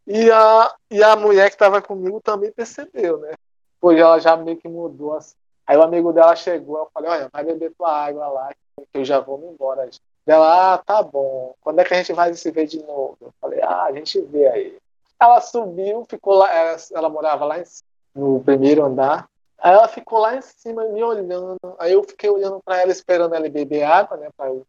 e 0.07 0.31
a, 0.31 0.75
e 0.89 1.03
a 1.03 1.15
mulher 1.15 1.49
que 1.49 1.55
estava 1.55 1.81
comigo 1.81 2.19
também 2.21 2.51
percebeu, 2.51 3.17
né? 3.19 3.33
Pois 3.79 3.97
ela 3.97 4.19
já 4.19 4.35
meio 4.35 4.57
que 4.57 4.67
mudou 4.67 5.15
assim. 5.15 5.35
Aí 5.65 5.77
o 5.77 5.83
amigo 5.83 6.11
dela 6.11 6.35
chegou, 6.35 6.77
eu 6.79 6.89
falei, 6.93 7.09
olha, 7.09 7.29
vai 7.31 7.43
beber 7.43 7.73
tua 7.77 7.91
água 7.91 8.27
lá, 8.27 8.49
que 8.75 8.99
eu 8.99 9.05
já 9.05 9.19
vou 9.19 9.37
me 9.37 9.47
embora. 9.47 9.89
Ela, 10.25 10.73
ah, 10.73 10.77
tá 10.77 11.01
bom. 11.01 11.55
Quando 11.61 11.79
é 11.79 11.83
que 11.83 11.93
a 11.93 11.97
gente 11.97 12.13
vai 12.13 12.33
se 12.33 12.51
ver 12.51 12.67
de 12.67 12.81
novo? 12.83 13.17
Eu 13.21 13.33
falei, 13.39 13.61
ah, 13.61 13.83
a 13.83 13.91
gente 13.91 14.19
vê 14.21 14.47
aí. 14.47 14.77
Ela 15.19 15.39
subiu, 15.41 16.05
ficou 16.09 16.35
lá, 16.35 16.53
ela, 16.53 16.77
ela 16.93 17.09
morava 17.09 17.45
lá 17.45 17.59
em 17.59 17.65
cima, 17.65 17.87
no 18.15 18.41
primeiro 18.41 18.83
andar. 18.83 19.27
Aí 19.57 19.73
ela 19.73 19.87
ficou 19.87 20.19
lá 20.19 20.35
em 20.35 20.41
cima 20.41 20.83
me 20.85 21.03
olhando. 21.03 21.59
Aí 21.77 21.93
eu 21.93 22.03
fiquei 22.03 22.29
olhando 22.29 22.59
para 22.63 22.81
ela, 22.81 22.91
esperando 22.91 23.35
ela 23.35 23.47
beber 23.49 23.83
água, 23.83 24.17
né? 24.17 24.29
Pra 24.35 24.47
eu 24.47 24.65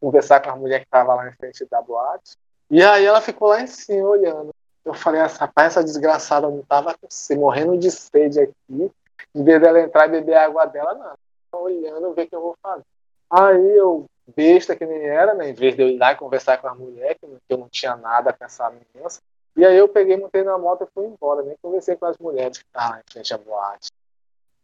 conversar 0.00 0.40
com 0.40 0.50
a 0.50 0.56
mulher 0.56 0.80
que 0.80 0.86
estava 0.86 1.14
lá 1.14 1.28
em 1.28 1.32
frente 1.32 1.64
da 1.66 1.82
boate. 1.82 2.36
E 2.70 2.82
aí 2.82 3.04
ela 3.04 3.20
ficou 3.20 3.48
lá 3.48 3.60
em 3.60 3.66
cima 3.66 4.08
olhando. 4.08 4.54
Eu 4.88 4.94
falei, 4.94 5.20
essa, 5.20 5.40
rapaz, 5.40 5.72
essa 5.72 5.84
desgraçada 5.84 6.48
não 6.48 6.62
tava 6.62 6.96
se 7.10 7.36
morrendo 7.36 7.76
de 7.76 7.90
sede 7.90 8.40
aqui. 8.40 8.90
Em 9.34 9.44
vez 9.44 9.60
dela 9.60 9.80
entrar 9.80 10.06
e 10.06 10.12
beber 10.12 10.34
a 10.34 10.46
água 10.46 10.64
dela, 10.64 10.94
não. 10.94 11.12
Tô 11.50 11.64
olhando, 11.64 12.14
ver 12.14 12.22
o 12.22 12.26
que 12.26 12.34
eu 12.34 12.40
vou 12.40 12.56
fazer. 12.62 12.84
Aí 13.30 13.76
eu, 13.76 14.06
besta 14.34 14.74
que 14.74 14.86
nem 14.86 15.06
era, 15.06 15.34
né? 15.34 15.50
Em 15.50 15.52
vez 15.52 15.76
de 15.76 15.82
eu 15.82 15.88
ir 15.88 15.98
lá 15.98 16.12
e 16.12 16.16
conversar 16.16 16.56
com 16.56 16.68
a 16.68 16.74
mulher, 16.74 17.16
que 17.16 17.26
eu 17.50 17.58
não 17.58 17.68
tinha 17.68 17.96
nada 17.96 18.32
com 18.32 18.42
essa 18.42 18.70
menina. 18.70 19.10
E 19.54 19.66
aí 19.66 19.76
eu 19.76 19.88
peguei, 19.88 20.16
montei 20.16 20.42
na 20.42 20.56
moto 20.56 20.84
e 20.84 20.94
fui 20.94 21.04
embora. 21.04 21.42
Nem 21.42 21.56
conversei 21.60 21.94
com 21.94 22.06
as 22.06 22.16
mulheres 22.16 22.56
que 22.56 22.64
estavam 22.64 22.98
em 22.98 23.12
frente 23.12 23.34
à 23.34 23.36
boate. 23.36 23.90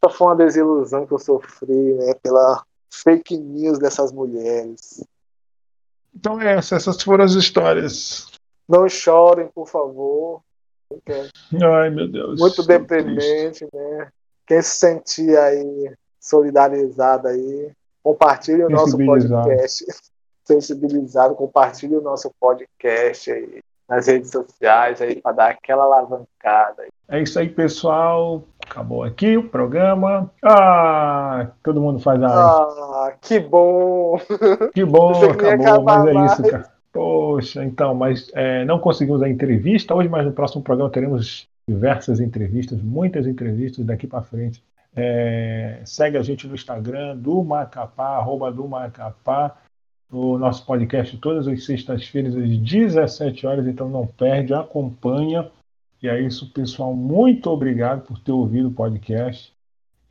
Só 0.03 0.11
foi 0.11 0.27
uma 0.29 0.37
desilusão 0.37 1.07
que 1.07 1.13
eu 1.13 1.19
sofri, 1.19 1.95
né? 1.95 2.15
Pela 2.23 2.65
fake 2.91 3.37
news 3.37 3.79
dessas 3.79 4.11
mulheres. 4.11 5.05
Então, 6.15 6.41
é, 6.41 6.55
essas 6.55 7.03
foram 7.03 7.25
as 7.25 7.33
histórias 7.33 8.34
não 8.69 8.89
chorem, 8.89 9.49
por 9.55 9.69
favor. 9.69 10.43
Ai, 11.63 11.91
meu 11.91 12.09
Deus. 12.09 12.41
Muito 12.41 12.63
deprimente, 12.67 13.67
né? 13.73 14.09
Quem 14.47 14.63
se 14.63 14.77
sentir 14.77 15.37
aí 15.37 15.93
solidarizado 16.21 17.29
aí, 17.29 17.71
compartilhe 18.03 18.65
o 18.65 18.71
nosso 18.71 18.97
podcast. 18.97 19.85
Sensibilizado, 20.45 21.35
compartilhe 21.35 21.97
o 21.97 22.03
nosso 22.03 22.31
podcast 22.39 23.33
aí 23.33 23.63
nas 23.89 24.07
redes 24.07 24.31
sociais 24.31 25.01
aí 25.01 25.21
para 25.21 25.33
dar 25.33 25.51
aquela 25.51 25.85
alavancada. 25.85 26.85
É 27.09 27.21
isso 27.21 27.39
aí, 27.39 27.49
pessoal. 27.49 28.45
Acabou 28.67 29.03
aqui 29.03 29.37
o 29.37 29.49
programa. 29.49 30.31
Ah, 30.43 31.49
todo 31.63 31.81
mundo 31.81 31.99
faz 31.99 32.23
a. 32.23 32.29
Ah, 32.29 33.15
que 33.21 33.39
bom! 33.39 34.19
Que 34.73 34.85
bom, 34.85 35.13
acabou, 35.31 35.83
mas 35.83 36.07
é 36.07 36.27
isso, 36.27 36.51
cara. 36.51 36.74
Poxa, 36.95 37.65
então, 37.65 37.93
mas 37.93 38.31
é, 38.35 38.65
não 38.65 38.79
conseguimos 38.79 39.21
a 39.21 39.29
entrevista 39.29 39.93
hoje, 39.93 40.09
mas 40.09 40.25
no 40.25 40.31
próximo 40.31 40.63
programa 40.63 40.89
teremos 40.89 41.49
diversas 41.69 42.21
entrevistas, 42.21 42.81
muitas 42.81 43.27
entrevistas 43.27 43.85
daqui 43.85 44.07
para 44.07 44.23
frente. 44.23 44.63
É, 44.95 45.81
segue 45.85 46.17
a 46.17 46.23
gente 46.23 46.47
no 46.47 46.55
Instagram, 46.55 47.17
do 47.17 47.43
Macapá, 47.43 48.17
arroba 48.17 48.53
do 48.53 48.69
Macapá, 48.69 49.57
o 50.09 50.39
nosso 50.39 50.65
podcast 50.65 51.17
todas 51.17 51.49
as 51.49 51.65
sextas-feiras 51.65 52.37
às 52.37 52.57
17 52.59 53.45
horas, 53.45 53.67
então 53.67 53.89
não 53.89 54.07
perde, 54.07 54.55
acompanha. 54.55 55.51
E 56.01 56.09
é 56.09 56.21
isso, 56.21 56.53
pessoal. 56.53 56.95
Muito 56.95 57.51
obrigado 57.51 58.03
por 58.03 58.21
ter 58.21 58.31
ouvido 58.31 58.69
o 58.69 58.73
podcast. 58.73 59.53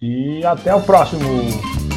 E 0.01 0.43
até 0.43 0.75
o 0.75 0.81
próximo! 0.81 1.92